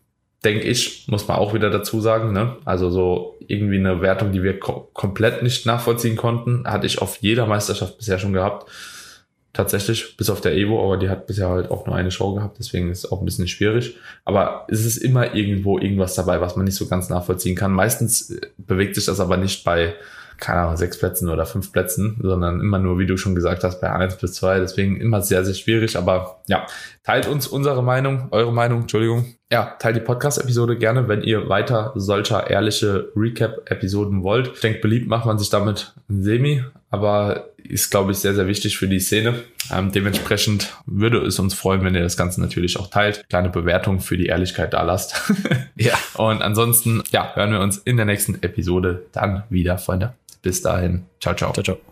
Denke 0.45 0.65
ich, 0.65 1.07
muss 1.09 1.29
man 1.29 1.37
auch 1.37 1.53
wieder 1.53 1.69
dazu 1.69 2.01
sagen. 2.01 2.33
Ne? 2.33 2.57
Also 2.65 2.89
so 2.89 3.37
irgendwie 3.47 3.79
eine 3.79 4.01
Wertung, 4.01 4.33
die 4.33 4.43
wir 4.43 4.59
ko 4.59 4.89
komplett 4.95 5.43
nicht 5.43 5.67
nachvollziehen 5.67 6.17
konnten, 6.17 6.67
hatte 6.67 6.87
ich 6.87 7.03
auf 7.03 7.19
jeder 7.19 7.47
Meisterschaft 7.47 7.99
bisher 7.99 8.19
schon 8.19 8.33
gehabt. 8.33 8.71
Tatsächlich, 9.53 10.17
bis 10.17 10.31
auf 10.31 10.41
der 10.41 10.55
Evo, 10.55 10.83
aber 10.83 10.97
die 10.97 11.09
hat 11.09 11.27
bisher 11.27 11.49
halt 11.49 11.73
auch 11.73 11.85
nur 11.85 11.97
eine 11.97 12.13
Show 12.13 12.35
gehabt, 12.35 12.59
deswegen 12.61 12.89
ist 12.89 13.05
es 13.05 13.11
auch 13.11 13.21
ein 13.21 13.25
bisschen 13.25 13.49
schwierig. 13.49 13.97
Aber 14.25 14.65
es 14.69 14.87
ist 14.87 14.99
immer 14.99 15.35
irgendwo 15.35 15.79
irgendwas 15.79 16.15
dabei, 16.15 16.41
was 16.41 16.55
man 16.55 16.67
nicht 16.67 16.77
so 16.77 16.87
ganz 16.87 17.09
nachvollziehen 17.09 17.57
kann. 17.57 17.73
Meistens 17.73 18.31
äh, 18.31 18.41
bewegt 18.59 18.95
sich 18.95 19.07
das 19.07 19.19
aber 19.19 19.37
nicht 19.37 19.65
bei, 19.65 19.95
keine 20.39 20.61
Ahnung, 20.61 20.77
sechs 20.77 20.99
Plätzen 20.99 21.29
oder 21.29 21.47
fünf 21.47 21.73
Plätzen, 21.73 22.19
sondern 22.23 22.61
immer 22.61 22.79
nur, 22.79 23.01
wie 23.01 23.07
du 23.07 23.17
schon 23.17 23.35
gesagt 23.35 23.65
hast, 23.65 23.81
bei 23.81 23.91
eins 23.91 24.17
bis 24.17 24.35
zwei. 24.35 24.61
Deswegen 24.61 25.01
immer 25.01 25.21
sehr, 25.21 25.45
sehr 25.45 25.55
schwierig. 25.55 25.97
Aber 25.97 26.43
ja, 26.47 26.67
teilt 27.03 27.27
uns 27.27 27.49
unsere 27.49 27.83
Meinung, 27.83 28.29
eure 28.31 28.53
Meinung, 28.53 28.83
Entschuldigung. 28.83 29.35
Ja, 29.53 29.77
teilt 29.81 29.97
die 29.97 30.01
Podcast-Episode 30.01 30.79
gerne, 30.79 31.09
wenn 31.09 31.23
ihr 31.23 31.49
weiter 31.49 31.93
solcher 31.97 32.49
ehrliche 32.49 33.11
Recap-Episoden 33.17 34.23
wollt. 34.23 34.53
Ich 34.55 34.61
denke, 34.61 34.81
beliebt 34.81 35.09
macht 35.09 35.27
man 35.27 35.39
sich 35.39 35.51
damit 35.51 35.93
ein 36.09 36.23
Semi, 36.23 36.63
aber 36.91 37.51
ist, 37.57 37.91
glaube 37.91 38.13
ich, 38.13 38.19
sehr, 38.19 38.35
sehr 38.35 38.47
wichtig 38.47 38.79
für 38.79 38.89
die 38.89 39.01
Szene. 39.01 39.35
Ähm, 39.73 39.93
dementsprechend 39.93 40.73
würde 40.87 41.19
es 41.19 41.39
uns 41.39 41.55
freuen, 41.55 41.83
wenn 41.85 41.95
ihr 41.95 42.03
das 42.03 42.17
Ganze 42.17 42.41
natürlich 42.41 42.79
auch 42.79 42.89
teilt. 42.89 43.25
Kleine 43.29 43.51
Bewertung 43.51 44.01
für 44.01 44.17
die 44.17 44.27
Ehrlichkeit 44.27 44.73
da 44.73 44.83
lasst. 44.83 45.21
Ja. 45.77 45.95
Und 46.15 46.43
ansonsten, 46.43 47.03
ja, 47.11 47.35
hören 47.35 47.53
wir 47.53 47.61
uns 47.61 47.79
in 47.79 47.97
der 47.97 48.05
nächsten 48.05 48.43
Episode 48.43 49.05
dann 49.13 49.45
wieder, 49.49 49.79
Freunde. 49.79 50.13
Bis 50.43 50.61
dahin. 50.61 51.05
Ciao, 51.21 51.35
ciao. 51.35 51.53
Ciao, 51.53 51.63
ciao. 51.65 51.90